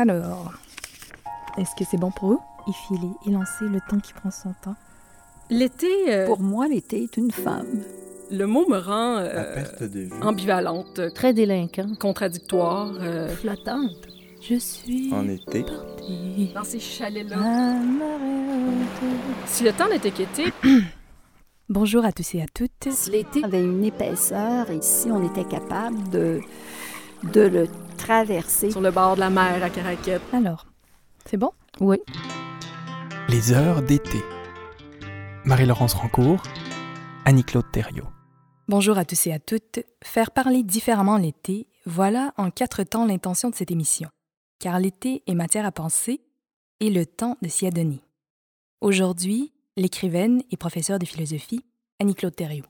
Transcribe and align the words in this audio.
Alors, 0.00 0.52
est-ce 1.56 1.74
que 1.76 1.84
c'est 1.90 1.96
bon 1.96 2.10
pour 2.12 2.28
vous? 2.28 2.40
Y 2.68 2.72
filer, 2.72 3.10
y 3.26 3.30
lancer 3.32 3.64
le 3.64 3.80
temps 3.90 3.98
qui 3.98 4.12
prend 4.12 4.30
son 4.30 4.54
temps. 4.62 4.76
L'été, 5.50 5.86
euh, 6.08 6.26
Pour 6.26 6.40
moi, 6.40 6.68
l'été 6.68 7.02
est 7.04 7.16
une 7.16 7.30
femme. 7.32 7.82
le 8.30 8.44
mot 8.46 8.64
me 8.68 8.76
rend 8.78 9.16
À 9.16 9.22
euh, 9.22 9.54
perte 9.54 9.82
de 9.82 10.00
vue. 10.00 10.12
ambivalente, 10.22 11.00
Très 11.14 11.32
délinquant. 11.32 11.88
contradictoire. 11.98 12.92
euh, 13.00 13.28
Flottante. 13.28 14.06
Je 14.40 14.54
suis 14.56 15.12
En 15.12 15.26
été. 15.28 15.64
dans 16.54 16.62
ces 16.64 16.78
chalets-là. 16.78 17.36
Si 19.46 19.64
le 19.64 19.72
temps 19.72 19.88
n'était 19.88 20.12
qu'été, 20.12 20.52
Bonjour 21.70 22.04
à 22.06 22.12
tous 22.12 22.34
et 22.34 22.40
à 22.40 22.46
toutes. 22.54 22.88
Si 22.90 23.10
l'été 23.10 23.44
avait 23.44 23.62
une 23.62 23.84
épaisseur 23.84 24.70
et 24.70 24.78
si 24.80 25.10
on 25.10 25.22
était 25.28 25.44
capable 25.44 26.08
de, 26.08 26.40
de 27.22 27.42
le 27.42 27.68
traverser, 27.96 28.70
sur 28.70 28.80
le 28.80 28.90
bord 28.90 29.14
de 29.14 29.20
la 29.20 29.30
mer 29.30 29.62
à 29.62 29.70
Caraquette, 29.70 30.22
Alors, 30.32 30.66
c'est 31.24 31.36
bon? 31.36 31.50
Oui. 31.80 31.98
Les 33.28 33.52
heures 33.52 33.82
d'été. 33.82 34.18
Marie-Laurence 35.44 35.94
Rancourt, 35.94 36.42
Annie-Claude 37.24 37.70
Thériault. 37.72 38.08
Bonjour 38.68 38.98
à 38.98 39.04
tous 39.04 39.26
et 39.26 39.32
à 39.32 39.38
toutes. 39.38 39.80
Faire 40.02 40.30
parler 40.30 40.62
différemment 40.62 41.16
l'été, 41.16 41.66
voilà 41.86 42.32
en 42.36 42.50
quatre 42.50 42.82
temps 42.82 43.06
l'intention 43.06 43.50
de 43.50 43.54
cette 43.54 43.70
émission. 43.70 44.08
Car 44.58 44.78
l'été 44.78 45.22
est 45.26 45.34
matière 45.34 45.66
à 45.66 45.72
penser 45.72 46.20
et 46.80 46.90
le 46.90 47.06
temps 47.06 47.36
de 47.42 47.48
s'y 47.48 47.66
adonner. 47.66 48.00
Aujourd'hui, 48.80 49.52
l'écrivaine 49.76 50.42
et 50.50 50.56
professeure 50.56 50.98
de 50.98 51.06
philosophie, 51.06 51.64
Annie-Claude 52.00 52.36
Thériault. 52.36 52.66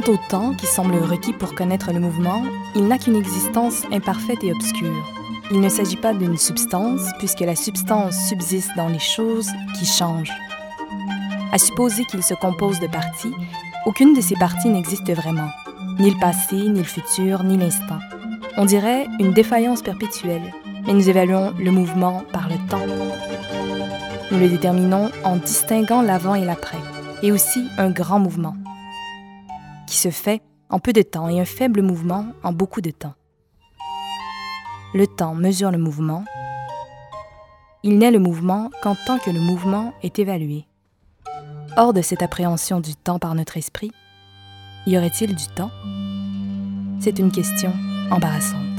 Quant 0.00 0.12
au 0.12 0.16
temps 0.16 0.54
qui 0.54 0.66
semble 0.66 0.94
requis 0.96 1.32
pour 1.32 1.54
connaître 1.54 1.92
le 1.92 2.00
mouvement, 2.00 2.42
il 2.74 2.86
n'a 2.86 2.96
qu'une 2.96 3.16
existence 3.16 3.82
imparfaite 3.92 4.42
et 4.42 4.52
obscure. 4.52 5.04
Il 5.50 5.60
ne 5.60 5.68
s'agit 5.68 5.96
pas 5.96 6.14
d'une 6.14 6.38
substance, 6.38 7.02
puisque 7.18 7.40
la 7.40 7.56
substance 7.56 8.16
subsiste 8.28 8.70
dans 8.76 8.88
les 8.88 9.00
choses 9.00 9.50
qui 9.78 9.84
changent. 9.84 10.32
À 11.52 11.58
supposer 11.58 12.04
qu'il 12.04 12.22
se 12.22 12.34
compose 12.34 12.80
de 12.80 12.86
parties, 12.86 13.34
aucune 13.84 14.14
de 14.14 14.20
ces 14.20 14.36
parties 14.36 14.68
n'existe 14.68 15.10
vraiment, 15.12 15.50
ni 15.98 16.10
le 16.10 16.18
passé, 16.18 16.56
ni 16.56 16.78
le 16.78 16.84
futur, 16.84 17.42
ni 17.42 17.58
l'instant. 17.58 17.98
On 18.56 18.64
dirait 18.64 19.06
une 19.18 19.32
défaillance 19.32 19.82
perpétuelle, 19.82 20.54
mais 20.86 20.94
nous 20.94 21.10
évaluons 21.10 21.52
le 21.58 21.70
mouvement 21.72 22.22
par 22.32 22.48
le 22.48 22.56
temps. 22.68 22.86
Nous 24.30 24.38
le 24.38 24.48
déterminons 24.48 25.10
en 25.24 25.36
distinguant 25.36 26.00
l'avant 26.00 26.36
et 26.36 26.44
l'après, 26.44 26.78
et 27.22 27.32
aussi 27.32 27.66
un 27.76 27.90
grand 27.90 28.18
mouvement 28.18 28.54
qui 29.90 29.98
se 29.98 30.10
fait 30.10 30.40
en 30.70 30.78
peu 30.78 30.92
de 30.92 31.02
temps 31.02 31.28
et 31.28 31.40
un 31.40 31.44
faible 31.44 31.82
mouvement 31.82 32.26
en 32.44 32.52
beaucoup 32.52 32.80
de 32.80 32.92
temps. 32.92 33.14
Le 34.94 35.06
temps 35.06 35.34
mesure 35.34 35.72
le 35.72 35.78
mouvement. 35.78 36.24
Il 37.82 37.98
n'est 37.98 38.12
le 38.12 38.20
mouvement 38.20 38.70
qu'en 38.82 38.94
tant 38.94 39.18
que 39.18 39.30
le 39.30 39.40
mouvement 39.40 39.92
est 40.04 40.20
évalué. 40.20 40.64
Hors 41.76 41.92
de 41.92 42.02
cette 42.02 42.22
appréhension 42.22 42.80
du 42.80 42.94
temps 42.94 43.18
par 43.18 43.34
notre 43.34 43.56
esprit, 43.56 43.90
y 44.86 44.96
aurait-il 44.96 45.34
du 45.34 45.46
temps? 45.56 45.70
C'est 47.00 47.18
une 47.18 47.32
question 47.32 47.72
embarrassante. 48.10 48.69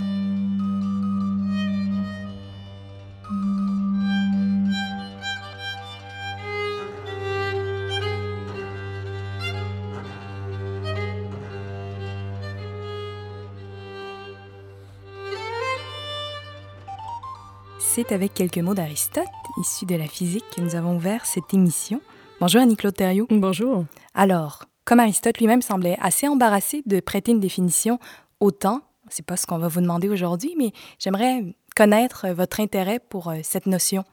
C'est 17.93 18.13
avec 18.13 18.33
quelques 18.33 18.57
mots 18.59 18.73
d'Aristote, 18.73 19.25
issus 19.59 19.85
de 19.85 19.95
la 19.95 20.07
physique, 20.07 20.45
que 20.55 20.61
nous 20.61 20.75
avons 20.75 20.95
ouvert 20.95 21.25
cette 21.25 21.53
émission. 21.53 21.99
Bonjour 22.39 22.61
Annie-Claude 22.61 22.95
Thériault. 22.95 23.27
bonjour. 23.29 23.83
Alors, 24.13 24.63
comme 24.85 25.01
Aristote 25.01 25.39
lui-même 25.39 25.61
semblait 25.61 25.97
assez 25.99 26.25
embarrassé 26.25 26.83
de 26.85 27.01
prêter 27.01 27.33
une 27.33 27.41
définition 27.41 27.99
au 28.39 28.51
temps, 28.51 28.79
c'est 29.09 29.25
pas 29.25 29.35
ce 29.35 29.45
qu'on 29.45 29.57
va 29.57 29.67
vous 29.67 29.81
demander 29.81 30.07
aujourd'hui, 30.07 30.55
mais 30.57 30.71
j'aimerais 30.99 31.43
connaître 31.75 32.29
votre 32.29 32.61
intérêt 32.61 32.99
pour 33.09 33.27
euh, 33.27 33.39
cette 33.43 33.65
notion. 33.65 34.05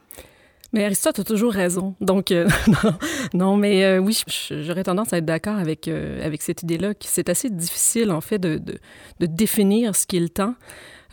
Mais 0.73 0.84
Aristote 0.84 1.19
a 1.21 1.25
toujours 1.25 1.53
raison. 1.53 1.95
Donc, 2.01 2.31
euh, 2.31 2.47
non, 3.34 3.56
mais 3.56 3.84
euh, 3.84 3.99
oui, 3.99 4.21
j'aurais 4.51 4.84
tendance 4.84 5.12
à 5.12 5.19
être 5.19 5.25
d'accord 5.25 5.56
avec, 5.56 5.89
euh, 5.89 6.25
avec 6.25 6.43
cette 6.43 6.62
idée-là, 6.62 6.95
que 6.95 7.05
c'est 7.05 7.31
assez 7.31 7.49
difficile, 7.49 8.11
en 8.11 8.21
fait, 8.21 8.39
de, 8.39 8.59
de, 8.59 9.27
définir 9.27 9.97
ce 9.97 10.06
qu'est 10.06 10.21
le 10.21 10.29
temps. 10.29 10.55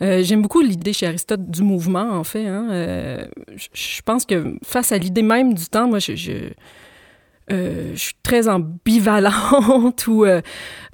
J'aime 0.00 0.42
beaucoup 0.42 0.60
l'idée 0.60 0.92
chez 0.92 1.06
Aristote 1.06 1.50
du 1.50 1.62
mouvement, 1.62 2.10
en 2.10 2.24
fait. 2.24 2.46
Hein. 2.46 3.26
Je- 3.72 4.02
pense 4.02 4.26
que 4.26 4.54
face 4.62 4.92
à 4.92 4.98
l'idée 4.98 5.22
même 5.22 5.54
du 5.54 5.64
temps, 5.66 5.88
moi, 5.88 6.00
je, 6.00 6.50
euh, 7.52 7.92
je 7.94 8.00
suis 8.00 8.14
très 8.22 8.48
ambivalente 8.48 10.06
où 10.08 10.24
euh, 10.24 10.40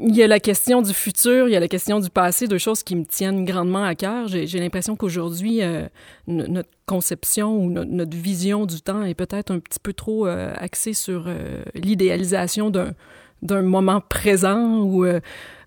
il 0.01 0.15
y 0.15 0.23
a 0.23 0.27
la 0.27 0.39
question 0.41 0.83
du 0.83 0.93
futur, 0.93 1.49
il 1.49 1.53
y 1.53 1.57
a 1.57 1.61
la 1.61 1.69
question 1.69 1.99
du 1.99 2.11
passé, 2.11 2.47
deux 2.47 2.59
choses 2.59 2.83
qui 2.83 2.95
me 2.97 3.05
tiennent 3.05 3.45
grandement 3.45 3.85
à 3.85 3.95
cœur. 3.95 4.29
J'ai 4.29 4.59
l'impression 4.59 4.95
qu'aujourd'hui, 4.97 5.63
euh, 5.63 5.89
no- 6.27 6.47
notre 6.47 6.69
conception 6.85 7.57
ou 7.57 7.71
no- 7.71 7.85
notre 7.85 8.17
vision 8.17 8.67
du 8.67 8.81
temps 8.83 9.03
est 9.03 9.15
peut-être 9.15 9.51
un 9.51 9.61
petit 9.61 9.79
peu 9.83 9.93
trop 9.95 10.27
euh, 10.27 10.53
axée 10.57 10.93
sur 10.93 11.27
l'idéalisation 11.75 12.71
d'un 12.71 13.63
moment 13.63 14.01
présent 14.01 14.81
ou 14.81 15.07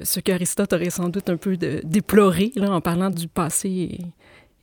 ce 0.01 0.19
qu'Aristote 0.19 0.71
aurait 0.73 0.89
sans 0.91 1.09
doute 1.09 1.29
un 1.29 1.37
peu 1.37 1.57
déploré 1.57 2.51
en 2.61 2.79
parlant 2.81 3.09
du 3.09 3.27
passé 3.27 3.99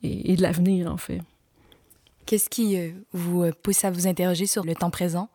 et, 0.02 0.36
de 0.36 0.42
l'avenir, 0.42 0.90
en 0.90 0.96
fait. 0.96 1.20
Qu'est-ce 2.26 2.48
qui 2.48 2.78
vous 3.12 3.50
pousse 3.62 3.84
à 3.84 3.90
vous 3.90 4.06
interroger 4.06 4.46
sur 4.46 4.64
le 4.64 4.74
temps 4.74 4.90
présent? 4.90 5.28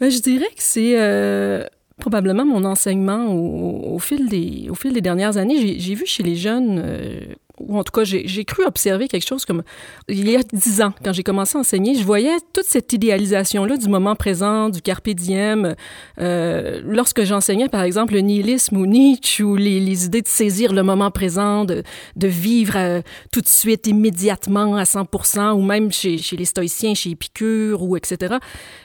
Ben, 0.00 0.10
je 0.10 0.20
dirais 0.20 0.46
que 0.48 0.62
c'est 0.62 0.98
euh, 0.98 1.64
probablement 1.98 2.44
mon 2.46 2.64
enseignement 2.64 3.26
au, 3.34 3.98
fil, 3.98 4.28
des, 4.28 4.68
dernières 5.02 5.36
années. 5.36 5.60
J'ai- 5.60 5.78
J'ai 5.78 5.94
vu 5.94 6.06
chez 6.06 6.22
les 6.22 6.36
jeunes, 6.36 6.80
euh, 6.84 7.20
ou 7.60 7.78
en 7.78 7.84
tout 7.84 7.92
cas, 7.92 8.04
j'ai 8.04 8.44
cru 8.44 8.64
observer 8.64 9.08
quelque 9.08 9.26
chose 9.26 9.44
comme 9.44 9.62
il 10.08 10.28
y 10.28 10.36
a 10.36 10.40
dix 10.52 10.80
ans, 10.80 10.92
quand 11.04 11.12
j'ai 11.12 11.22
commencé 11.22 11.56
à 11.56 11.60
enseigner, 11.60 11.94
je 11.94 12.04
voyais 12.04 12.36
toute 12.52 12.64
cette 12.64 12.92
idéalisation-là 12.92 13.76
du 13.76 13.88
moment 13.88 14.14
présent, 14.14 14.68
du 14.68 14.82
carpe 14.82 15.08
diem. 15.10 15.74
Euh, 16.20 16.80
lorsque 16.84 17.24
j'enseignais, 17.24 17.68
par 17.68 17.82
exemple, 17.82 18.14
le 18.14 18.20
nihilisme 18.20 18.76
ou 18.76 18.86
Nietzsche, 18.86 19.42
ou 19.42 19.56
les, 19.56 20.06
idées 20.06 20.22
de 20.22 20.28
saisir 20.28 20.72
le 20.72 20.82
moment 20.82 21.10
présent, 21.10 21.64
de, 21.64 21.82
vivre 22.16 22.74
euh, 22.76 23.02
tout 23.32 23.40
de 23.40 23.48
suite, 23.48 23.86
immédiatement, 23.86 24.76
à 24.76 24.84
100 24.84 25.06
ou 25.54 25.62
même 25.62 25.92
chez, 25.92 26.18
chez 26.18 26.36
les 26.36 26.44
stoïciens, 26.44 26.94
chez 26.94 27.10
Épicure, 27.10 27.82
ou 27.82 27.96
etc., 27.96 28.36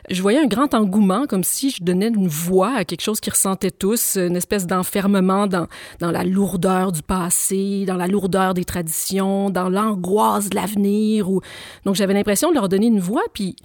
je 0.09 0.21
voyais 0.21 0.39
un 0.39 0.47
grand 0.47 0.73
engouement, 0.73 1.25
comme 1.27 1.43
si 1.43 1.69
je 1.71 1.83
donnais 1.83 2.09
une 2.09 2.27
voix 2.27 2.75
à 2.75 2.85
quelque 2.85 3.01
chose 3.01 3.19
qu'ils 3.19 3.33
ressentaient 3.33 3.71
tous, 3.71 4.17
une 4.17 4.35
espèce 4.35 4.67
d'enfermement 4.67 5.47
dans, 5.47 5.67
dans 5.99 6.11
la 6.11 6.23
lourdeur 6.23 6.91
du 6.91 7.01
passé, 7.01 7.85
dans 7.87 7.95
la 7.95 8.07
lourdeur 8.07 8.53
des 8.53 8.64
traditions, 8.65 9.49
dans 9.49 9.69
l'angoisse 9.69 10.49
de 10.49 10.55
l'avenir. 10.55 11.29
Ou... 11.29 11.41
Donc, 11.85 11.95
j'avais 11.95 12.13
l'impression 12.13 12.49
de 12.49 12.55
leur 12.55 12.69
donner 12.69 12.87
une 12.87 12.99
voix, 12.99 13.23
puis 13.33 13.55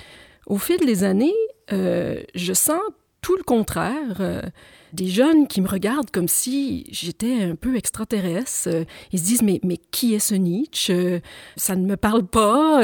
au 0.46 0.58
fil 0.58 0.78
des 0.78 1.04
années, 1.04 1.34
euh, 1.72 2.22
je 2.34 2.52
sens 2.52 2.80
tout 3.20 3.36
le 3.36 3.42
contraire. 3.42 4.20
Euh, 4.90 4.96
des 5.00 5.08
jeunes 5.08 5.46
qui 5.46 5.60
me 5.60 5.68
regardent 5.68 6.10
comme 6.10 6.28
si 6.28 6.86
j'étais 6.90 7.42
un 7.42 7.54
peu 7.54 7.76
extraterrestre. 7.76 8.68
Euh, 8.68 8.84
ils 9.12 9.18
se 9.18 9.24
disent, 9.24 9.42
mais, 9.42 9.60
mais 9.64 9.78
qui 9.90 10.14
est 10.14 10.18
ce 10.18 10.34
Nietzsche? 10.34 10.92
Euh, 10.92 11.20
ça 11.56 11.76
ne 11.76 11.86
me 11.86 11.96
parle 11.96 12.26
pas. 12.26 12.80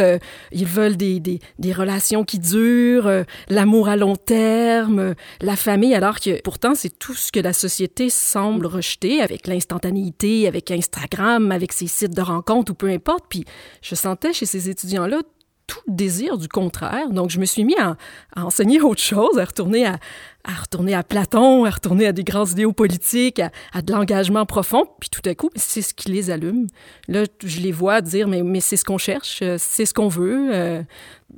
Ils 0.52 0.66
veulent 0.66 0.96
des, 0.96 1.20
des, 1.20 1.40
des 1.58 1.72
relations 1.72 2.24
qui 2.24 2.38
durent, 2.38 3.24
l'amour 3.48 3.88
à 3.88 3.96
long 3.96 4.16
terme, 4.16 5.14
la 5.40 5.56
famille, 5.56 5.94
alors 5.94 6.20
que 6.20 6.40
pourtant, 6.42 6.74
c'est 6.74 6.98
tout 6.98 7.14
ce 7.14 7.32
que 7.32 7.40
la 7.40 7.52
société 7.52 8.10
semble 8.10 8.66
rejeter 8.66 9.20
avec 9.20 9.46
l'instantanéité, 9.46 10.46
avec 10.46 10.70
Instagram, 10.70 11.52
avec 11.52 11.72
ses 11.72 11.86
sites 11.86 12.14
de 12.14 12.22
rencontres 12.22 12.72
ou 12.72 12.74
peu 12.74 12.88
importe. 12.88 13.24
Puis 13.28 13.44
je 13.82 13.94
sentais 13.94 14.32
chez 14.32 14.46
ces 14.46 14.68
étudiants-là 14.68 15.22
tout 15.66 15.80
désir 15.88 16.38
du 16.38 16.48
contraire. 16.48 17.10
Donc, 17.10 17.30
je 17.30 17.38
me 17.38 17.44
suis 17.44 17.64
mis 17.64 17.76
à, 17.76 17.96
enseigner 18.36 18.80
autre 18.80 19.00
chose, 19.00 19.38
à 19.38 19.44
retourner 19.44 19.86
à, 19.86 19.98
à, 20.44 20.52
retourner 20.52 20.94
à 20.94 21.02
Platon, 21.02 21.64
à 21.64 21.70
retourner 21.70 22.06
à 22.06 22.12
des 22.12 22.24
grands 22.24 22.46
idéaux 22.46 22.72
politiques, 22.72 23.40
à, 23.40 23.82
de 23.82 23.92
l'engagement 23.92 24.46
profond. 24.46 24.84
Puis 25.00 25.10
tout 25.10 25.28
à 25.28 25.34
coup, 25.34 25.50
c'est 25.56 25.82
ce 25.82 25.94
qui 25.94 26.10
les 26.10 26.30
allume. 26.30 26.66
Là, 27.08 27.24
je 27.44 27.60
les 27.60 27.72
vois 27.72 28.00
dire, 28.00 28.28
mais, 28.28 28.42
mais 28.42 28.60
c'est 28.60 28.76
ce 28.76 28.84
qu'on 28.84 28.98
cherche, 28.98 29.40
euh, 29.42 29.56
c'est 29.58 29.86
ce 29.86 29.94
qu'on 29.94 30.08
veut. 30.08 30.54
Euh, 30.54 30.82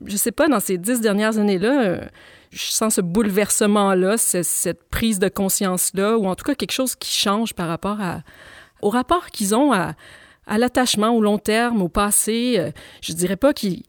je 0.04 0.16
sais 0.16 0.32
pas, 0.32 0.48
dans 0.48 0.60
ces 0.60 0.78
dix 0.78 1.00
dernières 1.00 1.38
années-là, 1.38 1.82
euh, 1.82 2.00
je 2.50 2.70
sens 2.70 2.96
ce 2.96 3.00
bouleversement-là, 3.00 4.16
cette 4.18 4.88
prise 4.88 5.18
de 5.18 5.28
conscience-là, 5.28 6.18
ou 6.18 6.26
en 6.26 6.34
tout 6.34 6.44
cas 6.44 6.54
quelque 6.54 6.72
chose 6.72 6.96
qui 6.96 7.12
change 7.12 7.54
par 7.54 7.68
rapport 7.68 8.00
à, 8.00 8.22
au 8.80 8.90
rapport 8.90 9.26
qu'ils 9.26 9.54
ont 9.54 9.72
à, 9.72 9.94
à 10.46 10.56
l'attachement 10.56 11.10
au 11.10 11.20
long 11.20 11.36
terme, 11.36 11.82
au 11.82 11.88
passé. 11.88 12.72
Je 13.02 13.12
dirais 13.12 13.36
pas 13.36 13.52
qu'ils 13.52 13.82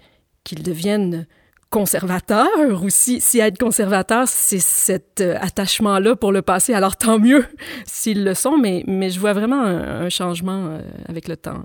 qu'ils 0.44 0.64
deviennent 0.64 1.28
conservateurs 1.70 2.82
ou 2.82 2.90
si, 2.90 3.22
si 3.22 3.40
être 3.40 3.58
conservateur, 3.58 4.28
c'est 4.28 4.60
cet 4.60 5.22
euh, 5.22 5.38
attachement-là 5.40 6.16
pour 6.16 6.32
le 6.32 6.42
passé, 6.42 6.74
alors 6.74 6.98
tant 6.98 7.20
mieux 7.20 7.46
s'ils 7.86 8.24
le 8.24 8.34
sont, 8.34 8.58
mais, 8.58 8.84
mais 8.88 9.10
je 9.10 9.20
vois 9.20 9.34
vraiment 9.34 9.62
un, 9.62 10.10
changement 10.10 10.66
euh, 10.66 10.82
avec 11.08 11.28
le 11.28 11.38
temps. 11.38 11.64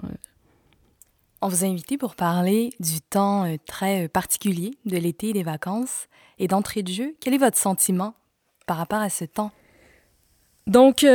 On 1.40 1.48
vous 1.48 1.64
a 1.64 1.66
invité 1.66 1.98
pour 1.98 2.16
parler 2.16 2.74
du 2.80 3.00
temps 3.00 3.44
euh, 3.44 3.56
très 3.66 4.08
particulier 4.08 4.72
de 4.84 4.96
l'été 4.96 5.30
et 5.30 5.32
des 5.32 5.42
vacances. 5.42 6.06
Et 6.40 6.48
d'entrée 6.48 6.82
de 6.82 6.90
jeu, 6.90 7.14
quel 7.20 7.32
est 7.32 7.38
votre 7.38 7.56
sentiment 7.56 8.14
par 8.66 8.76
rapport 8.76 8.98
à 8.98 9.08
ce 9.08 9.24
temps? 9.24 9.52
Donc, 10.66 11.06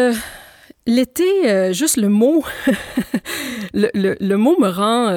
l'été, 0.89 1.73
juste 1.73 1.97
le 1.97 2.09
mot, 2.09 2.43
le, 3.73 3.89
le, 3.93 4.35
mot 4.35 4.57
me 4.59 4.67
rend 4.67 5.09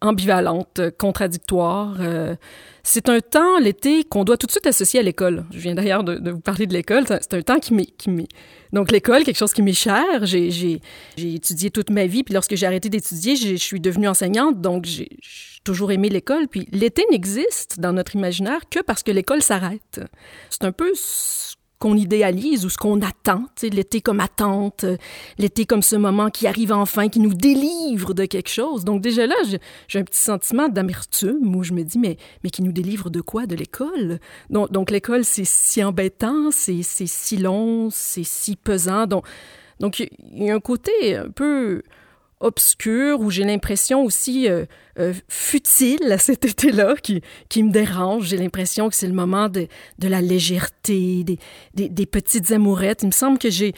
ambivalente, 0.00 0.80
contradictoire. 0.98 1.96
Euh, 2.00 2.34
c'est 2.82 3.08
un 3.08 3.20
temps, 3.20 3.58
l'été, 3.58 4.04
qu'on 4.04 4.24
doit 4.24 4.36
tout 4.36 4.46
de 4.46 4.52
suite 4.52 4.66
associer 4.66 5.00
à 5.00 5.02
l'école. 5.02 5.44
Je 5.52 5.58
viens 5.58 5.74
d'ailleurs 5.74 6.02
de, 6.02 6.30
vous 6.30 6.40
parler 6.40 6.66
de 6.66 6.72
l'école. 6.72 7.04
C'est 7.06 7.34
un 7.34 7.42
temps 7.42 7.58
qui 7.58 7.74
m'est... 7.74 8.28
Donc 8.72 8.90
l'école, 8.90 9.24
quelque 9.24 9.36
chose 9.36 9.52
qui 9.52 9.62
m'est 9.62 9.72
cher. 9.72 10.04
J'ai 10.24 10.80
étudié 11.18 11.70
toute 11.70 11.90
ma 11.90 12.06
vie, 12.06 12.22
puis 12.22 12.32
lorsque 12.32 12.54
j'ai 12.54 12.66
arrêté 12.66 12.88
d'étudier, 12.88 13.36
je 13.36 13.56
suis 13.56 13.80
devenue 13.80 14.08
enseignante, 14.08 14.60
donc 14.60 14.86
j'ai 14.86 15.08
toujours 15.64 15.92
aimé 15.92 16.08
l'école. 16.08 16.48
Puis 16.48 16.66
l'été 16.72 17.04
n'existe 17.10 17.78
dans 17.78 17.92
notre 17.92 18.16
imaginaire 18.16 18.60
que 18.70 18.80
parce 18.80 19.02
que 19.02 19.10
l'école 19.10 19.42
s'arrête. 19.42 20.00
C'est 20.48 20.64
un 20.64 20.72
peu 20.72 20.92
qu'on 21.80 21.96
idéalise 21.96 22.66
ou 22.66 22.68
ce 22.68 22.76
qu'on 22.76 23.00
attend, 23.00 23.46
l'été 23.62 24.00
comme 24.02 24.20
attente, 24.20 24.84
l'été 25.38 25.64
comme 25.64 25.82
ce 25.82 25.96
moment 25.96 26.28
qui 26.28 26.46
arrive 26.46 26.72
enfin, 26.72 27.08
qui 27.08 27.20
nous 27.20 27.32
délivre 27.34 28.12
de 28.12 28.26
quelque 28.26 28.50
chose. 28.50 28.84
Donc 28.84 29.00
déjà 29.00 29.26
là, 29.26 29.34
j'ai 29.88 29.98
un 29.98 30.04
petit 30.04 30.20
sentiment 30.20 30.68
d'amertume 30.68 31.56
où 31.56 31.64
je 31.64 31.72
me 31.72 31.82
dis, 31.82 31.98
mais, 31.98 32.18
mais 32.44 32.50
qui 32.50 32.62
nous 32.62 32.72
délivre 32.72 33.08
de 33.08 33.22
quoi? 33.22 33.46
De 33.46 33.56
l'école? 33.56 34.20
Donc, 34.50 34.70
donc 34.70 34.90
l'école, 34.90 35.24
c'est 35.24 35.46
si 35.46 35.82
embêtant, 35.82 36.50
c'est 36.50 36.82
si 36.82 37.36
long, 37.38 37.88
c'est 37.90 38.24
si 38.24 38.56
pesant. 38.56 39.06
Donc, 39.06 39.24
donc 39.80 40.00
il 40.00 40.10
y 40.44 40.50
a 40.50 40.54
un 40.54 40.60
côté 40.60 41.16
un 41.16 41.30
peu 41.30 41.82
obscur 42.40 43.20
où 43.20 43.30
j'ai 43.30 43.44
l'impression 43.44 44.02
aussi 44.02 44.48
euh, 44.48 44.64
euh, 44.98 45.12
futile 45.28 46.10
à 46.10 46.18
cet 46.18 46.44
été-là 46.44 46.94
qui, 46.96 47.22
qui 47.48 47.62
me 47.62 47.70
dérange. 47.70 48.28
J'ai 48.28 48.38
l'impression 48.38 48.88
que 48.88 48.94
c'est 48.94 49.06
le 49.06 49.12
moment 49.12 49.48
de, 49.48 49.68
de 49.98 50.08
la 50.08 50.20
légèreté, 50.20 51.24
des, 51.24 51.88
des, 51.88 52.06
petites 52.06 52.50
amourettes. 52.50 53.02
Il 53.02 53.08
me 53.08 53.12
semble 53.12 53.38
que 53.38 53.50
j'ai, 53.50 53.74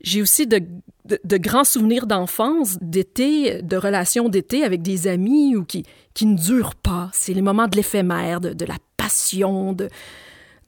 j'ai 0.00 0.22
aussi 0.22 0.46
de, 0.46 0.62
de, 1.04 1.36
grands 1.36 1.64
souvenirs 1.64 2.06
d'enfance, 2.06 2.78
d'été, 2.80 3.60
de 3.62 3.76
relations 3.76 4.28
d'été 4.28 4.62
avec 4.62 4.82
des 4.82 5.08
amis 5.08 5.56
ou 5.56 5.64
qui, 5.64 5.84
qui 6.14 6.26
ne 6.26 6.36
durent 6.36 6.76
pas. 6.76 7.10
C'est 7.12 7.34
les 7.34 7.42
moments 7.42 7.66
de 7.66 7.76
l'éphémère, 7.76 8.40
de, 8.40 8.52
de 8.52 8.64
la 8.64 8.76
passion. 8.96 9.72
De... 9.72 9.88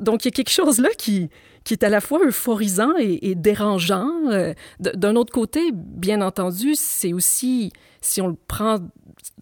Donc 0.01 0.25
il 0.25 0.29
y 0.29 0.31
a 0.31 0.33
quelque 0.33 0.51
chose 0.51 0.81
là 0.81 0.91
qui, 0.99 1.31
qui 1.65 1.75
est 1.75 1.85
à 1.85 1.89
la 1.89 2.01
fois 2.01 2.21
euphorisant 2.25 2.95
et, 2.99 3.35
dérangeant. 3.35 4.11
Euh, 4.31 4.55
d'un 4.81 5.17
autre 5.17 5.33
côté, 5.33 5.71
bien 5.73 6.21
entendu, 6.21 6.75
c'est 6.75 7.13
aussi, 7.13 7.73
si 8.01 8.21
on 8.21 8.29
le 8.29 8.37
prend 8.47 8.79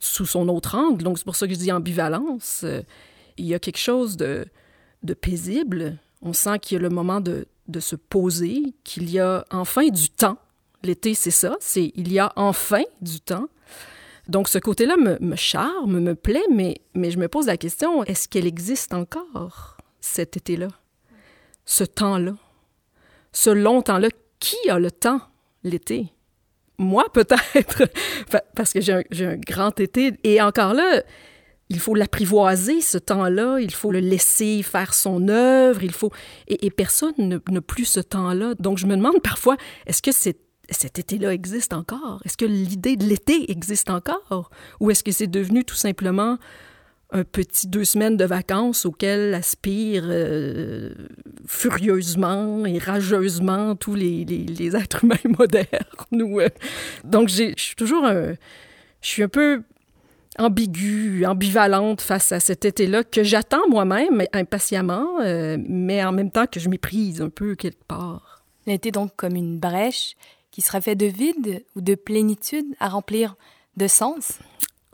sous 0.01 0.27
son 0.27 0.49
autre 0.49 0.75
angle, 0.77 1.03
donc 1.03 1.19
c'est 1.19 1.25
pour 1.25 1.37
ça 1.37 1.47
que 1.47 1.55
je 1.55 1.59
dis 1.59 1.73
ambivalence, 1.73 2.63
euh, 2.65 2.83
il 3.37 3.47
y 3.47 3.55
a 3.55 3.59
quelque 3.59 3.79
chose 3.79 4.17
de, 4.17 4.47
de 5.03 5.15
paisible. 5.15 5.99
On 6.23 6.33
sent 6.33 6.59
qu'il 6.61 6.77
y 6.77 6.79
a 6.79 6.83
le 6.83 6.91
moment 6.91 7.21
de, 7.21 7.47
de 7.69 7.81
se 7.81 7.97
poser, 7.97 8.75
qu'il 8.85 9.11
y 9.11 9.19
a 9.19 9.45
enfin 9.51 9.89
du 9.89 10.09
temps. 10.11 10.39
L'été, 10.83 11.15
c'est 11.15 11.31
ça, 11.31 11.57
c'est 11.61 11.93
il 11.95 12.13
y 12.13 12.19
a 12.19 12.33
enfin 12.37 12.83
du 13.01 13.21
temps. 13.21 13.49
Donc 14.29 14.49
ce 14.49 14.59
côté-là 14.59 14.97
me, 14.97 15.19
me, 15.21 15.37
charme, 15.37 16.01
me 16.01 16.15
plaît, 16.15 16.45
mais, 16.53 16.81
mais 16.95 17.11
je 17.11 17.19
me 17.19 17.29
pose 17.29 17.47
la 17.47 17.57
question, 17.57 18.03
est-ce 18.05 18.29
qu'elle 18.29 18.47
existe 18.47 18.93
encore, 18.93 19.77
cet 20.01 20.37
été-là? 20.37 20.69
Ce 21.67 21.85
temps-là, 21.85 22.35
ce 23.33 23.51
long 23.51 23.83
temps-là. 23.83 24.09
Qui 24.39 24.57
a 24.69 24.79
le 24.79 24.91
temps 24.91 25.21
l'été? 25.65 26.13
Moi, 26.79 27.07
peut-être, 27.13 27.91
parce 28.55 28.73
que 28.73 28.81
j'ai 28.81 29.27
un, 29.27 29.37
grand 29.37 29.79
été. 29.81 30.13
Et 30.25 30.41
encore 30.41 30.75
là, 30.75 31.03
il 31.69 31.81
faut 31.81 31.95
l'apprivoiser, 31.95 32.81
ce 32.81 32.99
temps-là, 32.99 33.59
il 33.61 33.73
faut 33.73 33.91
le 33.91 33.99
laisser 33.99 34.63
faire 34.63 34.95
son 34.95 35.29
œuvre, 35.29 35.83
il 35.83 35.93
faut... 35.93 36.13
Et, 36.49 36.71
personne 36.71 37.15
n'a 37.19 37.61
plus 37.61 37.87
ce 37.87 38.01
temps-là. 38.01 38.55
Donc, 38.59 38.79
je 38.79 38.87
me 38.87 38.97
demande 38.97 39.21
parfois, 39.23 39.57
est-ce 39.87 40.03
que 40.03 40.13
cet 40.13 40.99
été-là 40.99 41.33
existe 41.33 41.73
encore? 41.73 42.21
Est-ce 42.25 42.37
que 42.37 42.45
l'idée 42.45 42.97
de 42.97 43.05
l'été 43.05 43.51
existe 43.51 43.91
encore? 43.91 44.51
Ou 44.81 44.91
est-ce 44.91 45.03
que 45.03 45.13
c'est 45.13 45.27
devenu 45.27 45.65
tout 45.65 45.75
simplement 45.75 46.39
un 47.11 47.25
petit 47.25 47.69
deux 47.69 47.85
semaines 47.85 48.17
de 48.17 48.25
vacances 48.25 48.85
auxquelles 48.85 49.32
aspirent 49.35 50.08
euh, 50.08 50.93
furieusement 51.47 52.67
et 52.67 52.79
rageusement 52.79 53.76
tous 53.76 53.94
les, 53.94 54.25
les, 54.25 54.76
êtres 54.76 55.05
humains 55.05 55.17
modernes. 55.38 56.41
Euh. 56.41 56.49
donc, 57.05 57.29
je 57.29 57.55
suis 57.56 57.76
toujours 57.76 58.05
un, 58.05 58.32
je 59.00 59.08
suis 59.08 59.23
un 59.23 59.29
peu 59.29 59.62
ambiguë, 60.38 61.25
ambivalente 61.25 62.00
face 62.00 62.32
à 62.32 62.41
cet 62.41 62.64
été-là 62.64 63.05
que 63.05 63.23
j'attends 63.23 63.69
moi-même 63.69 64.25
impatiemment, 64.32 65.20
euh, 65.20 65.56
mais 65.67 66.05
en 66.05 66.13
même 66.13 66.31
temps 66.31 66.46
que 66.46 66.60
je 66.60 66.69
méprise 66.69 67.22
un 67.22 67.31
peu 67.31 67.55
quelque 67.55 67.84
part. 67.84 68.44
L'été 68.67 68.91
donc 68.91 69.13
comme 69.17 69.36
une 69.36 69.58
brèche 69.58 70.17
qui 70.51 70.60
serait 70.60 70.81
faite 70.81 70.98
de 70.98 71.06
vide 71.06 71.65
ou 71.75 71.81
de 71.81 71.94
plénitude 71.94 72.67
à 72.81 72.89
remplir 72.89 73.36
de 73.77 73.86
sens? 73.86 74.39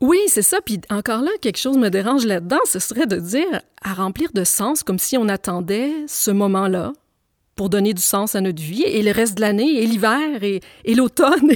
Oui, 0.03 0.19
c'est 0.27 0.43
ça. 0.43 0.59
Puis 0.61 0.81
encore 0.91 1.23
là, 1.23 1.31
quelque 1.41 1.59
chose 1.59 1.79
me 1.79 1.89
dérange 1.89 2.27
là-dedans, 2.27 2.59
ce 2.65 2.81
serait 2.81 3.07
de 3.07 3.17
dire 3.17 3.63
à 3.83 3.95
remplir 3.95 4.31
de 4.35 4.43
sens 4.43 4.83
comme 4.83 4.99
si 4.99 5.17
on 5.17 5.29
attendait 5.29 5.93
ce 6.09 6.33
moment-là 6.33 6.93
pour 7.55 7.71
donner 7.71 7.95
du 7.95 8.03
sens 8.03 8.35
à 8.35 8.41
notre 8.41 8.61
vie 8.61 8.83
et 8.83 9.01
le 9.01 9.13
reste 9.13 9.37
de 9.37 9.43
l'année 9.43 9.81
et 9.81 9.87
l'hiver 9.87 10.43
et, 10.43 10.61
l'automne. 10.93 11.53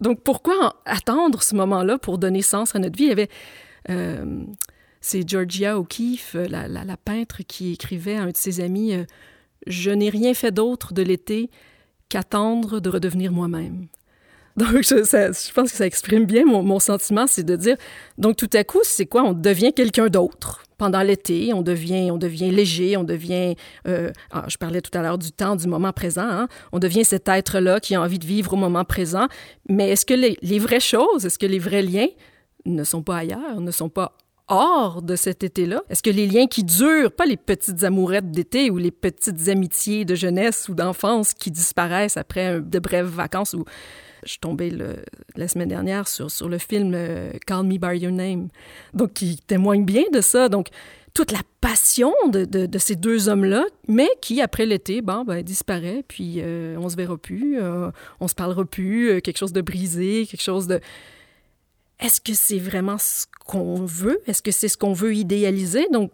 Donc 0.00 0.22
pourquoi 0.22 0.80
attendre 0.86 1.42
ce 1.42 1.54
moment-là 1.54 1.98
pour 1.98 2.16
donner 2.16 2.40
sens 2.40 2.74
à 2.74 2.78
notre 2.78 2.96
vie? 2.96 3.14
Euh, 3.90 4.44
c'est 5.02 5.28
Georgia 5.28 5.78
O'Keeffe, 5.78 6.32
la, 6.34 6.68
la, 6.68 6.96
peintre, 6.96 7.42
qui 7.46 7.72
écrivait 7.72 8.16
à 8.16 8.22
un 8.22 8.30
de 8.30 8.36
ses 8.36 8.60
amis 8.60 8.94
euh, 8.94 9.04
Je 9.66 9.90
n'ai 9.90 10.08
rien 10.08 10.32
fait 10.32 10.52
d'autre 10.52 10.94
de 10.94 11.02
l'été 11.02 11.50
qu'attendre 12.08 12.80
de 12.80 12.88
redevenir 12.88 13.32
moi-même. 13.32 13.88
Donc, 14.56 14.82
je, 14.82 14.96
je, 14.96 15.52
pense 15.52 15.70
que 15.70 15.76
ça 15.76 15.86
exprime 15.86 16.26
bien 16.26 16.44
mon, 16.44 16.62
mon 16.62 16.78
sentiment, 16.78 17.26
c'est 17.26 17.42
de 17.42 17.56
dire, 17.56 17.76
donc 18.18 18.36
tout 18.36 18.50
à 18.52 18.64
coup, 18.64 18.80
c'est 18.82 19.06
quoi? 19.06 19.22
On 19.22 19.32
devient 19.32 19.72
quelqu'un 19.72 20.08
d'autre. 20.08 20.64
Pendant 20.76 21.02
l'été, 21.02 21.54
on 21.54 21.62
devient, 21.62 22.10
on 22.10 22.18
devient 22.18 22.50
léger, 22.50 22.96
on 22.96 23.04
devient, 23.04 23.54
euh, 23.86 24.10
ah, 24.30 24.44
je 24.48 24.56
parlais 24.56 24.80
tout 24.80 24.96
à 24.98 25.02
l'heure 25.02 25.18
du 25.18 25.30
temps, 25.30 25.56
du 25.56 25.68
moment 25.68 25.92
présent, 25.92 26.28
hein? 26.28 26.48
on 26.72 26.80
devient 26.80 27.04
cet 27.04 27.28
être-là 27.28 27.78
qui 27.80 27.94
a 27.94 28.02
envie 28.02 28.18
de 28.18 28.26
vivre 28.26 28.52
au 28.52 28.56
moment 28.56 28.84
présent. 28.84 29.28
Mais 29.68 29.90
est-ce 29.90 30.04
que 30.04 30.14
les, 30.14 30.36
les 30.42 30.58
vraies 30.58 30.80
choses, 30.80 31.24
est-ce 31.24 31.38
que 31.38 31.46
les 31.46 31.60
vrais 31.60 31.82
liens 31.82 32.08
ne 32.66 32.84
sont 32.84 33.02
pas 33.02 33.18
ailleurs, 33.18 33.60
ne 33.60 33.70
sont 33.70 33.88
pas 33.88 34.16
hors 34.48 35.02
de 35.02 35.14
cet 35.14 35.44
été-là? 35.44 35.82
Est-ce 35.88 36.02
que 36.02 36.10
les 36.10 36.26
liens 36.26 36.46
qui 36.46 36.64
durent, 36.64 37.12
pas 37.12 37.26
les 37.26 37.36
petites 37.36 37.84
amourettes 37.84 38.32
d'été 38.32 38.70
ou 38.70 38.76
les 38.76 38.90
petites 38.90 39.48
amitiés 39.48 40.04
de 40.04 40.16
jeunesse 40.16 40.68
ou 40.68 40.74
d'enfance 40.74 41.32
qui 41.32 41.52
disparaissent 41.52 42.16
après 42.16 42.60
de 42.60 42.78
brèves 42.80 43.06
vacances 43.06 43.54
ou 43.54 43.64
je 44.24 44.30
suis 44.30 44.38
tombée 44.38 44.72
la 45.36 45.48
semaine 45.48 45.68
dernière 45.68 46.08
sur, 46.08 46.30
sur 46.30 46.48
le 46.48 46.58
film 46.58 46.92
euh, 46.94 47.32
Call 47.46 47.64
Me 47.64 47.78
By 47.78 47.98
Your 47.98 48.12
Name, 48.12 48.48
donc 48.94 49.14
qui 49.14 49.38
témoigne 49.38 49.84
bien 49.84 50.04
de 50.12 50.20
ça. 50.20 50.48
Donc, 50.48 50.68
toute 51.14 51.30
la 51.30 51.40
passion 51.60 52.14
de, 52.28 52.44
de, 52.44 52.78
ces 52.78 52.96
deux 52.96 53.28
hommes-là, 53.28 53.64
mais 53.86 54.08
qui, 54.20 54.40
après 54.40 54.64
l'été, 54.64 55.02
bon, 55.02 55.24
ben, 55.24 55.42
disparaît, 55.42 56.04
puis 56.06 56.36
euh, 56.38 56.76
on 56.78 56.88
se 56.88 56.96
verra 56.96 57.18
plus, 57.18 57.60
euh, 57.60 57.90
on 58.20 58.28
se 58.28 58.34
parlera 58.34 58.64
plus, 58.64 59.10
euh, 59.10 59.20
quelque 59.20 59.36
chose 59.36 59.52
de 59.52 59.60
brisé, 59.60 60.26
quelque 60.26 60.42
chose 60.42 60.66
de... 60.66 60.80
Est-ce 62.00 62.20
que 62.20 62.34
c'est 62.34 62.58
vraiment 62.58 62.96
ce 62.98 63.26
qu'on 63.46 63.84
veut? 63.84 64.20
Est-ce 64.26 64.42
que 64.42 64.50
c'est 64.50 64.68
ce 64.68 64.78
qu'on 64.78 64.94
veut 64.94 65.14
idéaliser? 65.14 65.86
Donc, 65.92 66.10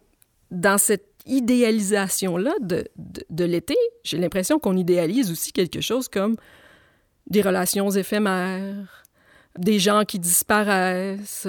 dans 0.51 0.79
cette 0.79 1.07
idéalisation-là 1.27 2.55
de, 2.61 2.85
de, 2.97 3.25
de 3.31 3.45
l'été, 3.45 3.77
j'ai 4.03 4.19
l'impression 4.19 4.59
qu'on 4.59 4.77
idéalise 4.77 5.31
aussi 5.31 5.53
quelque 5.53 5.81
chose 5.81 6.09
comme 6.09 6.37
des 7.29 7.43
relations 7.43 7.91
éphémères, 7.91 9.05
des 9.59 9.79
gens 9.79 10.05
qui 10.05 10.19
disparaissent, 10.19 11.47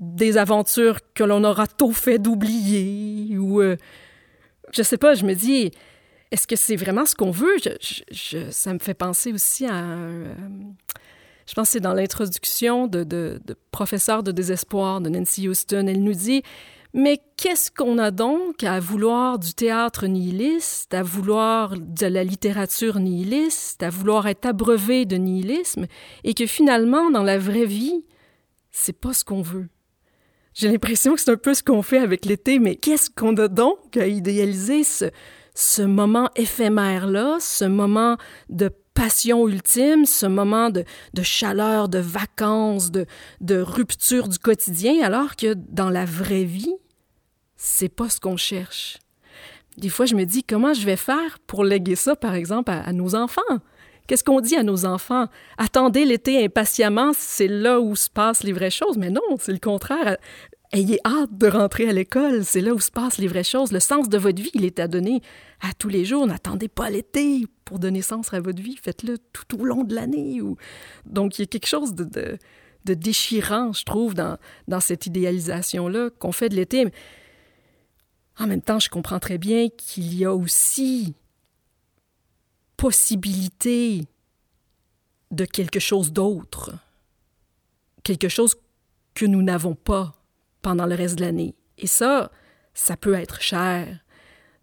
des 0.00 0.36
aventures 0.36 0.98
que 1.14 1.24
l'on 1.24 1.44
aura 1.44 1.66
tôt 1.66 1.92
fait 1.92 2.18
d'oublier 2.18 3.38
ou 3.38 3.60
euh, 3.60 3.76
je 4.72 4.82
sais 4.82 4.98
pas, 4.98 5.14
je 5.14 5.24
me 5.24 5.34
dis 5.34 5.70
est-ce 6.30 6.46
que 6.46 6.56
c'est 6.56 6.76
vraiment 6.76 7.06
ce 7.06 7.14
qu'on 7.14 7.30
veut? 7.30 7.56
Ça 8.50 8.74
me 8.74 8.78
fait 8.78 8.94
penser 8.94 9.32
aussi 9.32 9.64
à 9.64 9.84
euh, 9.84 10.34
je 11.46 11.54
pense 11.54 11.68
que 11.68 11.72
c'est 11.72 11.80
dans 11.80 11.94
l'introduction 11.94 12.88
de, 12.88 13.04
de, 13.04 13.40
de, 13.44 13.56
Professeur 13.70 14.22
de 14.22 14.32
désespoir 14.32 15.00
de 15.00 15.08
Nancy 15.08 15.48
Houston. 15.48 15.86
Elle 15.86 16.02
nous 16.02 16.14
dit 16.14 16.42
Mais 16.98 17.20
qu'est-ce 17.36 17.70
qu'on 17.70 17.98
a 17.98 18.10
donc 18.10 18.64
à 18.64 18.80
vouloir 18.80 19.38
du 19.38 19.52
théâtre 19.52 20.06
nihiliste, 20.06 20.94
à 20.94 21.02
vouloir 21.02 21.74
de 21.78 22.06
la 22.06 22.24
littérature 22.24 22.98
nihiliste, 23.00 23.82
à 23.82 23.90
vouloir 23.90 24.26
être 24.28 24.46
abreuvé 24.46 25.04
de 25.04 25.16
nihilisme, 25.16 25.88
et 26.24 26.32
que 26.32 26.46
finalement, 26.46 27.10
dans 27.10 27.22
la 27.22 27.36
vraie 27.36 27.66
vie, 27.66 28.02
c'est 28.70 28.98
pas 28.98 29.12
ce 29.12 29.24
qu'on 29.24 29.42
veut? 29.42 29.68
J'ai 30.54 30.68
l'impression 30.68 31.14
que 31.14 31.20
c'est 31.20 31.30
un 31.30 31.36
peu 31.36 31.52
ce 31.52 31.62
qu'on 31.62 31.82
fait 31.82 31.98
avec 31.98 32.24
l'été, 32.24 32.58
mais 32.58 32.76
qu'est-ce 32.76 33.10
qu'on 33.10 33.36
a 33.36 33.48
donc 33.48 33.98
à 33.98 34.06
idéaliser 34.06 34.82
ce, 34.82 35.82
moment 35.82 36.30
éphémère-là, 36.34 37.36
ce 37.40 37.66
moment 37.66 38.16
de 38.48 38.70
passion 38.94 39.46
ultime, 39.46 40.06
ce 40.06 40.24
moment 40.24 40.70
de, 40.70 40.82
chaleur, 41.22 41.90
de 41.90 41.98
vacances, 41.98 42.90
de 42.90 43.60
rupture 43.60 44.28
du 44.28 44.38
quotidien, 44.38 45.04
alors 45.04 45.36
que 45.36 45.52
dans 45.52 45.90
la 45.90 46.06
vraie 46.06 46.44
vie, 46.44 46.72
c'est 47.56 47.88
pas 47.88 48.08
ce 48.08 48.20
qu'on 48.20 48.36
cherche. 48.36 48.98
Des 49.76 49.88
fois, 49.88 50.06
je 50.06 50.14
me 50.14 50.24
dis 50.24 50.42
comment 50.42 50.72
je 50.72 50.86
vais 50.86 50.96
faire 50.96 51.38
pour 51.46 51.64
léguer 51.64 51.96
ça, 51.96 52.16
par 52.16 52.34
exemple, 52.34 52.70
à 52.70 52.92
nos 52.92 53.14
enfants? 53.14 53.42
Qu'est-ce 54.06 54.24
qu'on 54.24 54.40
dit 54.40 54.56
à 54.56 54.62
nos 54.62 54.86
enfants? 54.86 55.26
Attendez 55.58 56.04
l'été 56.04 56.44
impatiemment, 56.44 57.10
c'est 57.14 57.48
là 57.48 57.80
où 57.80 57.96
se 57.96 58.08
passent 58.08 58.44
les 58.44 58.52
vraies 58.52 58.70
choses. 58.70 58.96
Mais 58.96 59.10
non, 59.10 59.20
c'est 59.38 59.52
le 59.52 59.58
contraire. 59.58 60.16
Ayez 60.72 60.98
hâte 61.04 61.36
de 61.36 61.46
rentrer 61.46 61.88
à 61.88 61.92
l'école, 61.92 62.44
c'est 62.44 62.60
là 62.60 62.72
où 62.72 62.80
se 62.80 62.90
passent 62.90 63.18
les 63.18 63.28
vraies 63.28 63.44
choses. 63.44 63.72
Le 63.72 63.80
sens 63.80 64.08
de 64.08 64.18
votre 64.18 64.42
vie, 64.42 64.50
il 64.54 64.64
est 64.64 64.80
à 64.80 64.88
donner 64.88 65.20
à 65.60 65.72
tous 65.74 65.88
les 65.88 66.04
jours. 66.04 66.26
N'attendez 66.26 66.68
pas 66.68 66.90
l'été 66.90 67.46
pour 67.64 67.78
donner 67.78 68.02
sens 68.02 68.32
à 68.32 68.40
votre 68.40 68.62
vie, 68.62 68.76
faites-le 68.80 69.18
tout 69.32 69.60
au 69.60 69.64
long 69.64 69.84
de 69.84 69.94
l'année. 69.94 70.40
Donc, 71.04 71.38
il 71.38 71.42
y 71.42 71.44
a 71.44 71.46
quelque 71.46 71.66
chose 71.68 71.94
de, 71.94 72.38
déchirant, 72.84 73.72
je 73.72 73.84
trouve, 73.84 74.14
dans, 74.14 74.38
dans 74.68 74.80
cette 74.80 75.06
idéalisation-là 75.06 76.10
qu'on 76.18 76.32
fait 76.32 76.48
de 76.48 76.54
l'été. 76.56 76.86
En 78.38 78.46
même 78.46 78.62
temps, 78.62 78.78
je 78.78 78.90
comprends 78.90 79.18
très 79.18 79.38
bien 79.38 79.68
qu'il 79.68 80.14
y 80.14 80.24
a 80.24 80.34
aussi 80.34 81.14
possibilité 82.76 84.06
de 85.30 85.44
quelque 85.44 85.80
chose 85.80 86.12
d'autre, 86.12 86.74
quelque 88.02 88.28
chose 88.28 88.56
que 89.14 89.24
nous 89.24 89.42
n'avons 89.42 89.74
pas 89.74 90.14
pendant 90.62 90.86
le 90.86 90.94
reste 90.94 91.16
de 91.16 91.24
l'année. 91.24 91.54
Et 91.78 91.86
ça, 91.86 92.30
ça 92.74 92.96
peut 92.96 93.14
être 93.14 93.40
cher. 93.40 94.00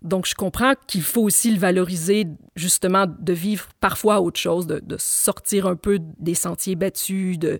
Donc, 0.01 0.27
je 0.27 0.35
comprends 0.35 0.73
qu'il 0.87 1.01
faut 1.01 1.21
aussi 1.21 1.51
le 1.51 1.57
valoriser, 1.57 2.27
justement, 2.55 3.05
de 3.07 3.33
vivre 3.33 3.69
parfois 3.79 4.21
autre 4.21 4.39
chose, 4.39 4.67
de, 4.67 4.97
sortir 4.99 5.65
un 5.65 5.75
peu 5.75 5.99
des 6.19 6.35
sentiers 6.35 6.75
battus. 6.75 7.39
De... 7.39 7.59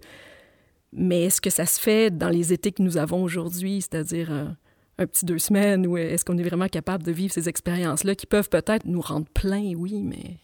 Mais 0.91 1.23
est-ce 1.23 1.41
que 1.41 1.49
ça 1.49 1.65
se 1.65 1.79
fait 1.79 2.15
dans 2.15 2.29
les 2.29 2.53
étés 2.53 2.71
que 2.71 2.83
nous 2.83 2.97
avons 2.97 3.23
aujourd'hui, 3.23 3.81
c'est-à-dire 3.81 4.55
un, 4.97 5.05
petit 5.07 5.25
deux 5.25 5.39
semaines, 5.39 5.87
ou 5.87 5.97
est-ce 5.97 6.25
qu'on 6.25 6.37
est 6.37 6.43
vraiment 6.43 6.67
capable 6.67 7.03
de 7.03 7.11
vivre 7.11 7.33
ces 7.33 7.49
expériences-là 7.49 8.15
qui 8.15 8.25
peuvent 8.25 8.49
peut-être 8.49 8.85
nous 8.85 9.01
rendre 9.01 9.27
pleins, 9.33 9.73
oui, 9.75 10.01
mais 10.01 10.37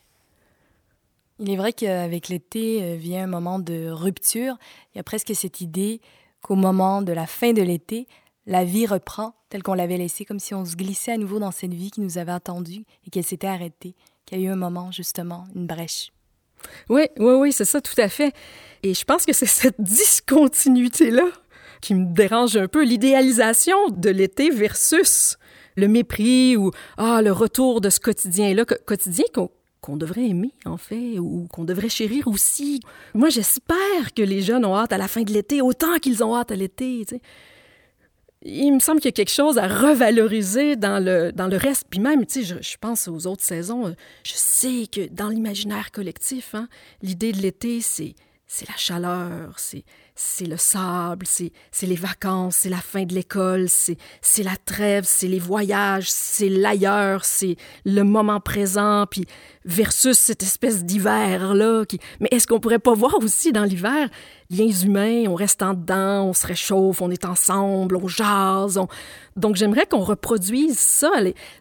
il 1.39 1.49
est 1.49 1.55
vrai 1.55 1.71
qu'avec 1.71 2.27
l'été 2.27 2.83
euh, 2.83 2.95
vient 2.97 3.23
un 3.23 3.27
moment 3.27 3.59
de 3.59 3.89
rupture. 3.89 4.57
Il 4.93 4.97
y 4.97 4.99
a 4.99 5.03
presque 5.03 5.33
cette 5.33 5.61
idée 5.61 6.01
qu'au 6.41 6.55
moment 6.55 7.01
de 7.01 7.13
la 7.13 7.25
fin 7.25 7.53
de 7.53 7.61
l'été, 7.61 8.07
la 8.45 8.65
vie 8.65 8.85
reprend 8.85 9.33
telle 9.49 9.63
qu'on 9.63 9.73
l'avait 9.73 9.97
laissée, 9.97 10.25
comme 10.25 10.39
si 10.39 10.53
on 10.53 10.65
se 10.65 10.75
glissait 10.75 11.13
à 11.13 11.17
nouveau 11.17 11.39
dans 11.39 11.51
cette 11.51 11.73
vie 11.73 11.91
qui 11.91 12.01
nous 12.01 12.17
avait 12.17 12.31
attendu 12.31 12.85
et 13.05 13.09
qu'elle 13.09 13.23
s'était 13.23 13.47
arrêtée, 13.47 13.95
qu'il 14.25 14.39
y 14.39 14.45
a 14.45 14.49
eu 14.49 14.51
un 14.51 14.57
moment, 14.57 14.91
justement, 14.91 15.47
une 15.55 15.65
brèche. 15.65 16.11
Oui, 16.89 17.03
oui, 17.17 17.33
oui, 17.35 17.53
c'est 17.53 17.65
ça, 17.65 17.79
tout 17.79 17.99
à 17.99 18.09
fait. 18.09 18.33
Et 18.83 18.93
je 18.93 19.05
pense 19.05 19.25
que 19.25 19.33
c'est 19.33 19.45
cette 19.45 19.79
discontinuité-là 19.79 21.23
qui 21.81 21.95
me 21.95 22.05
dérange 22.13 22.57
un 22.57 22.67
peu, 22.67 22.83
l'idéalisation 22.83 23.89
de 23.89 24.09
l'été 24.09 24.49
versus 24.49 25.37
le 25.75 25.87
mépris 25.87 26.57
ou 26.57 26.71
ah, 26.97 27.21
le 27.21 27.31
retour 27.31 27.81
de 27.81 27.89
ce 27.89 27.99
quotidien-là, 27.99 28.65
quotidien 28.65 29.25
qu'on 29.81 29.97
devrait 29.97 30.27
aimer, 30.27 30.53
en 30.65 30.77
fait, 30.77 31.19
ou 31.19 31.47
qu'on 31.49 31.63
devrait 31.63 31.89
chérir 31.89 32.27
aussi. 32.27 32.81
Moi, 33.13 33.29
j'espère 33.29 34.13
que 34.15 34.21
les 34.21 34.41
jeunes 34.41 34.65
ont 34.65 34.75
hâte 34.75 34.93
à 34.93 34.97
la 34.97 35.07
fin 35.07 35.23
de 35.23 35.31
l'été, 35.31 35.61
autant 35.61 35.97
qu'ils 35.99 36.23
ont 36.23 36.35
hâte 36.35 36.51
à 36.51 36.55
l'été. 36.55 37.05
Il 38.43 38.73
me 38.73 38.79
semble 38.79 38.99
qu'il 38.99 39.09
y 39.09 39.13
a 39.13 39.13
quelque 39.13 39.31
chose 39.31 39.57
à 39.57 39.67
revaloriser 39.67 40.75
dans 40.75 41.03
le, 41.03 41.31
dans 41.31 41.47
le 41.47 41.57
reste. 41.57 41.87
Puis 41.89 41.99
même, 41.99 42.25
tu 42.25 42.41
sais, 42.41 42.43
je, 42.43 42.61
je, 42.61 42.77
pense 42.77 43.07
aux 43.07 43.27
autres 43.27 43.43
saisons. 43.43 43.93
Je 44.23 44.33
sais 44.35 44.85
que 44.89 45.07
dans 45.09 45.27
l'imaginaire 45.27 45.91
collectif, 45.91 46.55
hein, 46.55 46.69
l'idée 47.01 47.33
de 47.33 47.39
l'été, 47.39 47.81
c'est, 47.81 48.15
c'est 48.47 48.67
la 48.67 48.77
chaleur, 48.77 49.59
c'est, 49.59 49.83
c'est 50.21 50.45
le 50.45 50.57
sable, 50.57 51.25
c'est, 51.25 51.51
les 51.83 51.95
vacances, 51.95 52.57
c'est 52.57 52.69
la 52.69 52.81
fin 52.81 53.03
de 53.03 53.13
l'école, 53.13 53.69
c'est, 53.69 53.95
c'est 54.21 54.43
la 54.43 54.57
trêve, 54.57 55.05
c'est 55.07 55.29
les 55.29 55.39
voyages, 55.39 56.11
c'est 56.11 56.49
l'ailleurs, 56.49 57.23
c'est 57.23 57.55
le 57.85 58.03
moment 58.03 58.41
présent, 58.41 59.05
puis 59.09 59.25
versus 59.65 60.17
cette 60.17 60.43
espèce 60.43 60.83
d'hiver-là. 60.83 61.83
Mais 62.19 62.29
est-ce 62.31 62.47
qu'on 62.47 62.59
pourrait 62.59 62.79
pas 62.79 62.93
voir 62.93 63.15
aussi 63.21 63.51
dans 63.51 63.63
l'hiver 63.63 64.09
liens 64.51 64.71
humains, 64.71 65.25
on 65.27 65.35
reste 65.35 65.61
en 65.61 65.75
dedans, 65.75 66.25
on 66.25 66.33
se 66.33 66.47
réchauffe, 66.47 67.03
on 67.03 67.11
est 67.11 67.25
ensemble, 67.25 67.95
on 67.95 68.07
jase. 68.07 68.79
Donc 69.35 69.55
j'aimerais 69.55 69.85
qu'on 69.85 70.03
reproduise 70.03 70.79
ça. 70.79 71.11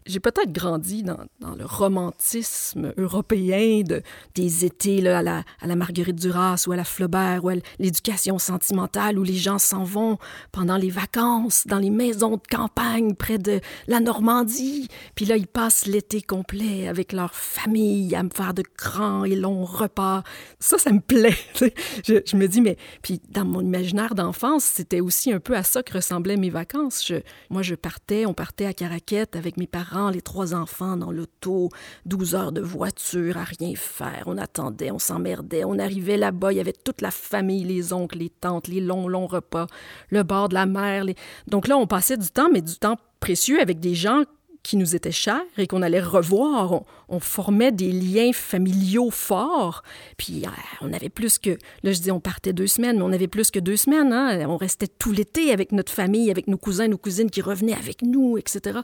J'ai 0.07 0.21
peut-être 0.21 0.53
grandi 0.53 1.03
dans, 1.03 1.19
le 1.41 1.67
romantisme 1.67 2.95
européen 2.97 3.83
de, 3.83 4.03
des 4.35 4.65
étés 4.65 5.07
à, 5.07 5.23
la, 5.23 5.45
à 5.61 5.67
la 5.67 5.77
Marguerite 5.77 6.17
Duras 6.17 6.65
ou 6.67 6.73
à 6.73 6.77
la 6.77 6.85
Flaubert 6.85 7.45
ou 7.45 7.51
à 7.51 7.55
l'éducation 7.79 8.39
sentimentale 8.39 9.19
où 9.19 9.23
les 9.23 9.37
gens 9.37 9.59
s'en 9.59 9.85
vont 9.85 10.17
pendant 10.51 10.79
les 10.79 10.91
vacances 10.91 11.67
dans 11.67 11.79
les 11.79 11.91
maisons 11.91 12.37
de 12.37 12.47
campagne 12.51 13.15
près 13.15 13.39
de 13.39 13.61
la 13.87 14.01
Normandie. 14.01 14.89
Puis 15.15 15.27
là, 15.27 15.37
ils 15.37 15.47
passent 15.47 15.85
l'été 15.85 16.23
complet 16.23 16.89
avec 16.89 17.13
leur 17.13 17.35
famille 17.35 17.88
à 18.15 18.23
me 18.23 18.31
faire 18.31 18.55
de 18.55 18.63
grands 18.77 19.25
et 19.25 19.35
longs 19.35 19.65
repas. 19.65 20.23
Ça, 20.61 20.79
ça 20.79 20.93
me 20.93 21.01
plaît. 21.01 21.37
je, 22.05 22.37
me 22.37 22.47
dis, 22.47 22.61
mais 22.61 22.77
puis 23.03 23.21
dans 23.31 23.45
mon 23.45 23.61
imaginaire 23.61 24.15
d'enfance, 24.15 24.65
c'était 24.65 25.01
aussi 25.01 25.33
un 25.33 25.41
peu 25.41 25.57
à 25.57 25.63
ça 25.63 25.83
que 25.83 25.95
ressemblaient 25.95 26.37
mes 26.37 26.51
vacances. 26.51 27.13
Moi, 27.51 27.63
je 27.63 27.75
partais, 27.75 28.27
on 28.27 28.35
partait 28.35 28.67
à 28.67 28.73
Caraquette 28.73 29.37
avec 29.37 29.57
mes 29.57 29.67
parents, 29.67 30.11
les 30.11 30.23
trois 30.23 30.55
enfants 30.55 30.97
dans 30.97 31.11
l'auto, 31.11 31.69
12 32.07 32.35
heures 32.35 32.53
de 32.53 32.61
voiture 32.61 33.37
à 33.37 33.45
rien 33.45 33.75
faire. 33.75 34.25
On 34.27 34.39
attendait, 34.39 34.91
on 34.91 34.99
s'emmerdait. 34.99 35.65
On 35.65 35.79
arrivait 35.79 36.17
là-bas, 36.17 36.53
il 36.53 36.57
y 36.57 36.61
avait 36.61 36.73
toute 36.73 37.01
la 37.01 37.11
famille, 37.11 37.65
les 37.65 37.93
oncles, 37.93 38.19
les 38.19 38.31
tantes, 38.31 38.69
les 38.69 38.81
longs, 38.81 39.09
longs 39.09 39.27
repas, 39.27 39.67
le 40.11 40.23
bord 40.23 40.49
de 40.49 40.55
la 40.55 40.67
mer. 40.67 41.05
Donc 41.47 41.69
là, 41.69 41.77
on 41.77 41.87
passait 41.87 42.17
du 42.17 42.29
temps, 42.29 42.49
mais 42.53 42.63
du 42.63 42.77
temps 42.77 42.97
précieux 43.21 43.61
avec 43.61 43.81
des 43.81 43.95
gens 43.95 44.25
qui 44.69 44.77
nous 44.77 44.95
étaient 44.95 45.11
chers 45.11 45.41
et 45.57 45.67
qu'on 45.67 45.81
allait 45.81 45.99
revoir. 45.99 46.83
On, 47.09 47.21
formait 47.21 47.73
des 47.73 47.91
liens 47.91 48.35
familiaux 48.35 49.11
forts. 49.11 49.83
Puis 50.19 50.43
euh, 50.45 50.51
on 50.83 50.93
avait 50.93 51.09
plus 51.09 51.39
que, 51.39 51.57
là 51.83 51.93
je 51.93 52.01
dis 52.01 52.11
on 52.11 52.21
partait 52.21 52.53
deux 52.53 52.67
semaines, 52.67 52.99
mais 52.99 53.03
on 53.03 53.13
avait 53.13 53.29
plus 53.29 53.51
que 53.51 53.59
deux 53.59 53.79
semaines. 53.79 54.13
Hein? 54.13 54.47
On 54.47 54.59
restait 54.59 54.87
tout 54.87 55.11
l'été 55.11 55.53
avec 55.53 55.73
notre 55.73 55.91
famille, 55.91 56.31
avec 56.31 56.49
nos 56.49 56.59
cousins, 56.59 56.87
nos 56.87 56.99
cousines 56.99 57.31
qui 57.31 57.41
revenaient 57.41 57.73
avec 57.75 58.03
nous, 58.03 58.37
etc. 58.37 58.81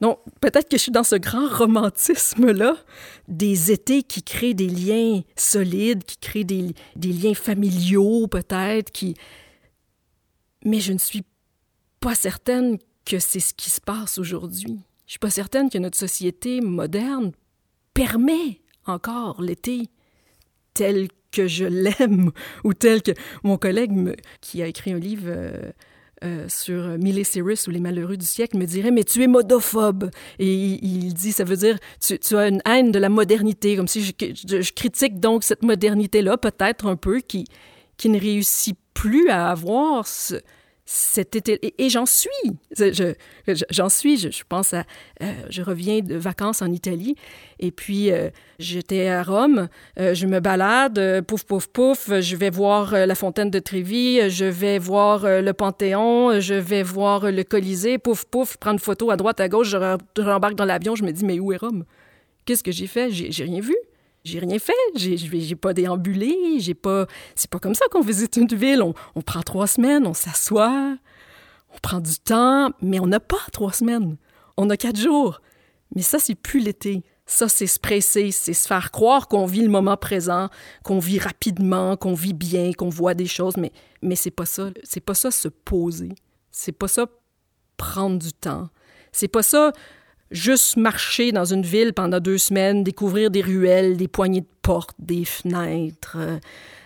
Donc 0.00 0.20
peut-être 0.40 0.70
que 0.70 0.78
je 0.78 0.82
suis 0.84 0.92
dans 0.92 1.04
ce 1.04 1.16
grand 1.16 1.48
romantisme-là 1.48 2.76
des 3.28 3.72
étés 3.72 4.02
qui 4.02 4.22
créent 4.22 4.54
des 4.54 4.68
liens 4.68 5.20
solides, 5.36 6.02
qui 6.04 6.16
créent 6.16 6.44
des, 6.44 6.74
des 6.96 7.12
liens 7.12 7.34
familiaux 7.34 8.26
peut-être, 8.26 8.90
qui... 8.90 9.14
Mais 10.64 10.80
je 10.80 10.94
ne 10.94 10.98
suis 10.98 11.24
pas 12.00 12.14
certaine 12.14 12.78
que 13.04 13.18
c'est 13.18 13.40
ce 13.40 13.52
qui 13.52 13.68
se 13.68 13.82
passe 13.82 14.16
aujourd'hui. 14.16 14.80
Je 15.10 15.14
suis 15.14 15.18
pas 15.18 15.30
certaine 15.30 15.70
que 15.70 15.78
notre 15.78 15.98
société 15.98 16.60
moderne 16.60 17.32
permet 17.94 18.60
encore 18.86 19.42
l'été 19.42 19.88
tel 20.72 21.08
que 21.32 21.48
je 21.48 21.64
l'aime 21.64 22.30
ou 22.64 22.74
tel 22.74 23.02
que 23.02 23.10
mon 23.42 23.56
collègue 23.56 24.14
qui 24.40 24.62
a 24.62 24.68
écrit 24.68 24.92
un 24.92 25.00
livre 25.00 25.24
euh, 25.26 25.72
euh, 26.22 26.48
sur 26.48 26.96
Miley 26.96 27.24
Cyrus 27.24 27.66
ou 27.66 27.72
Les 27.72 27.80
Malheureux 27.80 28.16
du 28.16 28.24
siècle 28.24 28.56
me 28.56 28.66
dirait 28.66 28.92
Mais 28.92 29.02
tu 29.02 29.24
es 29.24 29.26
modophobe. 29.26 30.12
Et 30.38 30.54
il, 30.54 31.12
dit 31.12 31.32
Ça 31.32 31.42
veut 31.42 31.56
dire 31.56 31.76
tu, 32.00 32.16
tu, 32.20 32.36
as 32.36 32.46
une 32.46 32.62
haine 32.64 32.92
de 32.92 33.00
la 33.00 33.08
modernité, 33.08 33.74
comme 33.74 33.88
si 33.88 34.04
je, 34.04 34.70
critique 34.70 35.18
donc 35.18 35.42
cette 35.42 35.64
modernité-là, 35.64 36.36
peut-être 36.36 36.86
un 36.86 36.94
peu, 36.94 37.18
qui, 37.18 37.46
qui 37.96 38.10
ne 38.10 38.20
réussit 38.20 38.78
plus 38.94 39.28
à 39.28 39.50
avoir 39.50 40.06
ce, 40.06 40.36
été. 41.16 41.74
Et, 41.78 41.88
j'en 41.88 42.06
suis. 42.06 42.28
J'en 43.70 43.88
suis. 43.88 44.16
Je, 44.18 44.42
pense 44.48 44.74
à. 44.74 44.84
Euh, 45.22 45.32
je 45.48 45.62
reviens 45.62 46.00
de 46.00 46.16
vacances 46.16 46.62
en 46.62 46.70
Italie. 46.70 47.16
Et 47.58 47.70
puis, 47.70 48.10
euh, 48.10 48.30
j'étais 48.58 49.08
à 49.08 49.22
Rome. 49.22 49.68
Euh, 49.98 50.14
je 50.14 50.26
me 50.26 50.40
balade. 50.40 51.24
pouf, 51.26 51.44
pouf, 51.44 51.66
pouf. 51.68 52.10
Je 52.20 52.36
vais 52.36 52.50
voir 52.50 52.92
la 52.92 53.14
fontaine 53.14 53.50
de 53.50 53.58
Trévi. 53.58 54.30
Je 54.30 54.44
vais 54.44 54.78
voir 54.78 55.24
le 55.24 55.52
Panthéon. 55.52 56.40
Je 56.40 56.54
vais 56.54 56.82
voir 56.82 57.30
le 57.30 57.42
Colisée. 57.44 57.98
Pouf, 57.98 58.24
pouf. 58.24 58.52
Je 58.52 58.58
prends 58.58 58.72
une 58.72 58.78
photo 58.78 59.10
à 59.10 59.16
droite, 59.16 59.40
à 59.40 59.48
gauche. 59.48 59.68
Je 59.68 60.22
rembarque 60.22 60.54
dans 60.54 60.64
l'avion. 60.64 60.94
Je 60.96 61.04
me 61.04 61.12
dis, 61.12 61.24
mais 61.24 61.38
où 61.38 61.52
est 61.52 61.56
Rome? 61.56 61.84
Qu'est-ce 62.44 62.64
que 62.64 62.72
j'ai 62.72 62.86
fait? 62.86 63.10
J'ai 63.10 63.44
rien 63.44 63.60
vu. 63.60 63.76
J'ai 64.22 64.38
rien 64.38 64.58
fait, 64.58 64.74
j'ai, 64.96 65.16
j'ai 65.16 65.56
pas 65.56 65.72
déambulé, 65.72 66.58
j'ai 66.58 66.74
pas. 66.74 67.06
C'est 67.34 67.50
pas 67.50 67.58
comme 67.58 67.74
ça 67.74 67.86
qu'on 67.90 68.02
visite 68.02 68.36
une 68.36 68.46
ville. 68.48 68.82
On, 68.82 69.22
prend 69.22 69.40
trois 69.40 69.66
semaines, 69.66 70.06
on 70.06 70.12
s'assoit, 70.12 70.96
on 71.74 71.78
prend 71.78 72.00
du 72.00 72.18
temps, 72.18 72.70
mais 72.82 73.00
on 73.00 73.06
n'a 73.06 73.20
pas 73.20 73.40
trois 73.52 73.72
semaines. 73.72 74.16
On 74.58 74.68
a 74.68 74.76
quatre 74.76 74.98
jours. 74.98 75.40
Mais 75.94 76.02
ça, 76.02 76.18
c'est 76.18 76.34
plus 76.34 76.60
l'été. 76.60 77.02
Ça, 77.24 77.48
c'est 77.48 77.66
se 77.66 77.78
presser, 77.78 78.30
c'est 78.30 78.52
se 78.52 78.66
faire 78.66 78.90
croire 78.90 79.28
qu'on 79.28 79.46
vit 79.46 79.62
le 79.62 79.68
moment 79.68 79.96
présent, 79.96 80.48
qu'on 80.82 80.98
vit 80.98 81.18
rapidement, 81.18 81.96
qu'on 81.96 82.14
vit 82.14 82.34
bien, 82.34 82.72
qu'on 82.72 82.88
voit 82.88 83.14
des 83.14 83.26
choses, 83.26 83.56
mais, 83.56 83.72
mais 84.02 84.16
c'est 84.16 84.30
pas 84.32 84.46
ça. 84.46 84.70
C'est 84.82 85.00
pas 85.00 85.14
ça 85.14 85.30
se 85.30 85.48
poser. 85.48 86.10
C'est 86.50 86.72
pas 86.72 86.88
ça 86.88 87.06
prendre 87.76 88.18
du 88.18 88.32
temps. 88.32 88.68
C'est 89.12 89.28
pas 89.28 89.42
ça 89.42 89.72
juste 90.30 90.76
marcher 90.76 91.32
dans 91.32 91.44
une 91.44 91.62
ville 91.62 91.92
pendant 91.92 92.20
deux 92.20 92.38
semaines, 92.38 92.84
découvrir 92.84 93.30
des 93.30 93.40
ruelles, 93.40 93.96
des 93.96 94.08
poignées 94.08 94.42
de 94.42 94.48
portes, 94.62 94.94
des 94.98 95.24
fenêtres, 95.24 96.16
euh, 96.16 96.38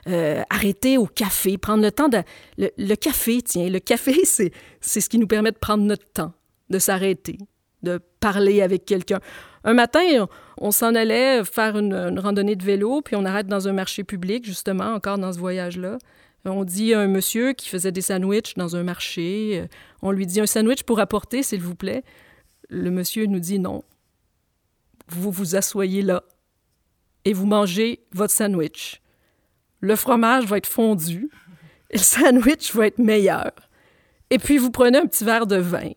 euh, 0.09 0.43
arrêter 0.51 0.97
au 0.99 1.07
café, 1.07 1.59
prendre 1.59 1.83
le 1.83 1.93
temps 1.93 2.09
de... 2.09 2.23
Le, 2.57 2.95
café, 2.95 3.43
tiens, 3.43 3.69
le 3.69 3.81
café, 3.81 4.15
c'est, 4.25 4.53
ce 4.81 5.09
qui 5.09 5.19
nous 5.19 5.27
permet 5.27 5.53
de 5.53 5.59
prendre 5.59 5.85
notre 5.85 6.11
temps, 6.13 6.33
de 6.71 6.79
s'arrêter, 6.79 7.39
de 7.83 8.01
parler 8.21 8.63
avec 8.63 8.87
quelqu'un. 8.87 9.21
Un 9.65 9.75
matin, 9.75 10.27
on, 10.59 10.71
s'en 10.71 10.95
allait 10.95 11.45
faire 11.45 11.77
une, 11.77 11.95
une, 11.95 12.19
randonnée 12.19 12.57
de 12.57 12.65
vélo, 12.65 13.03
puis 13.03 13.17
on 13.17 13.25
arrête 13.25 13.47
dans 13.47 13.69
un 13.69 13.73
marché 13.73 14.05
public, 14.05 14.45
justement, 14.45 14.95
encore 14.95 15.19
dans 15.19 15.33
ce 15.33 15.39
voyage-là. 15.39 15.99
On 16.47 16.65
dit 16.65 16.93
à 16.93 17.01
un 17.01 17.07
monsieur 17.07 17.55
qui 17.55 17.71
faisait 17.71 17.93
des 17.93 18.03
sandwichs 18.03 18.55
dans 18.57 18.77
un 18.77 18.83
marché, 18.83 19.63
euh, 19.63 19.67
on 20.03 20.11
lui 20.11 20.27
dit 20.27 20.41
un 20.41 20.47
sandwich 20.47 20.83
pour 20.83 21.01
apporter, 21.01 21.43
s'il 21.43 21.61
vous 21.61 21.75
plaît 21.75 22.05
le 22.75 22.91
monsieur 22.91 23.27
nous 23.27 23.41
dit 23.41 23.59
non. 23.59 23.85
Vous 25.09 25.31
vous 25.31 25.57
asseyez 25.57 26.03
là 26.03 26.25
et 27.25 27.33
vous 27.33 27.47
mangez 27.47 28.05
votre 28.13 28.33
sandwich. 28.33 29.01
Le 29.81 29.97
fromage 29.97 30.47
va 30.47 30.59
être 30.59 30.67
fondu 30.67 31.31
et 31.91 31.99
le 31.99 32.03
sandwich 32.03 32.75
va 32.75 32.87
être 32.87 32.99
meilleur. 32.99 33.53
Et 34.31 34.39
puis 34.39 34.59
vous 34.59 34.71
prenez 34.71 34.99
un 34.99 35.07
petit 35.07 35.25
verre 35.25 35.47
de 35.47 35.57
vin. 35.57 35.91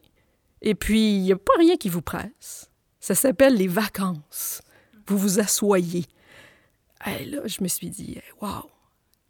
Et 0.62 0.75
puis 0.75 1.17
il 1.17 1.22
n'y 1.22 1.31
a 1.31 1.38
pas 1.38 1.53
rien 1.57 1.77
qui 1.77 1.89
vous 1.89 2.01
presse. 2.01 2.69
Ça 3.00 3.15
s'appelle 3.15 3.55
les 3.55 3.67
vacances. 3.67 4.62
Vous 5.07 5.17
vous 5.17 5.39
asseyez. 5.39 6.05
Et 7.05 7.25
là, 7.25 7.41
je 7.46 7.62
me 7.62 7.67
suis 7.67 7.89
dit, 7.89 8.19
waouh, 8.41 8.69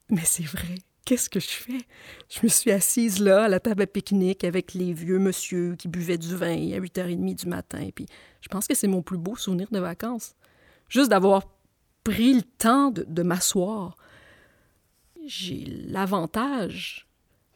mais 0.10 0.24
c'est 0.24 0.46
vrai 0.46 0.76
qu'est-ce 1.08 1.30
que 1.30 1.40
je 1.40 1.48
fais? 1.48 1.88
Je 2.30 2.40
me 2.44 2.50
suis 2.50 2.70
assise 2.70 3.20
là, 3.20 3.46
à 3.46 3.48
la 3.48 3.62
table 3.62 3.84
à 3.84 3.88
pique-nique, 3.88 4.44
avec 4.44 4.74
les 4.74 4.92
vieux 4.92 5.20
monsieur 5.20 5.76
qui 5.78 5.88
buvaient 5.88 6.18
du 6.18 6.36
vin 6.36 6.74
à 6.74 6.80
8h30 6.80 7.36
du 7.36 7.48
matin. 7.48 7.90
Puis 7.96 8.08
je 8.42 8.50
pense 8.50 8.68
que 8.68 8.76
c'est 8.76 8.90
mon 8.90 9.02
plus 9.02 9.18
beau 9.18 9.38
souvenir 9.38 9.70
de 9.72 9.80
vacances. 9.80 10.36
Juste 10.90 11.10
d'avoir 11.10 11.44
pris 12.04 12.34
le 12.34 12.42
temps 12.42 12.92
de, 12.92 13.24
m'asseoir. 13.24 13.96
J'ai 15.26 15.64
l'avantage, 15.88 17.08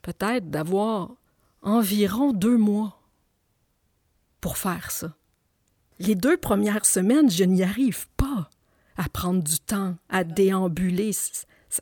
peut-être, 0.02 0.50
d'avoir 0.50 1.12
environ 1.62 2.32
deux 2.32 2.58
mois 2.58 3.02
pour 4.40 4.58
faire 4.58 4.92
ça. 4.92 5.14
Les 6.00 6.16
deux 6.16 6.38
premières 6.38 6.86
semaines, 6.86 7.30
je 7.30 7.44
n'y 7.44 7.64
arrive 7.64 8.08
pas 8.16 8.50
à 8.96 9.10
prendre 9.10 9.44
du 9.44 9.60
temps, 9.60 9.98
à 10.08 10.24
déambuler 10.24 11.12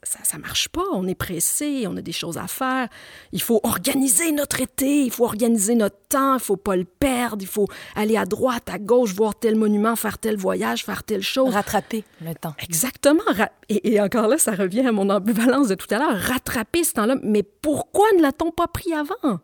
ça, 0.03 0.19
ça, 0.23 0.37
marche 0.37 0.69
pas. 0.69 0.83
On 0.93 1.07
est 1.07 1.15
pressé, 1.15 1.85
on 1.87 1.97
a 1.97 2.01
des 2.01 2.11
choses 2.11 2.37
à 2.37 2.47
faire. 2.47 2.87
Il 3.31 3.41
faut 3.41 3.59
organiser 3.63 4.31
notre 4.31 4.61
été, 4.61 5.03
il 5.03 5.11
faut 5.11 5.25
organiser 5.25 5.73
notre 5.73 5.97
temps, 6.09 6.35
il 6.35 6.39
faut 6.39 6.57
pas 6.57 6.75
le 6.75 6.85
perdre, 6.85 7.41
il 7.41 7.47
faut 7.47 7.67
aller 7.95 8.15
à 8.15 8.25
droite, 8.25 8.69
à 8.69 8.77
gauche, 8.77 9.13
voir 9.13 9.33
tel 9.33 9.55
monument, 9.55 9.95
faire 9.95 10.19
tel 10.19 10.37
voyage, 10.37 10.85
faire 10.85 11.03
telle 11.03 11.23
chose. 11.23 11.53
Rattraper 11.53 12.03
le 12.21 12.35
temps. 12.35 12.53
Exactement. 12.59 13.23
Et, 13.67 13.93
et 13.93 14.01
encore 14.01 14.27
là, 14.27 14.37
ça 14.37 14.51
revient 14.51 14.85
à 14.85 14.91
mon 14.91 15.09
ambivalence 15.09 15.69
de 15.69 15.75
tout 15.75 15.87
à 15.89 15.97
l'heure. 15.97 16.17
Rattraper 16.17 16.83
ce 16.83 16.93
temps-là. 16.93 17.15
Mais 17.23 17.43
pourquoi 17.43 18.05
ne 18.15 18.21
l'a-t-on 18.21 18.51
pas 18.51 18.67
pris 18.67 18.93
avant? 18.93 19.39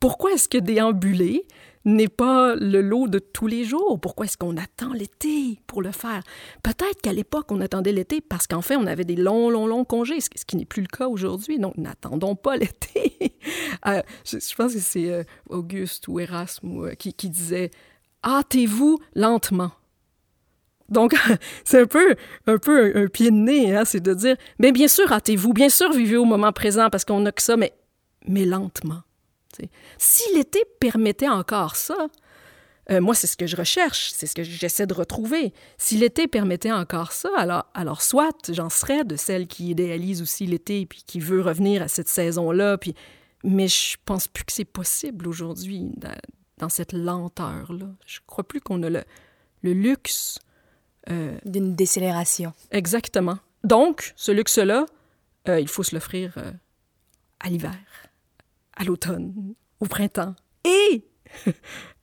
Pourquoi 0.00 0.32
est-ce 0.32 0.48
que 0.48 0.58
déambuler, 0.58 1.46
n'est 1.84 2.08
pas 2.08 2.54
le 2.54 2.80
lot 2.80 3.08
de 3.08 3.18
tous 3.18 3.46
les 3.46 3.64
jours. 3.64 4.00
Pourquoi 4.00 4.26
est-ce 4.26 4.38
qu'on 4.38 4.56
attend 4.56 4.92
l'été 4.92 5.60
pour 5.66 5.82
le 5.82 5.92
faire? 5.92 6.22
Peut-être 6.62 7.00
qu'à 7.02 7.12
l'époque, 7.12 7.50
on 7.50 7.60
attendait 7.60 7.92
l'été 7.92 8.20
parce 8.20 8.46
qu'en 8.46 8.62
fait, 8.62 8.76
on 8.76 8.86
avait 8.86 9.04
des 9.04 9.16
longs, 9.16 9.50
longs, 9.50 9.66
longs 9.66 9.84
congés, 9.84 10.20
ce 10.20 10.28
qui 10.46 10.56
n'est 10.56 10.64
plus 10.64 10.82
le 10.82 10.88
cas 10.88 11.08
aujourd'hui. 11.08 11.58
Donc, 11.58 11.76
n'attendons 11.76 12.36
pas 12.36 12.56
l'été. 12.58 13.36
Euh, 13.86 14.02
je, 14.24 14.54
pense 14.54 14.74
que 14.74 14.80
c'est 14.80 15.10
euh, 15.10 15.24
Auguste 15.48 16.08
ou 16.08 16.20
Erasme 16.20 16.86
euh, 16.86 16.94
qui, 16.94 17.12
disait 17.28 17.70
Hâtez-vous 18.24 18.98
lentement. 19.14 19.72
Donc, 20.88 21.14
c'est 21.64 21.82
un 21.82 21.86
peu, 21.86 22.14
un 22.46 22.58
peu 22.58 22.92
un, 22.96 23.06
pied 23.08 23.30
de 23.30 23.36
nez, 23.36 23.76
hein, 23.76 23.84
c'est 23.84 24.00
de 24.00 24.14
dire, 24.14 24.36
mais 24.58 24.72
bien 24.72 24.88
sûr, 24.88 25.10
hâtez-vous, 25.12 25.52
bien 25.52 25.68
sûr, 25.68 25.92
vivez 25.92 26.16
au 26.16 26.24
moment 26.24 26.52
présent 26.52 26.88
parce 26.90 27.04
qu'on 27.04 27.20
n'a 27.20 27.32
que 27.32 27.42
ça, 27.42 27.56
mais, 27.56 27.74
mais 28.26 28.44
lentement. 28.44 29.02
Si 29.98 30.22
l'été 30.34 30.64
permettait 30.80 31.28
encore 31.28 31.76
ça, 31.76 32.08
euh, 32.90 33.00
moi, 33.00 33.14
c'est 33.14 33.26
ce 33.26 33.36
que 33.36 33.46
je 33.46 33.56
recherche, 33.56 34.10
c'est 34.12 34.26
ce 34.26 34.34
que 34.34 34.42
j'essaie 34.42 34.86
de 34.86 34.94
retrouver. 34.94 35.52
Si 35.78 35.96
l'été 35.96 36.28
permettait 36.28 36.72
encore 36.72 37.12
ça, 37.12 37.30
alors, 37.36 37.66
alors 37.74 38.02
soit 38.02 38.50
j'en 38.52 38.68
serais 38.68 39.04
de 39.04 39.16
celle 39.16 39.46
qui 39.46 39.70
idéalise 39.70 40.20
aussi 40.20 40.46
l'été 40.46 40.84
puis 40.86 41.02
qui 41.06 41.20
veut 41.20 41.40
revenir 41.40 41.82
à 41.82 41.88
cette 41.88 42.08
saison-là, 42.08 42.76
puis... 42.76 42.94
mais 43.42 43.68
je 43.68 43.96
pense 44.04 44.28
plus 44.28 44.44
que 44.44 44.52
c'est 44.52 44.64
possible 44.64 45.26
aujourd'hui 45.28 45.90
dans, 46.58 46.68
cette 46.68 46.92
lenteur-là. 46.92 47.86
Je 48.06 48.20
crois 48.26 48.44
plus 48.44 48.60
qu'on 48.60 48.82
a 48.82 48.90
le, 48.90 49.04
le 49.62 49.72
luxe. 49.72 50.38
Euh, 51.10 51.36
D'une 51.44 51.74
décélération. 51.74 52.54
Exactement. 52.70 53.38
Donc, 53.62 54.14
ce 54.16 54.32
luxe-là, 54.32 54.86
euh, 55.48 55.60
il 55.60 55.68
faut 55.68 55.82
se 55.82 55.94
l'offrir 55.94 56.38
à 57.40 57.50
l'hiver 57.50 57.74
à 58.76 58.84
l'automne, 58.84 59.54
au 59.80 59.86
printemps 59.86 60.34
et 60.64 61.04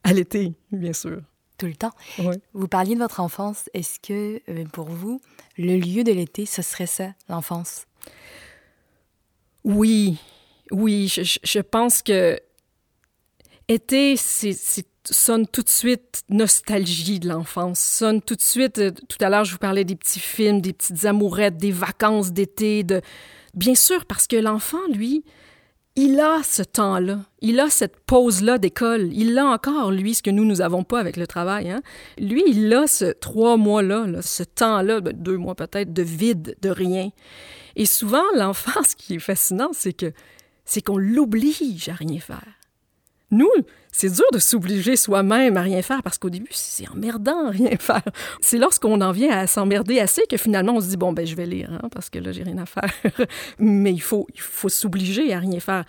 à 0.03 0.13
l'été, 0.13 0.53
bien 0.71 0.93
sûr. 0.93 1.21
Tout 1.57 1.67
le 1.67 1.75
temps. 1.75 1.93
Vous 2.53 2.67
parliez 2.67 2.95
de 2.95 2.99
votre 2.99 3.19
enfance. 3.19 3.69
Est-ce 3.75 3.99
que 3.99 4.41
euh, 4.49 4.65
pour 4.73 4.89
vous, 4.89 5.21
le 5.57 5.77
lieu 5.77 6.03
de 6.03 6.11
l'été, 6.11 6.47
ce 6.47 6.63
serait 6.63 6.87
ça, 6.87 7.13
l'enfance? 7.29 7.85
Oui, 9.63 10.17
oui, 10.71 11.07
je, 11.07 11.59
pense 11.59 12.01
que 12.01 12.39
été, 13.67 14.15
c'est 14.17 14.53
sonne 15.09 15.47
tout 15.47 15.63
de 15.63 15.69
suite 15.69 16.23
nostalgie 16.29 17.19
de 17.19 17.27
l'enfance, 17.27 17.79
sonne 17.79 18.21
tout 18.21 18.35
de 18.35 18.41
suite. 18.41 18.77
Euh, 18.79 18.91
tout 18.91 19.17
à 19.19 19.29
l'heure, 19.29 19.45
je 19.45 19.51
vous 19.51 19.57
parlais 19.57 19.83
des 19.83 19.95
petits 19.95 20.19
films, 20.19 20.61
des 20.61 20.73
petites 20.73 21.05
amourettes, 21.05 21.57
des 21.57 21.71
vacances 21.71 22.31
d'été, 22.31 22.83
de 22.83 23.01
bien 23.53 23.75
sûr 23.75 24.05
parce 24.05 24.27
que 24.27 24.35
l'enfant, 24.35 24.85
lui, 24.91 25.23
il 25.95 26.19
a 26.19 26.41
ce 26.43 26.63
temps-là, 26.63 27.19
il 27.41 27.59
a 27.59 27.69
cette 27.69 27.97
pause-là 28.05 28.57
d'école, 28.57 29.09
il 29.11 29.37
a 29.37 29.45
encore, 29.45 29.91
lui, 29.91 30.13
ce 30.13 30.23
que 30.23 30.29
nous, 30.29 30.45
nous 30.45 30.55
n'avons 30.55 30.83
pas 30.83 30.99
avec 30.99 31.17
le 31.17 31.27
travail. 31.27 31.69
Hein? 31.69 31.81
Lui, 32.17 32.43
il 32.47 32.73
a 32.73 32.87
ce 32.87 33.11
trois 33.11 33.57
mois-là, 33.57 34.21
ce 34.21 34.43
temps-là, 34.43 35.01
ben, 35.01 35.13
deux 35.13 35.37
mois 35.37 35.55
peut-être, 35.55 35.91
de 35.91 36.01
vide, 36.01 36.55
de 36.61 36.69
rien. 36.69 37.09
Et 37.75 37.85
souvent, 37.85 38.23
l'enfant, 38.35 38.83
ce 38.83 38.95
qui 38.95 39.15
est 39.15 39.19
fascinant, 39.19 39.71
c'est 39.73 39.93
que 39.93 40.13
c'est 40.63 40.81
qu'on 40.81 40.97
l'oblige 40.97 41.89
à 41.89 41.93
rien 41.93 42.19
faire. 42.19 42.47
Nous, 43.31 43.49
c'est 43.91 44.09
dur 44.09 44.25
de 44.33 44.39
s'obliger 44.39 44.95
soi-même 44.95 45.57
à 45.57 45.61
rien 45.61 45.81
faire 45.81 46.03
parce 46.03 46.17
qu'au 46.17 46.29
début, 46.29 46.51
c'est 46.51 46.87
emmerdant 46.89 47.49
rien 47.49 47.77
faire. 47.77 48.03
C'est 48.41 48.57
lorsqu'on 48.57 49.01
en 49.01 49.11
vient 49.11 49.31
à 49.31 49.47
s'emmerder 49.47 49.99
assez 49.99 50.23
que 50.29 50.37
finalement 50.37 50.73
on 50.75 50.81
se 50.81 50.87
dit 50.87 50.97
bon 50.97 51.13
ben 51.13 51.25
je 51.25 51.35
vais 51.35 51.45
lire 51.45 51.71
hein, 51.71 51.89
parce 51.91 52.09
que 52.09 52.19
là 52.19 52.31
j'ai 52.31 52.43
rien 52.43 52.57
à 52.57 52.65
faire. 52.65 52.91
Mais 53.59 53.91
il 53.91 54.01
faut 54.01 54.27
il 54.33 54.41
faut 54.41 54.69
s'obliger 54.69 55.33
à 55.33 55.39
rien 55.39 55.59
faire. 55.59 55.85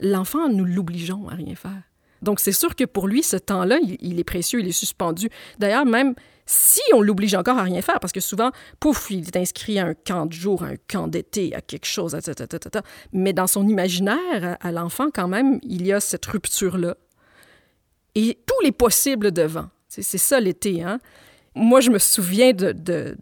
L'enfant, 0.00 0.48
nous 0.48 0.64
l'obligeons 0.64 1.28
à 1.28 1.34
rien 1.34 1.54
faire. 1.54 1.82
Donc, 2.24 2.40
c'est 2.40 2.52
sûr 2.52 2.74
que 2.74 2.84
pour 2.84 3.06
lui, 3.06 3.22
ce 3.22 3.36
temps-là, 3.36 3.78
il, 4.00 4.18
est 4.18 4.24
précieux, 4.24 4.60
il 4.60 4.66
est 4.66 4.72
suspendu. 4.72 5.28
D'ailleurs, 5.58 5.84
même 5.84 6.14
si 6.46 6.80
on 6.92 7.00
l'oblige 7.00 7.34
encore 7.34 7.58
à 7.58 7.62
rien 7.62 7.80
faire, 7.80 8.00
parce 8.00 8.12
que 8.12 8.20
souvent, 8.20 8.50
pouf, 8.80 9.10
il 9.10 9.26
est 9.26 9.36
inscrit 9.36 9.78
à 9.78 9.86
un 9.86 9.94
camp 9.94 10.26
de 10.26 10.32
jour, 10.32 10.62
à 10.62 10.68
un 10.68 10.76
camp 10.88 11.08
d'été, 11.08 11.54
à 11.54 11.60
quelque 11.60 11.86
chose, 11.86 12.14
etc. 12.14 12.46
Mais 13.12 13.32
dans 13.32 13.46
son 13.46 13.66
imaginaire, 13.66 14.58
à 14.60 14.72
l'enfant, 14.72 15.08
quand 15.12 15.28
même, 15.28 15.58
il 15.62 15.86
y 15.86 15.92
a 15.92 16.00
cette 16.00 16.26
rupture-là. 16.26 16.96
Et 18.14 18.38
tous 18.46 18.64
les 18.64 18.72
possibles 18.72 19.32
devant. 19.32 19.68
C'est 19.88 20.18
ça 20.18 20.40
l'été, 20.40 20.82
hein? 20.82 20.98
Moi, 21.54 21.80
je 21.80 21.90
me 21.90 21.98
souviens 21.98 22.52
de, 22.52 23.16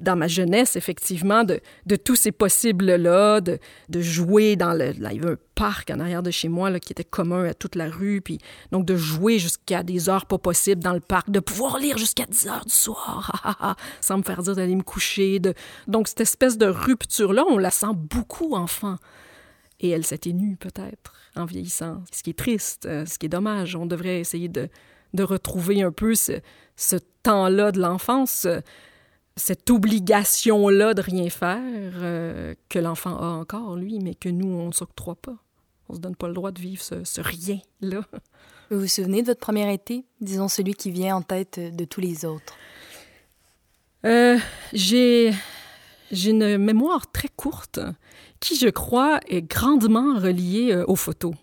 dans 0.00 0.16
ma 0.16 0.28
jeunesse, 0.28 0.76
effectivement, 0.76 1.44
de, 1.44 1.60
tous 1.96 2.16
ces 2.16 2.32
possibles-là, 2.32 3.40
de, 3.40 3.58
jouer 4.00 4.56
dans 4.56 4.72
le... 4.72 4.92
Il 4.94 5.02
y 5.02 5.06
avait 5.06 5.32
un 5.32 5.38
parc 5.54 5.90
en 5.90 6.00
arrière 6.00 6.22
de 6.22 6.30
chez 6.30 6.48
moi 6.48 6.78
qui 6.78 6.92
était 6.92 7.04
commun 7.04 7.44
à 7.44 7.54
toute 7.54 7.74
la 7.74 7.88
rue, 7.88 8.20
puis 8.20 8.38
donc 8.70 8.84
de 8.84 8.96
jouer 8.96 9.38
jusqu'à 9.38 9.82
des 9.82 10.08
heures 10.08 10.26
pas 10.26 10.38
possibles 10.38 10.82
dans 10.82 10.92
le 10.92 11.00
parc, 11.00 11.30
de 11.30 11.40
pouvoir 11.40 11.78
lire 11.78 11.98
jusqu'à 11.98 12.26
10 12.26 12.46
heures 12.48 12.64
du 12.64 12.74
soir, 12.74 13.76
sans 14.00 14.18
me 14.18 14.22
faire 14.22 14.42
dire 14.42 14.54
d'aller 14.54 14.76
me 14.76 14.82
coucher. 14.82 15.40
De... 15.40 15.54
Donc 15.86 16.08
cette 16.08 16.20
espèce 16.20 16.58
de 16.58 16.66
rupture-là, 16.66 17.44
on 17.48 17.58
la 17.58 17.70
sent 17.70 17.94
beaucoup 17.94 18.54
enfant. 18.54 18.96
Et 19.80 19.90
elle 19.90 20.04
s'atténue 20.04 20.56
peut-être 20.56 21.12
en 21.36 21.44
vieillissant, 21.44 22.02
ce 22.10 22.22
qui 22.24 22.30
est 22.30 22.38
triste, 22.38 22.86
euh, 22.86 23.06
ce 23.06 23.16
qui 23.16 23.26
est 23.26 23.28
dommage. 23.28 23.76
On 23.76 23.86
devrait 23.86 24.18
essayer 24.18 24.48
de, 24.48 24.68
de 25.14 25.22
retrouver 25.22 25.82
un 25.82 25.92
peu 25.92 26.16
ce, 26.16 26.32
ce 26.76 26.96
temps-là 27.22 27.72
de 27.72 27.80
l'enfance 27.80 28.46
cette 29.38 29.70
obligation-là 29.70 30.94
de 30.94 31.00
rien 31.00 31.30
faire 31.30 31.60
euh, 31.62 32.54
que 32.68 32.78
l'enfant 32.78 33.16
a 33.16 33.26
encore, 33.26 33.76
lui, 33.76 33.98
mais 34.00 34.14
que 34.14 34.28
nous, 34.28 34.48
on 34.48 34.66
ne 34.66 34.72
s'octroie 34.72 35.14
pas. 35.14 35.36
On 35.88 35.94
ne 35.94 35.96
se 35.96 36.02
donne 36.02 36.16
pas 36.16 36.28
le 36.28 36.34
droit 36.34 36.50
de 36.50 36.60
vivre 36.60 36.82
ce, 36.82 37.20
rien-là. 37.20 38.00
Vous 38.70 38.80
vous 38.80 38.86
souvenez 38.86 39.22
de 39.22 39.28
votre 39.28 39.40
premier 39.40 39.72
été, 39.72 40.04
disons 40.20 40.48
celui 40.48 40.74
qui 40.74 40.90
vient 40.90 41.16
en 41.16 41.22
tête 41.22 41.58
de 41.58 41.84
tous 41.86 42.02
les 42.02 42.26
autres? 42.26 42.54
Euh, 44.04 44.38
j'ai, 44.74 45.32
j'ai 46.12 46.30
une 46.30 46.58
mémoire 46.58 47.10
très 47.10 47.28
courte 47.28 47.80
qui, 48.40 48.56
je 48.56 48.68
crois, 48.68 49.20
est 49.28 49.42
grandement 49.42 50.18
reliée 50.18 50.72
euh, 50.72 50.84
aux 50.86 50.96
photos. 50.96 51.34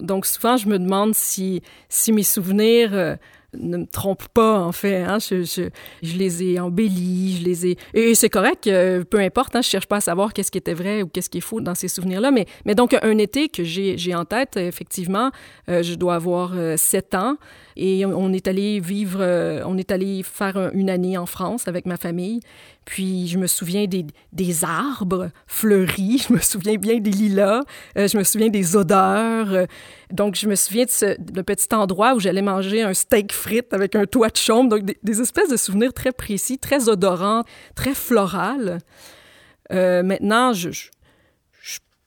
Donc 0.00 0.24
souvent, 0.26 0.56
je 0.56 0.68
me 0.68 0.78
demande 0.78 1.14
si, 1.14 1.62
si 1.88 2.12
mes 2.12 2.22
souvenirs 2.22 3.18
ne 3.58 3.78
me 3.78 3.86
trompe 3.86 4.28
pas, 4.28 4.60
en 4.60 4.72
fait. 4.72 5.02
Hein. 5.02 5.18
Je, 5.18 5.42
je, 5.42 5.68
je, 6.02 6.16
les 6.16 6.42
ai 6.42 6.60
embellis, 6.60 7.38
je 7.40 7.44
les 7.44 7.66
ai... 7.66 7.76
Et 7.94 8.14
c'est 8.14 8.30
correct, 8.30 8.66
euh, 8.66 9.04
peu 9.04 9.18
importe, 9.18 9.56
hein, 9.56 9.62
je 9.62 9.68
cherche 9.68 9.86
pas 9.86 9.96
à 9.96 10.00
savoir 10.00 10.32
qu'est-ce 10.32 10.50
qui 10.50 10.58
était 10.58 10.74
vrai 10.74 11.02
ou 11.02 11.06
qu'est-ce 11.06 11.30
qui 11.30 11.38
est 11.38 11.42
faux 11.42 11.60
dans 11.60 11.74
ces 11.74 11.88
souvenirs-là, 11.88 12.30
mais, 12.30 12.46
mais 12.64 12.74
donc 12.74 12.96
un 13.00 13.18
été 13.18 13.48
que 13.48 13.62
j'ai 13.64 14.14
en 14.14 14.24
tête, 14.24 14.56
effectivement, 14.56 15.30
euh, 15.68 15.82
je 15.82 15.94
dois 15.94 16.14
avoir 16.14 16.52
euh, 16.54 16.76
sept 16.76 17.14
ans, 17.14 17.36
et 17.76 18.04
on 18.04 18.32
est 18.32 18.48
allé 18.48 18.80
vivre, 18.80 19.18
euh, 19.20 19.62
on 19.66 19.78
est 19.78 19.90
allé 19.90 20.22
faire 20.22 20.70
une 20.74 20.90
année 20.90 21.16
en 21.16 21.26
France 21.26 21.68
avec 21.68 21.86
ma 21.86 21.96
famille. 21.96 22.40
Puis 22.84 23.28
je 23.28 23.38
me 23.38 23.46
souviens 23.46 23.86
des, 23.86 24.06
des 24.32 24.64
arbres 24.64 25.30
fleuris, 25.46 26.24
je 26.28 26.32
me 26.32 26.38
souviens 26.38 26.76
bien 26.76 26.98
des 26.98 27.10
lilas, 27.10 27.62
euh, 27.96 28.08
je 28.08 28.18
me 28.18 28.24
souviens 28.24 28.48
des 28.48 28.76
odeurs. 28.76 29.52
Euh, 29.52 29.66
donc 30.10 30.34
je 30.34 30.48
me 30.48 30.54
souviens 30.54 30.84
de 30.84 30.90
ce 30.90 31.14
petit 31.42 31.74
endroit 31.74 32.14
où 32.14 32.20
j'allais 32.20 32.42
manger 32.42 32.82
un 32.82 32.94
steak 32.94 33.32
frites 33.32 33.72
avec 33.72 33.94
un 33.94 34.04
toit 34.06 34.28
de 34.28 34.36
chaume. 34.36 34.68
Donc 34.68 34.82
des, 35.02 35.20
espèces 35.20 35.50
de 35.50 35.56
souvenirs 35.56 35.92
très 35.92 36.12
précis, 36.12 36.58
très 36.58 36.88
odorants, 36.88 37.44
très 37.74 37.94
florales. 37.94 38.78
maintenant, 39.70 40.52
je, 40.52 40.70
je 40.70 40.90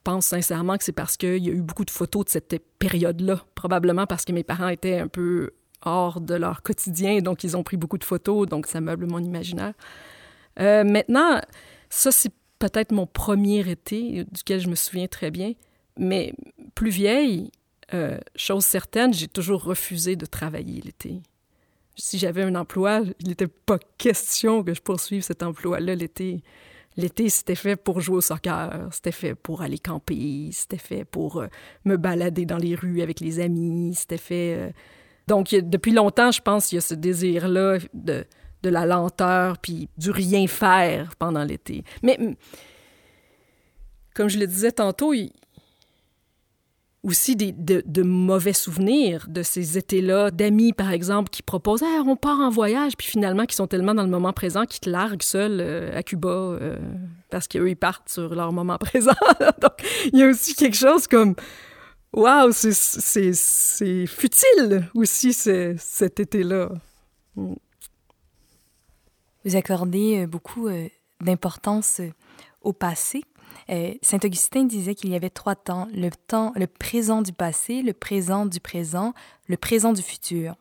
pense 0.04 0.28
sincèrement 0.28 0.78
que 0.78 0.84
c'est 0.84 0.92
parce 0.92 1.18
qu'il 1.18 1.44
y 1.44 1.50
a 1.50 1.54
eu 1.54 1.62
beaucoup 1.62 1.86
de 1.86 1.92
photos 1.92 2.26
de 2.26 2.30
cette 2.30 2.56
période-là. 2.80 3.42
Probablement 3.56 4.06
parce 4.06 4.26
que 4.26 4.34
mes 4.34 4.44
parents 4.44 4.68
étaient 4.68 5.00
un 5.00 5.08
peu 5.08 5.52
hors 5.86 6.20
de 6.20 6.36
leur 6.36 6.62
quotidien, 6.62 7.20
donc 7.20 7.44
ils 7.44 7.56
ont 7.56 7.64
pris 7.64 7.78
beaucoup 7.78 7.98
de 7.98 8.04
photos, 8.04 8.48
donc 8.48 8.68
ça 8.68 8.82
meuble 8.82 9.06
mon 9.06 9.20
imaginaire. 9.20 9.74
Euh, 10.60 10.84
maintenant, 10.84 11.42
ça, 11.90 12.12
c'est 12.12 12.32
peut-être 12.60 12.92
mon 12.92 13.06
premier 13.06 13.70
été, 13.70 14.26
duquel 14.32 14.60
je 14.60 14.70
me 14.70 14.76
souviens 14.76 15.08
très 15.08 15.32
bien, 15.32 15.54
mais 15.98 16.34
plus 16.74 16.90
vieille, 16.90 17.52
euh, 17.94 18.18
chose 18.36 18.66
certaine, 18.66 19.14
j'ai 19.14 19.28
toujours 19.28 19.64
refusé 19.64 20.16
de 20.16 20.26
travailler 20.26 20.82
l'été. 20.82 21.22
Si 21.96 22.18
j'avais 22.18 22.44
un 22.44 22.56
emploi, 22.56 23.02
il 23.20 23.30
n'était 23.30 23.48
pas 23.48 23.78
question 23.98 24.64
que 24.64 24.74
je 24.74 24.82
poursuive 24.82 25.22
cet 25.22 25.44
emploi-là 25.44 25.96
l'été. 25.96 26.42
L'été, 26.98 27.30
c'était 27.30 27.56
fait 27.56 27.76
pour 27.76 28.00
jouer 28.00 28.18
au 28.18 28.22
soccer, 28.22 28.88
c'était 28.92 29.12
fait 29.12 29.36
pour 29.36 29.62
aller 29.62 29.78
camper, 29.78 30.50
c'était 30.52 30.78
fait 30.78 31.06
pour 31.06 31.42
euh, 31.42 31.48
me 31.84 31.98
balader 31.98 32.46
dans 32.46 32.58
les 32.58 32.76
rues 32.76 33.02
avec 33.02 33.20
les 33.20 33.40
amis, 33.40 33.96
c'était 33.96 34.18
fait... 34.18 34.74
Donc, 35.28 35.50
depuis 35.50 35.92
longtemps, 35.92 36.32
je 36.32 36.40
pense 36.40 36.68
qu'il 36.68 36.76
y 36.76 36.80
a 36.80 36.82
ce 36.82 36.94
désir-là 36.94 37.80
de, 37.96 38.26
de 38.66 38.70
la 38.72 38.88
lenteur, 38.88 39.60
puis 39.60 39.90
du 39.98 40.10
rien 40.10 40.48
faire 40.48 41.16
pendant 41.18 41.44
l'été. 41.44 41.84
Mais, 42.02 42.18
comme 44.16 44.28
je 44.28 44.40
le 44.40 44.48
disais 44.48 44.72
tantôt, 44.72 45.14
aussi 47.04 47.36
des, 47.36 47.52
de, 47.52 48.02
mauvais 48.02 48.54
souvenirs 48.54 49.28
de 49.30 49.44
ces 49.44 49.78
étés-là, 49.78 50.32
d'amis, 50.32 50.74
par 50.74 50.92
exemple, 50.92 51.30
qui 51.30 51.44
proposent 51.44 51.84
on 51.84 52.16
part 52.16 52.40
en 52.40 52.50
voyage», 52.50 52.94
puis 52.98 53.08
finalement, 53.08 53.46
qui 53.46 53.56
sont 53.56 53.68
tellement 53.68 53.94
dans 53.94 54.04
le 54.04 54.10
moment 54.10 54.34
présent 54.34 54.66
qu'ils 54.66 54.80
te 54.80 54.90
larguent 54.90 55.22
seuls 55.22 55.60
euh, 55.62 55.96
à 55.96 56.02
Cuba 56.02 56.30
euh, 56.30 56.78
parce 57.30 57.48
qu'eux, 57.48 57.70
ils 57.70 57.76
partent 57.76 58.10
sur 58.10 58.34
leur 58.34 58.52
moment 58.52 58.78
présent. 58.80 59.14
Donc, 59.62 59.74
il 60.12 60.18
y 60.18 60.24
a 60.24 60.28
aussi 60.28 60.56
quelque 60.56 60.78
chose 60.78 61.06
comme 61.06 61.36
«Waouh, 62.14 62.52
c'est 62.52 64.06
futile 64.08 64.90
aussi, 64.96 65.34
cet 65.34 66.20
été-là. 66.20 66.72
Vous 69.46 69.56
accordez 69.56 70.24
euh, 70.24 70.28
beaucoup 70.28 70.68
d'importance 71.22 72.02
au 72.62 72.74
passé 72.74 73.24
euh, 73.70 73.94
Saint 74.02 74.20
Augustin 74.24 74.66
disait 74.66 74.96
qu'il 74.96 75.10
y 75.10 75.16
avait 75.16 75.30
trois 75.30 75.56
temps 75.56 75.88
le 75.94 76.10
temps, 76.28 76.54
le 76.56 76.68
présent 76.68 77.22
du 77.22 77.34
passé, 77.34 77.82
le 77.82 77.94
présent 77.94 78.46
du 78.46 78.60
présent, 78.60 79.14
le 79.48 79.58
présent 79.58 79.94
du 79.94 80.02
futur. 80.02 80.56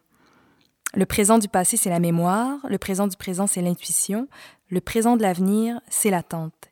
Le 0.94 1.06
présent 1.06 1.38
du 1.38 1.48
passé, 1.48 1.76
c'est 1.76 1.90
la 1.90 1.98
mémoire, 1.98 2.58
le 2.68 2.78
présent 2.78 3.08
du 3.08 3.16
présent, 3.16 3.46
c'est 3.46 3.60
l'intuition, 3.60 4.28
le 4.70 4.80
présent 4.80 5.16
de 5.16 5.22
l'avenir, 5.22 5.80
c'est 5.88 6.10
l'attente. 6.10 6.70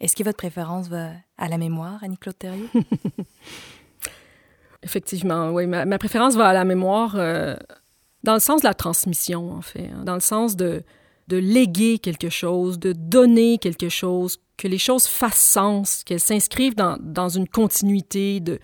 Est-ce 0.00 0.14
que 0.14 0.22
votre 0.22 0.36
préférence 0.36 0.88
va 0.88 1.10
à 1.36 1.48
la 1.48 1.58
mémoire, 1.58 2.02
Annie-Claude 2.02 2.38
Thériault? 2.38 2.68
Effectivement, 4.82 5.50
oui. 5.50 5.66
Ma, 5.66 5.98
préférence 5.98 6.36
va 6.36 6.48
à 6.48 6.52
la 6.52 6.64
mémoire 6.64 7.16
euh, 7.16 7.56
dans 8.22 8.34
le 8.34 8.40
sens 8.40 8.62
de 8.62 8.68
la 8.68 8.74
transmission, 8.74 9.52
en 9.52 9.62
fait, 9.62 9.88
hein, 9.88 10.04
dans 10.04 10.14
le 10.14 10.20
sens 10.20 10.54
de, 10.54 10.84
de 11.28 11.36
léguer 11.36 11.98
quelque 11.98 12.28
chose, 12.28 12.78
de 12.78 12.92
donner 12.92 13.58
quelque 13.58 13.88
chose, 13.88 14.38
que 14.56 14.68
les 14.68 14.78
choses 14.78 15.06
fassent 15.06 15.40
sens, 15.40 16.04
qu'elles 16.04 16.20
s'inscrivent 16.20 16.74
dans, 16.74 16.96
dans, 17.00 17.28
une 17.28 17.48
continuité, 17.48 18.40
de, 18.40 18.58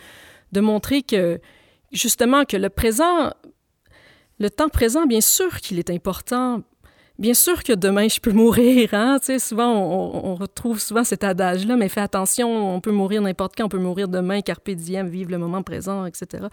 de 0.52 0.60
montrer 0.60 1.02
que 1.02 1.40
justement 1.92 2.44
que 2.44 2.56
le 2.56 2.68
présent, 2.68 3.32
le 4.38 4.50
temps 4.50 4.68
présent, 4.68 5.06
bien 5.06 5.20
sûr 5.20 5.60
qu'il 5.60 5.78
est 5.78 5.90
important. 5.90 6.62
Bien 7.20 7.34
sûr 7.34 7.62
que 7.62 7.74
demain, 7.74 8.08
je 8.08 8.18
peux 8.18 8.32
mourir. 8.32 8.94
Hein? 8.94 9.18
Tu 9.20 9.26
sais, 9.26 9.38
souvent, 9.38 9.74
on, 9.74 10.34
retrouve 10.36 10.80
souvent 10.80 11.04
cet 11.04 11.22
adage-là, 11.22 11.76
mais 11.76 11.90
fais 11.90 12.00
attention, 12.00 12.74
on 12.74 12.80
peut 12.80 12.92
mourir 12.92 13.20
n'importe 13.20 13.56
quand, 13.56 13.66
on 13.66 13.68
peut 13.68 13.78
mourir 13.78 14.08
demain, 14.08 14.40
carpe 14.40 14.70
diem, 14.70 15.06
vivre 15.06 15.30
le 15.30 15.36
moment 15.36 15.62
présent, 15.62 16.06
etc. 16.06 16.46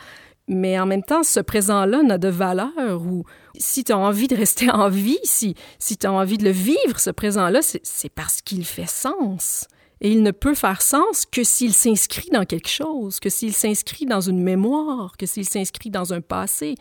Mais 0.49 0.77
en 0.77 0.85
même 0.85 1.03
temps, 1.03 1.23
ce 1.23 1.39
présent-là 1.39 2.03
n'a 2.03 2.17
de 2.17 2.27
valeur 2.27 3.01
ou 3.01 3.23
si 3.57 3.85
tu 3.85 3.93
as 3.93 3.97
envie 3.97 4.27
de 4.27 4.35
rester 4.35 4.69
en 4.69 4.89
vie, 4.89 5.19
si, 5.23 5.55
si 5.79 5.95
tu 5.95 6.05
as 6.05 6.11
envie 6.11 6.37
de 6.37 6.43
le 6.43 6.51
vivre, 6.51 6.99
ce 6.99 7.11
présent-là, 7.11 7.61
c'est 7.61 8.11
parce 8.13 8.41
qu'il 8.41 8.65
fait 8.65 8.89
sens. 8.89 9.67
Et 10.01 10.11
il 10.11 10.21
ne 10.21 10.31
peut 10.31 10.53
faire 10.53 10.81
sens 10.81 11.25
que 11.25 11.45
s'il 11.45 11.73
s'inscrit 11.73 12.29
dans 12.29 12.43
quelque 12.43 12.69
chose, 12.69 13.21
que 13.21 13.29
s'il 13.29 13.53
s'inscrit 13.53 14.05
dans 14.05 14.21
une 14.21 14.43
mémoire, 14.43 15.15
que 15.15 15.25
s'il 15.25 15.47
s'inscrit 15.47 15.91
dans 15.91 16.13
un 16.13 16.19
passé, 16.19 16.75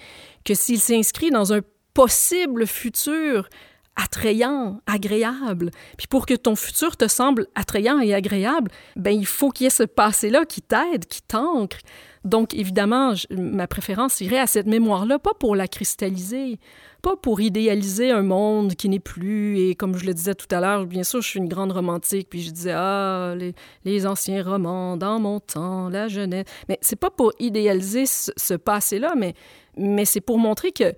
que 0.44 0.54
s'il 0.54 0.80
s'inscrit 0.80 1.30
dans 1.30 1.52
un 1.52 1.60
possible 1.94 2.66
futur 2.66 3.48
attrayant, 3.96 4.80
agréable. 4.86 5.70
Puis 5.96 6.06
pour 6.06 6.26
que 6.26 6.34
ton 6.34 6.54
futur 6.54 6.96
te 6.96 7.08
semble 7.08 7.46
attrayant 7.54 7.98
et 8.00 8.14
agréable, 8.14 8.70
ben 8.94 9.10
il 9.10 9.26
faut 9.26 9.50
qu'il 9.50 9.64
y 9.64 9.66
ait 9.66 9.70
ce 9.70 9.82
passé-là 9.82 10.44
qui 10.44 10.62
t'aide, 10.62 11.06
qui 11.06 11.22
t'ancre. 11.22 11.78
Donc, 12.26 12.54
évidemment, 12.54 13.14
ma 13.30 13.68
préférence 13.68 14.20
irait 14.20 14.40
à 14.40 14.48
cette 14.48 14.66
mémoire-là, 14.66 15.20
pas 15.20 15.32
pour 15.38 15.54
la 15.54 15.68
cristalliser, 15.68 16.58
pas 17.00 17.14
pour 17.14 17.40
idéaliser 17.40 18.10
un 18.10 18.22
monde 18.22 18.74
qui 18.74 18.88
n'est 18.88 18.98
plus. 18.98 19.60
Et 19.60 19.76
comme 19.76 19.96
je 19.96 20.04
le 20.04 20.12
disais 20.12 20.34
tout 20.34 20.52
à 20.52 20.60
l'heure, 20.60 20.86
bien 20.86 21.04
sûr, 21.04 21.22
je 21.22 21.28
suis 21.28 21.38
une 21.38 21.48
grande 21.48 21.70
romantique, 21.70 22.26
puis 22.28 22.42
je 22.42 22.50
disais, 22.50 22.72
ah, 22.74 23.36
les, 23.84 24.06
anciens 24.06 24.42
romans, 24.42 24.96
dans 24.96 25.20
mon 25.20 25.38
temps, 25.38 25.88
la 25.88 26.08
jeunesse. 26.08 26.46
Mais 26.68 26.78
c'est 26.80 26.98
pas 26.98 27.10
pour 27.10 27.32
idéaliser 27.38 28.06
ce, 28.06 28.54
passé-là, 28.54 29.14
mais, 29.16 29.34
mais 29.76 30.04
c'est 30.04 30.20
pour 30.20 30.38
montrer 30.38 30.72
que, 30.72 30.94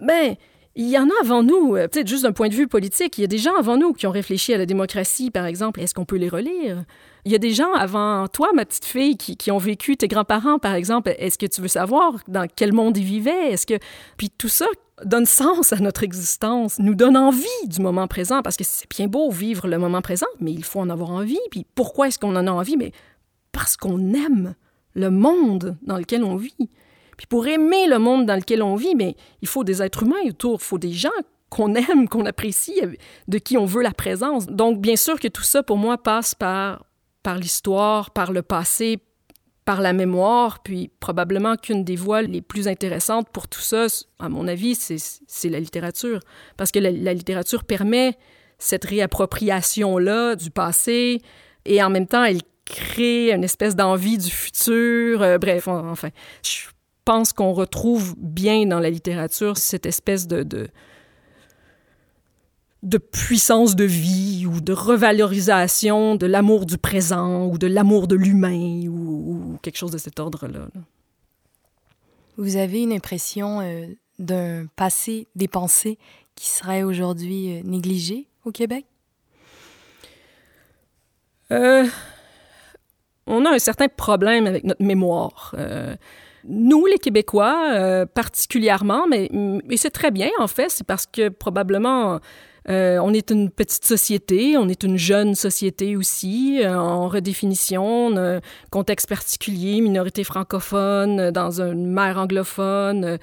ben, 0.00 0.34
il 0.76 0.88
y 0.88 0.98
en 0.98 1.08
a 1.08 1.12
avant 1.22 1.42
nous, 1.42 1.74
euh, 1.74 1.88
peut-être 1.88 2.06
juste 2.06 2.22
d'un 2.22 2.32
point 2.32 2.48
de 2.48 2.54
vue 2.54 2.68
politique, 2.68 3.18
il 3.18 3.22
y 3.22 3.24
a 3.24 3.28
des 3.28 3.38
gens 3.38 3.56
avant 3.56 3.76
nous 3.76 3.92
qui 3.92 4.06
ont 4.06 4.12
réfléchi 4.12 4.54
à 4.54 4.58
la 4.58 4.66
démocratie, 4.66 5.30
par 5.30 5.46
exemple. 5.46 5.80
Est-ce 5.80 5.94
qu'on 5.94 6.04
peut 6.04 6.16
les 6.16 6.28
relire? 6.28 6.84
Il 7.24 7.32
y 7.32 7.34
a 7.34 7.38
des 7.38 7.50
gens 7.50 7.72
avant 7.72 8.28
toi, 8.28 8.50
ma 8.54 8.64
petite 8.64 8.84
fille, 8.84 9.16
qui, 9.16 9.50
ont 9.50 9.58
vécu, 9.58 9.96
tes 9.96 10.08
grands-parents, 10.08 10.58
par 10.58 10.74
exemple. 10.74 11.14
Est-ce 11.18 11.36
que 11.36 11.46
tu 11.46 11.60
veux 11.60 11.68
savoir 11.68 12.14
dans 12.28 12.46
quel 12.54 12.72
monde 12.72 12.96
ils 12.96 13.04
vivaient? 13.04 13.52
Est-ce 13.52 13.66
que... 13.66 13.78
Puis 14.16 14.30
tout 14.30 14.48
ça 14.48 14.66
donne 15.04 15.26
sens 15.26 15.72
à 15.72 15.76
notre 15.76 16.02
existence, 16.02 16.78
nous 16.78 16.94
donne 16.94 17.16
envie 17.16 17.46
du 17.66 17.80
moment 17.80 18.06
présent, 18.06 18.42
parce 18.42 18.56
que 18.56 18.64
c'est 18.64 18.88
bien 18.88 19.06
beau 19.06 19.30
vivre 19.30 19.68
le 19.68 19.78
moment 19.78 20.00
présent, 20.00 20.26
mais 20.40 20.52
il 20.52 20.64
faut 20.64 20.80
en 20.80 20.90
avoir 20.90 21.10
envie. 21.10 21.38
Puis 21.50 21.66
pourquoi 21.74 22.08
est-ce 22.08 22.18
qu'on 22.18 22.36
en 22.36 22.46
a 22.46 22.50
envie? 22.50 22.76
Mais 22.76 22.92
parce 23.52 23.76
qu'on 23.76 24.12
aime 24.14 24.54
le 24.94 25.10
monde 25.10 25.76
dans 25.82 25.96
lequel 25.96 26.24
on 26.24 26.36
vit. 26.36 26.68
Puis 27.18 27.26
pour 27.26 27.46
aimer 27.46 27.86
le 27.86 27.98
monde 27.98 28.24
dans 28.24 28.36
lequel 28.36 28.62
on 28.62 28.76
vit, 28.76 28.94
mais 28.94 29.14
il 29.42 29.48
faut 29.48 29.64
des 29.64 29.82
êtres 29.82 30.04
humains 30.04 30.26
autour, 30.26 30.58
il 30.62 30.64
faut 30.64 30.78
des 30.78 30.92
gens 30.92 31.10
qu'on 31.50 31.74
aime, 31.74 32.08
qu'on 32.08 32.24
apprécie, 32.24 32.80
de 33.26 33.38
qui 33.38 33.58
on 33.58 33.66
veut 33.66 33.82
la 33.82 33.92
présence. 33.92 34.46
Donc 34.46 34.80
bien 34.80 34.96
sûr 34.96 35.20
que 35.20 35.28
tout 35.28 35.42
ça 35.42 35.62
pour 35.62 35.76
moi 35.76 35.98
passe 35.98 36.34
par 36.34 36.86
par 37.22 37.36
l'histoire, 37.36 38.10
par 38.12 38.32
le 38.32 38.40
passé, 38.40 39.00
par 39.68 39.82
la 39.82 39.92
mémoire, 39.92 40.62
puis 40.62 40.90
probablement 40.98 41.56
qu'une 41.56 41.84
des 41.84 41.94
voies 41.94 42.22
les 42.22 42.40
plus 42.40 42.68
intéressantes 42.68 43.28
pour 43.28 43.48
tout 43.48 43.60
ça, 43.60 43.86
à 44.18 44.30
mon 44.30 44.48
avis, 44.48 44.74
c'est 44.74 45.48
la 45.50 45.60
littérature. 45.60 46.20
Parce 46.56 46.72
que 46.72 46.78
la, 46.78 47.12
littérature 47.12 47.64
permet 47.64 48.16
cette 48.58 48.86
réappropriation-là 48.86 50.36
du 50.36 50.50
passé, 50.50 51.20
et 51.66 51.82
en 51.82 51.90
même 51.90 52.06
temps, 52.06 52.24
elle 52.24 52.40
crée 52.64 53.30
une 53.30 53.44
espèce 53.44 53.76
d'envie 53.76 54.16
du 54.16 54.30
futur. 54.30 55.20
Euh, 55.20 55.36
bref, 55.36 55.68
enfin, 55.68 56.08
pense 57.08 57.32
qu'on 57.32 57.54
retrouve 57.54 58.14
bien 58.18 58.66
dans 58.66 58.80
la 58.80 58.90
littérature 58.90 59.56
cette 59.56 59.86
espèce 59.86 60.28
de, 60.28 60.42
de, 60.42 60.68
de 62.82 62.98
puissance 62.98 63.76
de 63.76 63.84
vie 63.84 64.44
ou 64.46 64.60
de 64.60 64.74
revalorisation 64.74 66.16
de 66.16 66.26
l'amour 66.26 66.66
du 66.66 66.76
présent 66.76 67.46
ou 67.46 67.56
de 67.56 67.66
l'amour 67.66 68.08
de 68.08 68.14
l'humain 68.14 68.86
ou, 68.88 69.54
ou, 69.54 69.58
quelque 69.62 69.78
chose 69.78 69.90
de 69.90 69.96
cet 69.96 70.20
ordre-là. 70.20 70.68
Vous 72.36 72.56
avez 72.56 72.82
une 72.82 72.92
impression 72.92 73.62
euh, 73.62 73.86
d'un 74.18 74.66
passé 74.76 75.28
dépensé 75.34 75.96
qui 76.34 76.46
serait 76.46 76.82
aujourd'hui 76.82 77.56
euh, 77.56 77.62
négligé 77.64 78.26
au 78.44 78.52
Québec? 78.52 78.84
Euh, 81.52 81.88
on 83.26 83.46
a 83.46 83.54
un 83.54 83.58
certain 83.58 83.88
problème 83.88 84.46
avec 84.46 84.64
notre 84.64 84.84
mémoire. 84.84 85.54
Euh, 85.56 85.96
nous, 86.44 86.86
les 86.86 86.98
Québécois, 86.98 87.72
euh, 87.74 88.06
particulièrement, 88.06 89.06
mais, 89.08 89.30
c'est 89.76 89.90
très 89.90 90.10
bien, 90.10 90.30
en 90.38 90.46
fait, 90.46 90.70
c'est 90.70 90.86
parce 90.86 91.06
que 91.06 91.28
probablement 91.28 92.20
euh, 92.68 92.98
on 92.98 93.14
est 93.14 93.30
une 93.30 93.50
petite 93.50 93.84
société, 93.84 94.56
on 94.56 94.68
est 94.68 94.82
une 94.82 94.98
jeune 94.98 95.34
société 95.34 95.96
aussi, 95.96 96.60
euh, 96.62 96.78
en 96.78 97.08
redéfinition, 97.08 98.40
contexte 98.70 99.08
particulier, 99.08 99.80
minorité 99.80 100.24
francophone, 100.24 101.30
dans 101.30 101.60
une 101.60 101.86
mer 101.86 102.18
anglophone. 102.18 103.18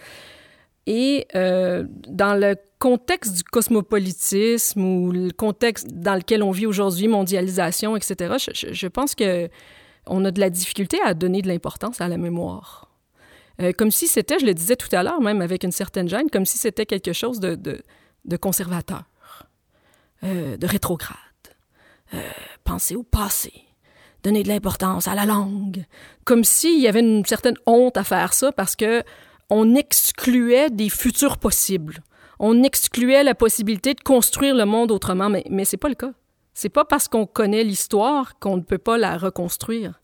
Et 0.88 1.26
dans 1.34 2.40
le 2.40 2.56
contexte 2.78 3.38
du 3.38 3.44
cosmopolitisme 3.44 4.84
ou 4.84 5.12
le 5.12 5.32
contexte 5.32 5.88
dans 5.88 6.14
lequel 6.14 6.44
on 6.44 6.52
vit 6.52 6.68
aujourd'hui, 6.68 7.08
mondialisation, 7.08 7.96
etc., 7.96 8.36
je, 8.54 8.72
je 8.72 8.88
pense 8.88 9.16
que 9.16 9.50
on 10.08 10.26
a 10.26 10.32
de 10.32 10.40
la 10.40 10.50
difficulté 10.50 11.00
à 11.04 11.14
donner 11.14 11.42
de 11.42 11.48
l'importance 11.48 12.02
à 12.02 12.08
la 12.08 12.18
mémoire. 12.18 12.85
Euh, 13.62 13.72
comme 13.72 13.92
si 13.92 14.08
c'était, 14.08 14.40
je 14.40 14.46
le 14.46 14.54
disais 14.54 14.76
tout 14.76 14.94
à 14.94 15.04
l'heure, 15.04 15.22
même 15.22 15.42
avec 15.42 15.64
une 15.64 15.72
certaine 15.72 16.10
gêne, 16.10 16.30
comme 16.30 16.46
si 16.46 16.58
c'était 16.58 16.86
quelque 16.86 17.14
chose 17.14 17.40
de, 17.40 17.82
conservateur, 18.38 19.04
euh, 20.24 20.58
de 20.58 20.68
rétrograde. 20.68 21.16
Euh, 22.14 22.20
penser 22.64 22.96
au 22.96 23.04
passé, 23.04 23.54
donner 24.24 24.44
de 24.44 24.48
l'importance 24.48 25.08
à 25.08 25.16
la 25.16 25.26
langue, 25.26 25.86
comme 26.24 26.44
s'il 26.44 26.80
y 26.80 26.88
avait 26.88 27.00
une 27.00 27.26
certaine 27.26 27.58
honte 27.66 27.98
à 27.98 28.04
faire 28.04 28.34
ça 28.34 28.52
parce 28.52 28.76
que 28.76 29.04
on 29.50 29.76
excluait 29.76 30.70
des 30.70 30.90
futurs 30.90 31.38
possibles. 31.38 32.00
On 32.40 32.64
excluait 32.64 33.24
la 33.24 33.36
possibilité 33.36 33.94
de 33.94 34.02
construire 34.02 34.56
le 34.56 34.66
monde 34.66 34.92
autrement, 34.92 35.30
mais, 35.30 35.46
mais 35.50 35.66
c'est 35.66 35.78
pas 35.78 35.90
le 35.90 35.96
cas. 35.96 36.12
C'est 36.54 36.70
pas 36.70 36.86
parce 36.86 37.08
qu'on 37.08 37.26
connaît 37.26 37.64
l'histoire 37.64 38.38
qu'on 38.40 38.58
ne 38.58 38.62
peut 38.62 38.78
pas 38.78 38.98
la 38.98 39.18
reconstruire. 39.18 40.02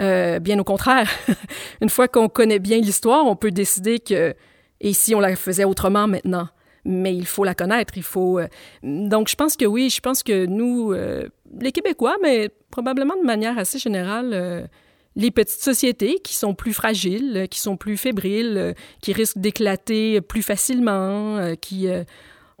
Euh, 0.00 0.38
bien 0.40 0.58
au 0.58 0.64
contraire, 0.64 1.08
une 1.80 1.88
fois 1.88 2.08
qu'on 2.08 2.28
connaît 2.28 2.58
bien 2.58 2.78
l'histoire, 2.78 3.26
on 3.26 3.36
peut 3.36 3.50
décider 3.50 4.00
que 4.00 4.34
et 4.80 4.92
si 4.92 5.14
on 5.14 5.20
la 5.20 5.36
faisait 5.36 5.64
autrement 5.64 6.06
maintenant? 6.06 6.48
Mais 6.84 7.14
il 7.14 7.26
faut 7.26 7.44
la 7.44 7.54
connaître, 7.54 7.96
il 7.96 8.02
faut. 8.02 8.38
Euh... 8.38 8.46
Donc 8.82 9.28
je 9.28 9.36
pense 9.36 9.56
que 9.56 9.64
oui, 9.64 9.88
je 9.88 10.00
pense 10.00 10.22
que 10.22 10.44
nous, 10.44 10.92
euh, 10.92 11.28
les 11.58 11.72
Québécois, 11.72 12.16
mais 12.22 12.50
probablement 12.70 13.14
de 13.16 13.24
manière 13.24 13.56
assez 13.56 13.78
générale, 13.78 14.68
les 15.16 15.30
petites 15.30 15.62
sociétés 15.62 16.18
qui 16.22 16.34
sont 16.34 16.54
plus 16.54 16.74
fragiles, 16.74 17.46
qui 17.50 17.60
sont 17.60 17.76
plus 17.78 17.96
fébriles, 17.96 18.74
qui 19.00 19.12
risquent 19.12 19.38
d'éclater 19.38 20.20
plus 20.20 20.42
facilement, 20.42 21.54
qui 21.62 21.88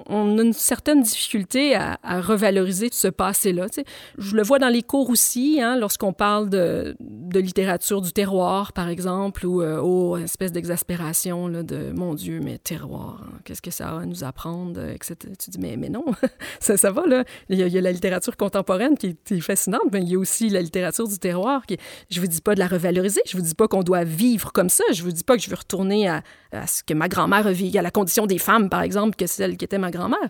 on 0.06 0.38
a 0.38 0.42
une 0.42 0.52
certaine 0.52 1.02
difficulté 1.02 1.74
à, 1.74 1.98
revaloriser 2.20 2.88
ce 2.92 3.08
passé-là. 3.08 3.68
Tu. 3.68 3.84
Je 4.18 4.36
le 4.36 4.42
vois 4.42 4.58
dans 4.58 4.68
les 4.68 4.82
cours 4.82 5.10
aussi, 5.10 5.60
hein, 5.60 5.76
lorsqu'on 5.76 6.12
parle 6.12 6.48
de, 6.48 6.96
littérature 7.34 8.00
du 8.00 8.12
terroir, 8.12 8.72
par 8.72 8.88
exemple, 8.88 9.46
ou 9.46 9.62
euh, 9.62 9.80
oh, 9.82 10.16
une 10.16 10.24
espèce 10.24 10.52
d'exaspération 10.52 11.48
de 11.48 11.92
«mon 11.94 12.14
Dieu, 12.14 12.40
mais 12.42 12.58
terroir, 12.58 13.22
hein, 13.24 13.38
qu'est-ce 13.44 13.62
que 13.62 13.70
ça 13.70 13.90
a 13.90 14.00
à 14.00 14.06
nous 14.06 14.24
apprendre?» 14.24 14.80
etc. 14.94 15.16
Tu 15.38 15.50
dis 15.50 15.58
«mais, 15.60 15.76
mais 15.76 15.88
non, 15.88 16.04
ça, 16.60 16.76
ça 16.76 16.90
va, 16.90 17.06
là. 17.06 17.24
Il 17.48 17.58
y, 17.58 17.62
a, 17.62 17.66
a, 17.66 17.82
la 17.82 17.92
littérature 17.92 18.36
contemporaine 18.36 18.96
qui 18.96 19.16
est, 19.30 19.40
fascinante, 19.40 19.82
mais 19.92 20.00
il 20.00 20.08
y 20.08 20.14
a 20.14 20.18
aussi 20.18 20.48
la 20.48 20.62
littérature 20.62 21.06
du 21.08 21.18
terroir 21.18 21.66
qui 21.66 21.76
Je 22.10 22.20
vous 22.20 22.26
dis 22.26 22.40
pas 22.40 22.54
de 22.54 22.60
la 22.60 22.66
revaloriser, 22.66 23.20
je 23.26 23.36
vous 23.36 23.42
dis 23.42 23.54
pas 23.54 23.68
qu'on 23.68 23.82
doit 23.82 24.04
vivre 24.04 24.52
comme 24.52 24.68
ça, 24.68 24.84
je 24.92 25.02
vous 25.02 25.12
dis 25.12 25.24
pas 25.24 25.36
que 25.36 25.42
je 25.42 25.50
veux 25.50 25.56
retourner 25.56 26.08
à, 26.08 26.22
ce 26.66 26.82
que 26.82 26.94
ma 26.94 27.08
grand-mère 27.08 27.48
vit, 27.50 27.76
à 27.78 27.82
la 27.82 27.90
condition 27.90 28.26
des 28.26 28.38
femmes, 28.38 28.70
par 28.70 28.82
exemple, 28.82 29.16
que 29.16 29.26
celle 29.26 29.56
qui 29.56 29.64
était 29.64 29.78
ma 29.84 29.90
grand-mère, 29.90 30.28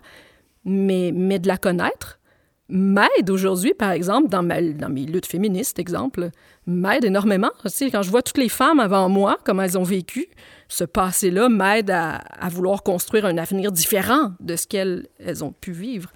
mais, 0.65 1.11
mais 1.13 1.39
de 1.39 1.47
la 1.47 1.57
connaître 1.57 2.19
m'aide 2.67 3.29
aujourd'hui, 3.29 3.73
par 3.73 3.91
exemple, 3.91 4.29
dans, 4.29 4.41
mes 4.41 5.05
luttes 5.05 5.27
féministes, 5.27 5.77
exemple, 5.79 6.29
m'aide 6.65 7.05
énormément. 7.05 7.51
Tu 7.75 7.91
quand 7.91 8.01
je 8.01 8.09
vois 8.09 8.23
toutes 8.23 8.37
les 8.39 8.49
femmes 8.49 8.79
avant 8.79 9.07
moi, 9.07 9.37
comment 9.43 9.61
elles 9.61 9.77
ont 9.77 9.83
vécu, 9.83 10.27
ce 10.67 10.83
passé-là 10.83 11.49
m'aide 11.49 11.91
à, 11.91 12.23
vouloir 12.49 12.83
construire 12.83 13.25
un 13.25 13.37
avenir 13.37 13.71
différent 13.71 14.31
de 14.39 14.55
ce 14.55 14.65
qu'elles 14.67 15.07
elles 15.19 15.43
ont 15.43 15.51
pu 15.51 15.71
vivre. 15.71 16.11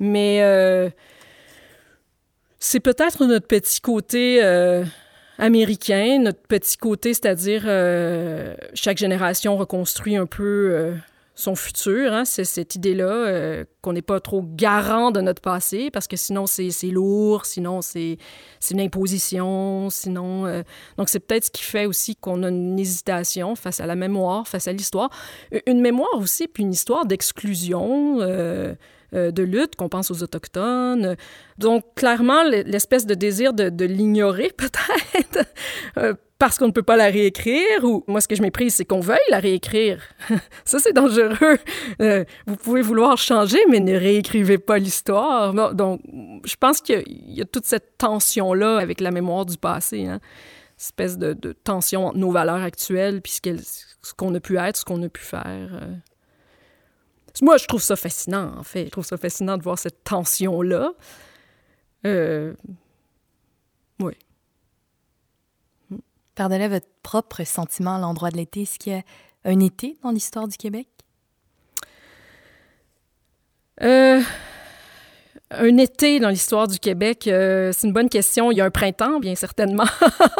Mais 0.00 0.42
euh, 0.42 0.90
c'est 2.58 2.80
peut-être 2.80 3.24
notre 3.24 3.46
petit 3.46 3.80
côté 3.80 4.42
euh, 4.42 4.84
américain, 5.38 6.18
notre 6.20 6.42
petit 6.42 6.76
côté, 6.76 7.14
c'est-à-dire 7.14 7.62
euh, 7.66 8.56
chaque 8.74 8.98
génération 8.98 9.56
reconstruit 9.56 10.16
un 10.16 10.26
peu 10.26 10.92
son 11.34 11.54
futur. 11.54 12.12
Hein, 12.12 12.24
c'est 12.24 12.44
cette 12.44 12.74
idée-là 12.74 13.04
euh, 13.04 13.64
qu'on 13.82 13.92
n'est 13.92 14.02
pas 14.02 14.20
trop 14.20 14.42
garant 14.42 15.10
de 15.10 15.20
notre 15.20 15.42
passé 15.42 15.90
parce 15.90 16.06
que 16.06 16.16
sinon 16.16 16.46
c'est 16.46 16.70
lourd, 16.90 17.44
sinon 17.44 17.82
c'est 17.82 18.18
une 18.70 18.80
imposition, 18.80 19.90
sinon... 19.90 20.46
Euh, 20.46 20.62
donc 20.96 21.08
c'est 21.08 21.20
peut-être 21.20 21.44
ce 21.44 21.50
qui 21.50 21.64
fait 21.64 21.86
aussi 21.86 22.16
qu'on 22.16 22.42
a 22.42 22.48
une 22.48 22.78
hésitation 22.78 23.56
face 23.56 23.80
à 23.80 23.86
la 23.86 23.96
mémoire, 23.96 24.46
face 24.46 24.68
à 24.68 24.72
l'histoire. 24.72 25.10
Une 25.66 25.80
mémoire 25.80 26.16
aussi, 26.18 26.46
puis 26.48 26.62
une 26.62 26.72
histoire 26.72 27.06
d'exclusion. 27.06 28.18
Euh, 28.20 28.74
de 29.30 29.44
lutte, 29.44 29.76
qu'on 29.76 29.88
pense 29.88 30.10
aux 30.10 30.24
Autochtones. 30.24 31.14
Donc, 31.56 31.84
clairement, 31.94 32.42
l'espèce 32.42 33.06
de 33.06 33.14
désir 33.14 33.52
de, 33.52 33.68
de 33.68 33.84
l'ignorer, 33.84 34.50
peut-être, 34.56 35.46
parce 36.44 36.58
qu'on 36.58 36.66
ne 36.66 36.72
peut 36.72 36.82
pas 36.82 36.98
la 36.98 37.06
réécrire, 37.06 37.84
ou 37.84 38.04
moi, 38.06 38.20
ce 38.20 38.28
que 38.28 38.34
je 38.34 38.42
méprise, 38.42 38.74
c'est 38.74 38.84
qu'on 38.84 39.00
veuille 39.00 39.16
la 39.30 39.38
réécrire. 39.38 40.02
Ça, 40.66 40.78
c'est 40.78 40.92
dangereux. 40.92 41.56
Euh, 42.02 42.22
vous 42.46 42.56
pouvez 42.56 42.82
vouloir 42.82 43.16
changer, 43.16 43.58
mais 43.70 43.80
ne 43.80 43.96
réécrivez 43.96 44.58
pas 44.58 44.76
l'histoire. 44.76 45.54
Donc, 45.74 46.02
je 46.44 46.54
pense 46.56 46.82
qu'il 46.82 47.02
y, 47.06 47.40
a 47.40 47.46
toute 47.46 47.64
cette 47.64 47.96
tension-là 47.96 48.76
avec 48.76 49.00
la 49.00 49.10
mémoire 49.10 49.46
du 49.46 49.56
passé, 49.56 50.04
hein? 50.04 50.20
espèce 50.78 51.16
de, 51.16 51.32
de, 51.32 51.52
tension 51.52 52.08
entre 52.08 52.18
nos 52.18 52.30
valeurs 52.30 52.62
actuelles, 52.62 53.22
puis 53.22 53.40
ce 53.40 54.12
qu'on 54.14 54.34
a 54.34 54.40
pu 54.40 54.58
être, 54.58 54.76
ce 54.76 54.84
qu'on 54.84 55.02
a 55.02 55.08
pu 55.08 55.22
faire. 55.22 55.70
Euh. 55.72 55.94
Moi, 57.40 57.56
je 57.56 57.64
trouve 57.64 57.80
ça 57.80 57.96
fascinant, 57.96 58.52
en 58.58 58.64
fait. 58.64 58.84
Je 58.84 58.90
trouve 58.90 59.06
ça 59.06 59.16
fascinant 59.16 59.56
de 59.56 59.62
voir 59.62 59.78
cette 59.78 60.04
tension-là. 60.04 60.92
Euh... 62.04 62.52
Oui. 63.98 64.12
Par-delà 66.34 66.68
votre 66.68 66.88
propre 67.02 67.44
sentiment 67.44 67.96
à 67.96 67.98
l'endroit 67.98 68.30
de 68.30 68.36
l'été, 68.36 68.62
est-ce 68.62 68.78
qu'il 68.78 68.92
y 68.92 68.96
a 68.96 69.02
un 69.44 69.60
été 69.60 69.96
dans 70.02 70.10
l'histoire 70.10 70.48
du 70.48 70.56
Québec? 70.56 70.88
Euh, 73.82 74.22
Un 75.58 75.76
été 75.78 76.20
dans 76.20 76.28
l'histoire 76.28 76.68
du 76.68 76.78
Québec, 76.78 77.26
euh, 77.26 77.70
c'est 77.72 77.86
une 77.86 77.92
bonne 77.92 78.08
question. 78.08 78.50
Il 78.50 78.58
y 78.58 78.60
a 78.60 78.64
un 78.64 78.70
printemps, 78.70 79.20
bien 79.20 79.34
certainement. 79.34 79.84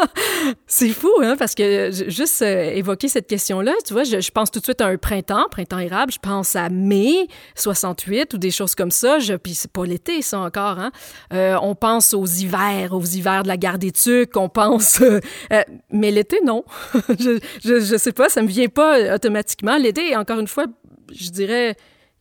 c'est 0.67 0.89
fou, 0.89 1.11
hein, 1.23 1.37
parce 1.39 1.55
que 1.55 1.91
juste 2.09 2.43
euh, 2.43 2.71
évoquer 2.71 3.09
cette 3.09 3.27
question-là, 3.27 3.73
tu 3.87 3.93
vois, 3.93 4.05
je, 4.05 4.31
pense 4.31 4.51
tout 4.51 4.61
de 4.61 4.65
suite 4.65 4.81
à 4.81 4.87
un 4.87 4.97
printemps, 4.97 5.47
printemps 5.51 5.79
érable. 5.79 6.13
Je 6.13 6.19
pense 6.19 6.57
à 6.57 6.69
mai 6.69 7.29
68 7.57 8.35
ou 8.35 8.39
des 8.39 8.51
choses 8.51 8.75
comme 8.75 8.91
ça. 8.91 9.19
Je, 9.19 9.35
puis 9.35 9.55
c'est 9.55 9.71
pas 9.71 9.85
l'été, 9.85 10.23
ça 10.23 10.39
encore. 10.41 10.79
Hein. 10.79 10.91
Euh, 11.33 11.57
on 11.63 11.75
pense 11.75 12.15
aux 12.15 12.27
hivers, 12.27 12.93
aux 12.93 13.05
hivers 13.05 13.43
de 13.43 13.49
la 13.49 13.57
guerre 13.57 13.79
des 13.79 13.93
Tucs. 13.93 14.37
On 14.37 14.49
pense, 14.49 15.03
mais 15.91 16.11
l'été, 16.11 16.41
non. 16.45 16.65
je, 17.19 17.39
je, 17.65 17.81
je 17.81 17.97
sais 17.97 18.13
pas, 18.13 18.29
ça 18.29 18.43
me 18.43 18.49
vient 18.49 18.69
pas 18.69 19.15
automatiquement. 19.15 19.77
L'été, 19.77 20.17
encore 20.17 20.41
une 20.41 20.49
fois, 20.49 20.67
je 21.13 21.31
dirais 21.31 21.77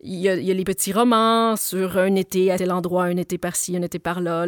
il 0.06 0.20
y, 0.20 0.30
a, 0.30 0.36
les 0.36 0.64
petits 0.64 0.92
romans 0.92 1.56
sur 1.56 1.98
un 1.98 2.16
été 2.16 2.52
à 2.52 2.58
tel 2.58 2.72
endroit, 2.72 3.06
un 3.06 3.18
été 3.18 3.38
par-ci, 3.38 3.76
un 3.78 3.82
été 3.82 4.00
par-là. 4.00 4.46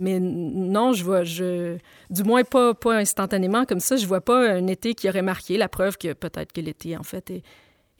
Mais 0.00 0.20
non, 0.20 0.92
je 0.92 1.04
vois, 1.04 1.24
je, 1.24 1.76
du 2.10 2.22
moins 2.22 2.44
pas, 2.44 2.74
pas 2.74 2.96
instantanément 2.96 3.64
comme 3.64 3.80
ça, 3.80 3.96
je 3.96 4.06
vois 4.06 4.20
pas 4.20 4.48
un 4.48 4.66
été 4.68 4.94
qui 4.94 5.08
aurait 5.08 5.22
marqué 5.22 5.58
la 5.58 5.68
preuve 5.68 5.98
que 5.98 6.12
peut-être 6.12 6.52
que 6.52 6.60
l'été, 6.60 6.96
en 6.96 7.02
fait, 7.02 7.30
est, 7.30 7.42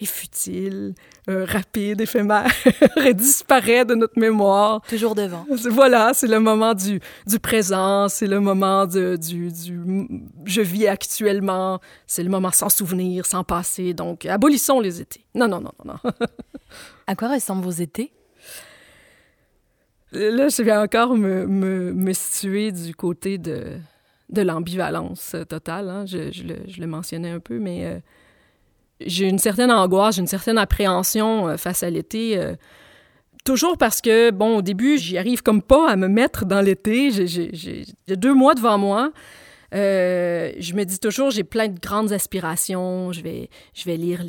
futile, 0.04 0.94
euh, 1.30 1.44
rapide, 1.44 2.00
éphémère, 2.00 2.50
disparaît 3.14 3.84
de 3.84 3.94
notre 3.94 4.18
mémoire. 4.18 4.80
Toujours 4.88 5.14
devant. 5.14 5.46
Voilà, 5.70 6.10
c'est 6.12 6.26
le 6.26 6.40
moment 6.40 6.74
du, 6.74 7.00
du 7.24 7.38
présent, 7.38 8.08
c'est 8.08 8.26
le 8.26 8.40
moment 8.40 8.84
de, 8.86 9.16
du, 9.16 9.52
du 9.52 9.80
je 10.44 10.60
vis 10.60 10.88
actuellement, 10.88 11.78
c'est 12.08 12.24
le 12.24 12.30
moment 12.30 12.50
sans 12.50 12.68
souvenir, 12.68 13.26
sans 13.26 13.44
passé. 13.44 13.94
Donc, 13.94 14.26
abolissons 14.26 14.80
les 14.80 15.00
étés. 15.00 15.24
Non, 15.36 15.46
non, 15.46 15.60
non, 15.60 15.72
non. 15.84 15.94
à 17.06 17.14
quoi 17.14 17.28
ressemblent 17.28 17.64
vos 17.64 17.70
étés? 17.70 18.12
Là, 20.12 20.48
je 20.48 20.62
vais 20.62 20.76
encore 20.76 21.16
me, 21.16 21.46
me, 21.46 22.12
situer 22.12 22.70
du 22.70 22.94
côté 22.94 23.38
de, 23.38 23.78
de 24.28 24.42
l'ambivalence 24.42 25.34
totale. 25.48 25.88
Hein. 25.88 26.04
Je, 26.06 26.30
je, 26.30 26.42
le, 26.42 26.56
je, 26.68 26.80
le, 26.80 26.86
mentionnais 26.86 27.30
un 27.30 27.40
peu, 27.40 27.58
mais 27.58 27.86
euh, 27.86 27.98
j'ai 29.00 29.28
une 29.28 29.38
certaine 29.38 29.70
angoisse, 29.70 30.16
j'ai 30.16 30.20
une 30.20 30.26
certaine 30.26 30.58
appréhension 30.58 31.48
euh, 31.48 31.56
face 31.56 31.82
à 31.82 31.88
l'été. 31.88 32.36
Euh, 32.36 32.54
toujours 33.44 33.78
parce 33.78 34.02
que, 34.02 34.30
bon, 34.30 34.58
au 34.58 34.62
début, 34.62 34.98
j'y 34.98 35.16
arrive 35.16 35.42
comme 35.42 35.62
pas 35.62 35.90
à 35.90 35.96
me 35.96 36.08
mettre 36.08 36.44
dans 36.44 36.60
l'été. 36.60 37.10
J'ai 37.26 37.86
deux 38.16 38.34
mois 38.34 38.54
devant 38.54 38.76
moi. 38.76 39.12
Euh, 39.72 40.52
je 40.58 40.74
me 40.74 40.84
dis 40.84 40.98
toujours, 40.98 41.30
j'ai 41.30 41.44
plein 41.44 41.68
de 41.68 41.78
grandes 41.78 42.12
aspirations. 42.12 43.12
Je 43.12 43.22
vais, 43.22 43.48
je 43.74 43.84
vais 43.84 43.96
lire 43.96 44.20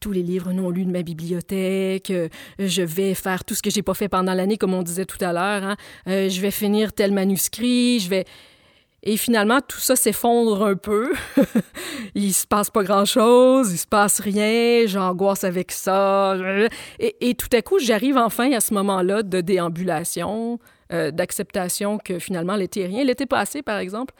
tous 0.00 0.12
les 0.12 0.22
livres 0.22 0.52
non 0.52 0.70
lus 0.70 0.84
de 0.84 0.92
ma 0.92 1.02
bibliothèque. 1.02 2.12
je 2.58 2.82
vais 2.82 3.14
faire 3.14 3.44
tout 3.44 3.54
ce 3.54 3.62
que 3.62 3.70
j'ai 3.70 3.82
pas 3.82 3.94
fait 3.94 4.08
pendant 4.08 4.34
l'année, 4.34 4.58
comme 4.58 4.74
on 4.74 4.82
disait 4.82 5.06
tout 5.06 5.22
à 5.24 5.32
l'heure. 5.32 5.64
Hein. 5.64 5.76
je 6.06 6.40
vais 6.40 6.50
finir 6.50 6.92
tel 6.92 7.12
manuscrit. 7.12 8.00
Je 8.00 8.10
vais, 8.10 8.24
et 9.02 9.16
finalement, 9.16 9.60
tout 9.66 9.78
ça 9.78 9.96
s'effondre 9.96 10.62
un 10.62 10.76
peu. 10.76 11.12
il 12.14 12.34
se 12.34 12.46
passe 12.46 12.68
pas 12.70 12.82
grand-chose, 12.82 13.72
il 13.72 13.78
se 13.78 13.86
passe 13.86 14.20
rien, 14.20 14.86
j'angoisse 14.86 15.44
avec 15.44 15.72
ça. 15.72 16.36
Et, 16.98 17.34
tout 17.34 17.48
à 17.56 17.62
coup, 17.62 17.78
j'arrive 17.78 18.18
enfin 18.18 18.52
à 18.52 18.60
ce 18.60 18.74
moment-là 18.74 19.22
de 19.22 19.40
déambulation, 19.40 20.58
euh, 20.92 21.10
d'acceptation 21.10 21.98
que 21.98 22.18
finalement, 22.18 22.56
l'été 22.56 22.82
est 22.82 22.86
rien. 22.86 23.04
L'été 23.04 23.24
passé, 23.24 23.62
par 23.62 23.78
exemple, 23.78 24.12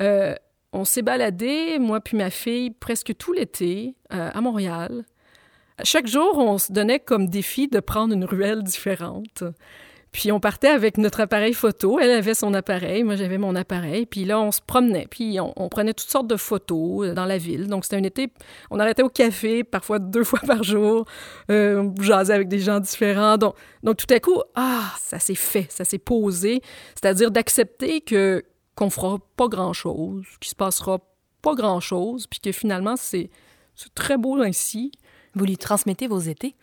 euh, 0.00 0.34
on 0.72 0.84
s'est 0.84 1.02
baladé, 1.02 1.78
moi 1.78 2.00
puis 2.00 2.16
ma 2.16 2.30
fille, 2.30 2.70
presque 2.70 3.16
tout 3.16 3.32
l'été 3.32 3.96
euh, 4.12 4.30
à 4.32 4.40
Montréal. 4.40 5.04
Chaque 5.82 6.06
jour, 6.06 6.38
on 6.38 6.58
se 6.58 6.72
donnait 6.72 7.00
comme 7.00 7.28
défi 7.28 7.66
de 7.66 7.80
prendre 7.80 8.14
une 8.14 8.24
ruelle 8.24 8.62
différente. 8.62 9.42
Puis 10.12 10.32
on 10.32 10.40
partait 10.40 10.68
avec 10.68 10.98
notre 10.98 11.20
appareil 11.20 11.54
photo. 11.54 11.98
Elle 12.00 12.10
avait 12.10 12.34
son 12.34 12.52
appareil, 12.52 13.04
moi 13.04 13.14
j'avais 13.16 13.38
mon 13.38 13.54
appareil. 13.54 14.06
Puis 14.06 14.24
là, 14.24 14.40
on 14.40 14.50
se 14.50 14.60
promenait. 14.60 15.06
Puis 15.08 15.38
on, 15.40 15.68
prenait 15.68 15.94
toutes 15.94 16.10
sortes 16.10 16.26
de 16.26 16.36
photos 16.36 17.08
euh, 17.08 17.14
dans 17.14 17.26
la 17.26 17.38
ville. 17.38 17.68
Donc 17.68 17.84
c'était 17.84 17.96
un 17.96 18.02
été, 18.02 18.32
on 18.70 18.78
arrêtait 18.78 19.02
au 19.02 19.08
café, 19.08 19.64
parfois 19.64 19.98
deux 19.98 20.24
fois 20.30 20.40
par 20.40 20.62
jour. 20.62 21.06
On 21.48 21.94
jasait 22.00 22.34
avec 22.34 22.48
des 22.48 22.58
gens 22.58 22.80
différents. 22.80 23.38
Donc, 23.38 23.54
donc 23.82 23.96
tout 23.96 24.12
à 24.12 24.20
coup, 24.20 24.40
ah, 24.54 24.92
ça 24.98 25.18
s'est 25.18 25.34
fait, 25.34 25.66
ça 25.70 25.84
s'est 25.84 25.98
posé. 25.98 26.60
C'est-à-dire 26.94 27.30
d'accepter 27.30 28.00
que 28.00 28.42
qu'on 28.80 28.88
fera 28.88 29.18
pas 29.36 29.48
grand-chose, 29.48 30.24
qu'il 30.40 30.48
se 30.48 30.54
passera 30.54 31.00
pas 31.42 31.54
grand-chose, 31.54 32.26
puis 32.26 32.40
que 32.40 32.50
finalement, 32.50 32.96
c'est 32.96 33.30
très 33.94 34.16
beau 34.16 34.40
ainsi. 34.40 34.90
Vous 35.34 35.44
lui 35.44 35.58
transmettez 35.58 36.08
vos 36.08 36.18
étés? 36.18 36.56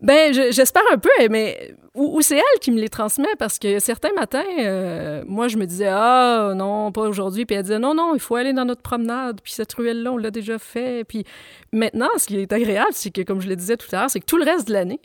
Ben, 0.00 0.32
j'espère 0.32 0.82
un 0.90 0.98
peu, 0.98 1.10
mais 1.30 1.74
ou, 1.94 2.20
c'est 2.22 2.36
elle 2.36 2.60
qui 2.60 2.70
me 2.70 2.80
les 2.80 2.88
transmet 2.88 3.28
parce 3.38 3.58
que 3.58 3.78
certains 3.78 4.12
matins, 4.14 4.42
euh, 4.58 5.22
moi, 5.26 5.48
je 5.48 5.56
me 5.56 5.66
disais 5.66 5.88
ah 5.88 6.52
non, 6.56 6.92
pas 6.92 7.02
aujourd'hui, 7.02 7.44
puis 7.46 7.56
elle 7.56 7.62
disait 7.62 7.78
non 7.78 7.94
non, 7.94 8.14
il 8.14 8.20
faut 8.20 8.36
aller 8.36 8.52
dans 8.52 8.64
notre 8.64 8.82
promenade, 8.82 9.40
puis 9.42 9.52
cette 9.52 9.72
ruelle-là, 9.74 10.12
on 10.12 10.16
l'a 10.16 10.30
déjà 10.30 10.58
fait, 10.58 11.04
puis 11.04 11.24
maintenant, 11.72 12.08
ce 12.16 12.26
qui 12.26 12.38
est 12.38 12.52
agréable, 12.52 12.90
c'est 12.92 13.10
que 13.10 13.22
comme 13.22 13.40
je 13.40 13.48
le 13.48 13.56
disais 13.56 13.76
tout 13.76 13.86
à 13.92 14.00
l'heure, 14.00 14.10
c'est 14.10 14.20
que 14.20 14.26
tout 14.26 14.36
le 14.36 14.44
reste 14.44 14.66
de 14.68 14.72
l'année, 14.72 15.00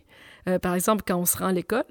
euh, 0.48 0.58
par 0.58 0.74
exemple 0.74 1.04
quand 1.08 1.18
on 1.18 1.26
se 1.26 1.38
rend 1.38 1.48
à 1.48 1.54
l'école, 1.54 1.86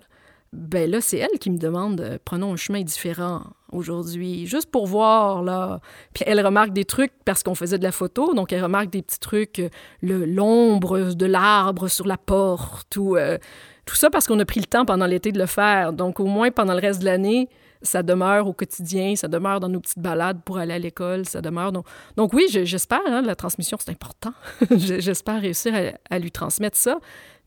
ben 0.52 0.90
là, 0.90 1.00
c'est 1.00 1.18
elle 1.18 1.38
qui 1.38 1.50
me 1.50 1.58
demande 1.58 2.00
euh, 2.00 2.18
prenons 2.24 2.52
un 2.52 2.56
chemin 2.56 2.82
différent 2.82 3.42
aujourd'hui, 3.70 4.46
juste 4.46 4.70
pour 4.70 4.86
voir, 4.86 5.42
là. 5.42 5.80
Puis 6.14 6.24
elle 6.26 6.44
remarque 6.44 6.72
des 6.72 6.84
trucs 6.84 7.12
parce 7.24 7.42
qu'on 7.42 7.54
faisait 7.54 7.78
de 7.78 7.82
la 7.82 7.92
photo, 7.92 8.34
donc 8.34 8.52
elle 8.52 8.62
remarque 8.62 8.90
des 8.90 9.02
petits 9.02 9.20
trucs, 9.20 9.58
euh, 9.58 9.68
le 10.00 10.24
l'ombre 10.24 11.12
de 11.14 11.26
l'arbre 11.26 11.88
sur 11.88 12.06
la 12.06 12.16
porte, 12.16 12.96
euh, 12.96 13.38
tout 13.84 13.94
ça 13.94 14.08
parce 14.10 14.26
qu'on 14.26 14.38
a 14.40 14.44
pris 14.44 14.60
le 14.60 14.66
temps 14.66 14.84
pendant 14.84 15.06
l'été 15.06 15.32
de 15.32 15.38
le 15.38 15.46
faire. 15.46 15.92
Donc 15.92 16.20
au 16.20 16.26
moins 16.26 16.50
pendant 16.50 16.74
le 16.74 16.80
reste 16.80 17.00
de 17.00 17.04
l'année, 17.04 17.48
ça 17.82 18.02
demeure 18.02 18.46
au 18.46 18.52
quotidien, 18.52 19.14
ça 19.16 19.28
demeure 19.28 19.60
dans 19.60 19.68
nos 19.68 19.80
petites 19.80 19.98
balades 19.98 20.42
pour 20.44 20.58
aller 20.58 20.74
à 20.74 20.78
l'école, 20.78 21.26
ça 21.26 21.40
demeure. 21.40 21.72
Donc, 21.72 21.86
donc 22.16 22.32
oui, 22.32 22.46
j'espère, 22.48 23.00
hein, 23.06 23.22
la 23.22 23.36
transmission, 23.36 23.76
c'est 23.80 23.90
important. 23.90 24.32
j'espère 24.76 25.40
réussir 25.40 25.72
à, 26.10 26.18
lui 26.18 26.30
transmettre 26.30 26.76
ça. 26.76 26.98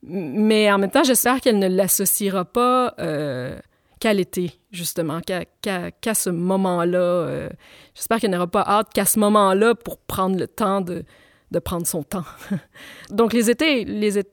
Mais 0.03 0.71
en 0.71 0.77
même 0.77 0.91
temps, 0.91 1.03
j'espère 1.03 1.41
qu'elle 1.41 1.59
ne 1.59 1.67
l'associera 1.67 2.45
pas 2.45 2.95
euh, 2.99 3.57
qu'à 3.99 4.13
l'été, 4.13 4.51
justement, 4.71 5.21
qu'à 5.21 6.13
ce 6.13 6.29
moment-là. 6.29 6.99
Euh, 6.99 7.49
j'espère 7.93 8.19
qu'elle 8.19 8.31
n'aura 8.31 8.47
pas 8.47 8.63
hâte 8.67 8.91
qu'à 8.93 9.05
ce 9.05 9.19
moment-là 9.19 9.75
pour 9.75 9.97
prendre 9.97 10.37
le 10.37 10.47
temps 10.47 10.81
de, 10.81 11.03
de 11.51 11.59
prendre 11.59 11.85
son 11.85 12.03
temps. 12.03 12.25
Donc 13.11 13.33
les 13.33 13.49
étés, 13.49 13.85
les 13.85 14.23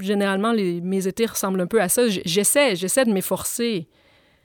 généralement, 0.00 0.52
les, 0.52 0.80
mes 0.80 1.06
étés 1.06 1.26
ressemblent 1.26 1.60
un 1.60 1.66
peu 1.66 1.80
à 1.80 1.88
ça. 1.88 2.02
J'essaie, 2.08 2.74
j'essaie 2.74 3.04
de 3.04 3.12
m'efforcer 3.12 3.88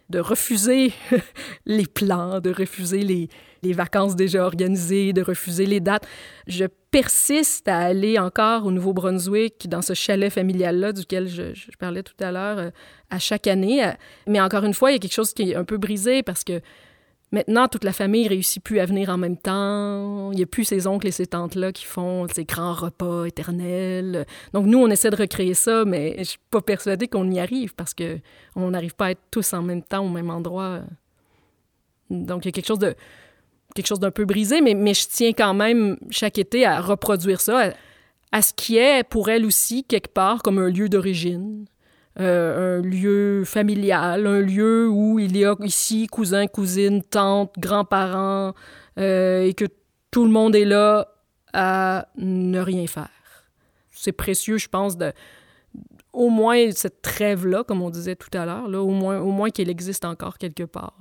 de 0.09 0.19
refuser 0.19 0.93
les 1.65 1.85
plans, 1.85 2.39
de 2.39 2.51
refuser 2.51 3.01
les, 3.03 3.29
vacances 3.73 4.15
déjà 4.15 4.45
organisées, 4.45 5.11
de 5.11 5.21
refuser 5.21 5.65
les 5.65 5.81
dates. 5.81 6.07
Je 6.47 6.65
persiste 6.89 7.67
à 7.67 7.79
aller 7.79 8.17
encore 8.17 8.65
au 8.65 8.71
Nouveau-Brunswick, 8.71 9.67
dans 9.67 9.81
ce 9.81 9.93
chalet 9.93 10.31
familial-là 10.31 10.93
duquel 10.93 11.27
je, 11.27 11.53
je, 11.53 11.67
parlais 11.77 12.01
tout 12.01 12.15
à 12.21 12.31
l'heure, 12.31 12.57
euh, 12.59 12.69
à 13.09 13.19
chaque 13.19 13.45
année. 13.45 13.91
Mais 14.25 14.39
encore 14.39 14.63
une 14.63 14.73
fois, 14.73 14.91
il 14.91 14.93
y 14.93 14.95
a 14.95 14.99
quelque 14.99 15.13
chose 15.13 15.33
qui 15.33 15.51
est 15.51 15.55
un 15.55 15.65
peu 15.65 15.77
brisé 15.77 16.23
parce 16.23 16.45
que 16.45 16.61
Maintenant, 17.33 17.67
toute 17.67 17.83
la 17.83 17.91
famille 17.91 18.27
réussit 18.27 18.63
plus 18.63 18.79
à 18.79 18.85
venir 18.85 19.09
en 19.09 19.17
même 19.17 19.35
temps. 19.35 20.31
Il 20.31 20.37
n'y 20.37 20.43
a 20.43 20.45
plus 20.45 20.63
ces 20.63 20.87
oncles 20.87 21.07
et 21.07 21.11
ces 21.11 21.27
tantes-là 21.27 21.73
qui 21.73 21.83
font 21.83 22.25
ces 22.33 22.45
grands 22.45 22.73
repas 22.73 23.25
éternels. 23.25 24.25
Donc, 24.53 24.65
nous, 24.65 24.79
on 24.79 24.87
essaie 24.87 25.09
de 25.09 25.17
recréer 25.17 25.53
ça, 25.53 25.83
mais 25.83 26.15
je 26.19 26.23
suis 26.23 26.39
pas 26.49 26.61
persuadée 26.61 27.09
qu'on 27.09 27.29
y 27.29 27.39
arrive 27.39 27.75
parce 27.75 27.93
que 27.93 28.19
on 28.55 28.71
n'arrive 28.71 28.95
pas 28.95 29.07
à 29.07 29.11
être 29.11 29.21
tous 29.29 29.53
en 29.53 29.61
même 29.61 29.83
temps 29.83 30.05
au 30.05 30.09
même 30.09 30.29
endroit. 30.29 30.81
Donc, 32.09 32.45
il 32.45 32.47
y 32.47 32.49
a 32.49 32.51
quelque 32.53 32.67
chose 32.67 32.79
de 32.79 32.95
quelque 33.75 33.87
chose 33.87 33.99
d'un 33.99 34.11
peu 34.11 34.23
brisé, 34.23 34.61
mais 34.61 34.93
je 34.93 35.07
tiens 35.07 35.33
quand 35.33 35.53
même 35.53 35.97
chaque 36.09 36.37
été 36.37 36.65
à 36.65 36.79
reproduire 36.79 37.41
ça, 37.41 37.73
à 38.31 38.41
ce 38.41 38.53
qui 38.53 38.77
est 38.77 39.03
pour 39.03 39.29
elle 39.29 39.45
aussi 39.45 39.83
quelque 39.83 40.11
part 40.13 40.41
comme 40.41 40.59
un 40.59 40.69
lieu 40.69 40.87
d'origine. 40.87 41.65
Euh, 42.19 42.79
un 42.79 42.81
lieu 42.81 43.43
familial, 43.45 44.25
un 44.25 44.39
lieu 44.39 44.89
où 44.89 45.19
il 45.19 45.37
y 45.37 45.45
a 45.45 45.55
ici 45.59 46.07
cousins, 46.07 46.47
cousines, 46.47 47.03
tantes, 47.03 47.53
grands-parents, 47.59 48.53
euh, 48.97 49.43
et 49.43 49.53
que 49.53 49.65
tout 50.09 50.25
le 50.25 50.31
monde 50.31 50.55
est 50.55 50.65
là 50.65 51.07
à 51.53 52.07
ne 52.17 52.59
rien 52.59 52.87
faire. 52.87 53.09
C'est 53.91 54.13
précieux, 54.13 54.57
je 54.57 54.67
pense, 54.67 54.97
de, 54.97 55.13
au 56.11 56.29
moins 56.29 56.71
cette 56.71 57.03
trêve-là, 57.03 57.63
comme 57.63 57.83
on 57.83 57.91
disait 57.91 58.15
tout 58.15 58.35
à 58.35 58.45
l'heure, 58.45 58.65
au 58.65 58.89
moins, 58.89 59.19
au 59.19 59.31
moins 59.31 59.51
qu'elle 59.51 59.69
existe 59.69 60.03
encore 60.03 60.39
quelque 60.39 60.63
part. 60.63 60.97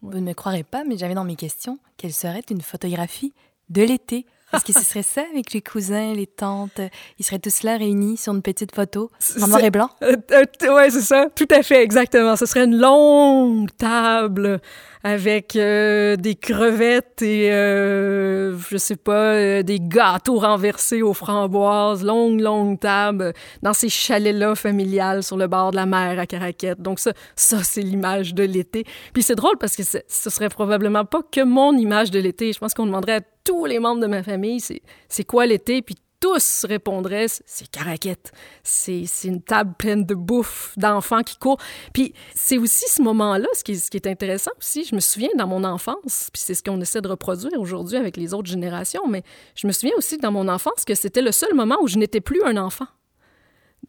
Vous 0.00 0.14
ne 0.14 0.20
me 0.20 0.32
croirez 0.32 0.64
pas, 0.64 0.84
mais 0.84 0.96
j'avais 0.96 1.14
dans 1.14 1.24
mes 1.24 1.36
questions 1.36 1.78
quelle 1.98 2.14
serait 2.14 2.44
une 2.50 2.62
photographie 2.62 3.34
de 3.68 3.82
l'été 3.82 4.24
est-ce 4.52 4.64
que 4.64 4.72
ce 4.72 4.84
serait 4.84 5.02
ça 5.02 5.22
avec 5.32 5.52
les 5.52 5.62
cousins, 5.62 6.12
les 6.14 6.26
tantes? 6.26 6.80
Ils 7.18 7.24
seraient 7.24 7.38
tous 7.38 7.62
là 7.62 7.76
réunis 7.76 8.16
sur 8.16 8.34
une 8.34 8.42
petite 8.42 8.74
photo 8.74 9.10
en 9.40 9.46
noir 9.46 9.64
et 9.64 9.70
blanc? 9.70 9.90
Euh, 10.02 10.16
euh, 10.32 10.44
oui, 10.62 10.90
c'est 10.90 11.02
ça. 11.02 11.26
Tout 11.34 11.48
à 11.50 11.62
fait, 11.62 11.82
exactement. 11.82 12.36
Ce 12.36 12.46
serait 12.46 12.64
une 12.64 12.76
longue 12.76 13.70
table 13.76 14.60
avec 15.02 15.56
euh, 15.56 16.16
des 16.16 16.34
crevettes 16.34 17.22
et, 17.22 17.50
euh, 17.52 18.56
je 18.58 18.76
sais 18.76 18.96
pas, 18.96 19.34
euh, 19.34 19.62
des 19.62 19.80
gâteaux 19.80 20.38
renversés 20.38 21.02
aux 21.02 21.14
framboises, 21.14 22.04
longue, 22.04 22.40
longue 22.40 22.78
table, 22.78 23.32
dans 23.62 23.72
ces 23.72 23.88
chalets-là 23.88 24.54
familiales 24.54 25.22
sur 25.22 25.36
le 25.36 25.46
bord 25.46 25.70
de 25.70 25.76
la 25.76 25.86
mer 25.86 26.18
à 26.18 26.26
Caraquette. 26.26 26.82
Donc 26.82 26.98
ça, 26.98 27.12
ça 27.34 27.62
c'est 27.62 27.82
l'image 27.82 28.34
de 28.34 28.42
l'été. 28.42 28.84
Puis 29.12 29.22
c'est 29.22 29.36
drôle 29.36 29.56
parce 29.58 29.74
que 29.74 29.82
ce 29.82 30.30
serait 30.30 30.50
probablement 30.50 31.04
pas 31.04 31.22
que 31.22 31.42
mon 31.42 31.76
image 31.76 32.10
de 32.10 32.18
l'été. 32.18 32.52
Je 32.52 32.58
pense 32.58 32.74
qu'on 32.74 32.86
demanderait 32.86 33.16
à 33.16 33.20
tous 33.44 33.64
les 33.64 33.78
membres 33.78 34.02
de 34.02 34.06
ma 34.06 34.22
famille, 34.22 34.60
c'est 34.60 35.24
quoi 35.24 35.46
l'été? 35.46 35.80
Puis 35.80 35.96
tous 36.20 36.66
répondraient 36.68 37.26
c'est 37.28 37.68
caraquette. 37.70 38.32
C'est 38.62 39.04
une 39.24 39.42
table 39.42 39.74
pleine 39.78 40.04
de 40.04 40.14
bouffe, 40.14 40.74
d'enfants 40.76 41.22
qui 41.22 41.36
courent. 41.36 41.60
Puis 41.92 42.14
c'est 42.34 42.58
aussi 42.58 42.84
ce 42.88 43.02
moment-là, 43.02 43.48
ce 43.54 43.64
qui, 43.64 43.76
ce 43.76 43.90
qui 43.90 43.96
est 43.96 44.06
intéressant 44.06 44.52
aussi. 44.58 44.84
Je 44.84 44.94
me 44.94 45.00
souviens 45.00 45.30
dans 45.36 45.46
mon 45.46 45.64
enfance, 45.64 46.28
puis 46.32 46.42
c'est 46.44 46.54
ce 46.54 46.62
qu'on 46.62 46.80
essaie 46.80 47.00
de 47.00 47.08
reproduire 47.08 47.58
aujourd'hui 47.58 47.96
avec 47.96 48.16
les 48.16 48.34
autres 48.34 48.50
générations, 48.50 49.06
mais 49.08 49.22
je 49.54 49.66
me 49.66 49.72
souviens 49.72 49.94
aussi 49.96 50.18
dans 50.18 50.32
mon 50.32 50.48
enfance 50.48 50.84
que 50.86 50.94
c'était 50.94 51.22
le 51.22 51.32
seul 51.32 51.54
moment 51.54 51.78
où 51.82 51.88
je 51.88 51.98
n'étais 51.98 52.20
plus 52.20 52.42
un 52.44 52.56
enfant. 52.56 52.86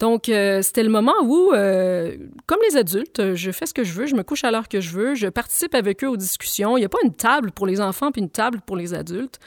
Donc, 0.00 0.30
euh, 0.30 0.62
c'était 0.62 0.82
le 0.82 0.88
moment 0.88 1.14
où, 1.22 1.52
euh, 1.52 2.16
comme 2.46 2.58
les 2.70 2.78
adultes, 2.78 3.34
je 3.34 3.50
fais 3.50 3.66
ce 3.66 3.74
que 3.74 3.84
je 3.84 3.92
veux, 3.92 4.06
je 4.06 4.14
me 4.14 4.22
couche 4.22 4.42
à 4.42 4.50
l'heure 4.50 4.68
que 4.68 4.80
je 4.80 4.90
veux, 4.90 5.14
je 5.14 5.26
participe 5.26 5.74
avec 5.74 6.02
eux 6.02 6.08
aux 6.08 6.16
discussions. 6.16 6.78
Il 6.78 6.80
n'y 6.80 6.86
a 6.86 6.88
pas 6.88 6.98
une 7.04 7.14
table 7.14 7.52
pour 7.52 7.66
les 7.66 7.78
enfants 7.80 8.10
puis 8.10 8.22
une 8.22 8.30
table 8.30 8.60
pour 8.64 8.76
les 8.76 8.94
adultes 8.94 9.38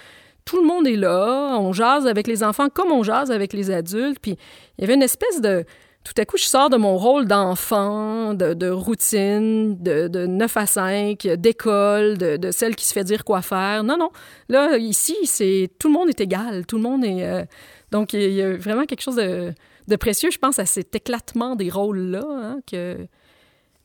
tout 0.46 0.62
le 0.62 0.68
monde 0.68 0.88
est 0.88 0.96
là, 0.96 1.58
on 1.60 1.74
jase 1.74 2.06
avec 2.06 2.28
les 2.28 2.43
enfants 2.43 2.70
comme 2.70 2.91
on 2.91 3.04
jase 3.04 3.32
avec 3.32 3.52
les 3.52 3.72
adultes. 3.72 4.20
Puis 4.22 4.38
il 4.78 4.82
y 4.82 4.84
avait 4.84 4.93
une 4.93 5.04
espèce 5.04 5.41
de... 5.41 5.66
Tout 6.04 6.14
à 6.22 6.26
coup, 6.26 6.38
je 6.38 6.43
sors 6.43 6.70
de 6.70 6.78
mon 6.78 6.98
rôle 6.98 7.26
d'enfant, 7.26 8.36
de, 8.36 8.70
routine, 8.70 9.76
de, 9.82 10.08
de 10.08 10.28
9 10.28 10.58
à 10.58 10.66
5, 10.68 11.28
d'école, 11.38 12.20
de, 12.20 12.52
celle 12.52 12.76
qui 12.76 12.86
se 12.86 12.93
fait 12.93 13.04
dire 13.04 13.26
quoi 13.26 13.41
faire. 13.41 13.84
Non, 13.84 13.98
non. 13.98 14.12
Là, 14.48 14.78
ici, 14.78 15.16
c'est 15.24 15.68
tout 15.80 15.88
le 15.88 15.96
monde 15.96 16.10
est 16.10 16.22
égal. 16.22 16.68
Tout 16.68 16.78
le 16.78 16.84
monde 16.84 17.04
est... 17.04 17.26
Euh, 17.26 17.43
donc, 17.89 18.14
il 18.14 18.34
y 18.34 18.43
a 18.43 18.56
vraiment 18.56 18.86
quelque 18.86 19.02
chose 19.02 19.16
de, 19.16 19.96
précieux, 19.96 20.30
je 20.30 20.38
pense, 20.38 20.60
à 20.60 20.68
cet 20.68 20.96
éclatement 20.96 21.56
des 21.56 21.72
rôles-là, 21.72 22.24
hein, 22.30 22.60
que 22.70 22.98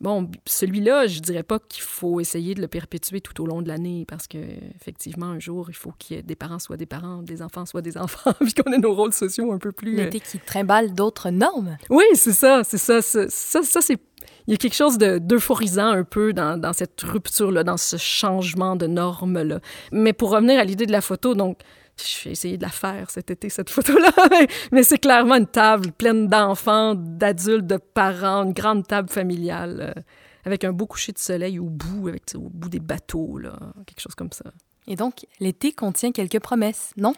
Bon, 0.00 0.30
celui-là, 0.46 1.06
je 1.06 1.20
dirais 1.20 1.42
pas 1.42 1.58
qu'il 1.58 1.82
faut 1.82 2.20
essayer 2.20 2.54
de 2.54 2.62
le 2.62 2.68
perpétuer 2.68 3.20
tout 3.20 3.42
au 3.42 3.46
long 3.46 3.60
de 3.60 3.68
l'année 3.68 4.06
parce 4.08 4.26
que 4.26 4.38
effectivement, 4.74 5.26
un 5.26 5.38
jour, 5.38 5.66
il 5.68 5.74
faut 5.74 5.92
qu'il 5.98 6.16
y 6.16 6.20
ait 6.20 6.22
des 6.22 6.36
parents 6.36 6.58
soient 6.58 6.78
des 6.78 6.86
parents, 6.86 7.22
des 7.22 7.42
enfants 7.42 7.66
soient 7.66 7.82
des 7.82 7.98
enfants, 7.98 8.32
puis 8.40 8.54
qu'on 8.54 8.72
ait 8.72 8.78
nos 8.78 8.94
rôles 8.94 9.12
sociaux 9.12 9.52
un 9.52 9.58
peu 9.58 9.72
plus. 9.72 9.96
L'été 9.96 10.18
euh, 10.18 10.30
qui 10.30 10.38
trimballe 10.38 10.94
d'autres 10.94 11.28
normes. 11.28 11.76
Oui, 11.90 12.04
c'est 12.14 12.32
ça, 12.32 12.62
c'est 12.64 12.78
ça, 12.78 13.02
ça, 13.02 13.28
ça, 13.28 13.80
c'est. 13.82 13.98
Il 14.46 14.52
y 14.52 14.54
a 14.54 14.56
quelque 14.56 14.74
chose 14.74 14.96
d'euphorisant 14.96 15.88
un 15.88 16.04
peu 16.04 16.32
dans, 16.32 16.58
dans 16.58 16.72
cette 16.72 17.00
rupture-là, 17.02 17.62
dans 17.62 17.76
ce 17.76 17.98
changement 17.98 18.76
de 18.76 18.86
normes-là. 18.86 19.60
Mais 19.92 20.14
pour 20.14 20.30
revenir 20.30 20.58
à 20.58 20.64
l'idée 20.64 20.86
de 20.86 20.92
la 20.92 21.02
photo, 21.02 21.34
donc, 21.34 21.58
je 22.04 22.24
vais 22.24 22.32
essayer 22.32 22.56
de 22.56 22.62
la 22.62 22.70
faire 22.70 23.10
cet 23.10 23.30
été, 23.30 23.48
cette 23.48 23.70
photo-là. 23.70 24.12
Mais 24.72 24.82
c'est 24.82 24.98
clairement 24.98 25.36
une 25.36 25.46
table 25.46 25.92
pleine 25.92 26.28
d'enfants, 26.28 26.94
d'adultes, 26.94 27.66
de 27.66 27.76
parents, 27.76 28.44
une 28.44 28.52
grande 28.52 28.86
table 28.86 29.08
familiale, 29.08 29.94
euh, 29.96 30.00
avec 30.44 30.64
un 30.64 30.72
beau 30.72 30.86
coucher 30.86 31.12
de 31.12 31.18
soleil 31.18 31.58
au 31.58 31.64
bout, 31.64 32.08
avec, 32.08 32.24
au 32.34 32.48
bout 32.48 32.68
des 32.68 32.80
bateaux, 32.80 33.38
là, 33.38 33.58
quelque 33.86 34.00
chose 34.00 34.14
comme 34.14 34.32
ça. 34.32 34.50
Et 34.86 34.96
donc, 34.96 35.26
l'été 35.38 35.72
contient 35.72 36.12
quelques 36.12 36.40
promesses, 36.40 36.92
non? 36.96 37.14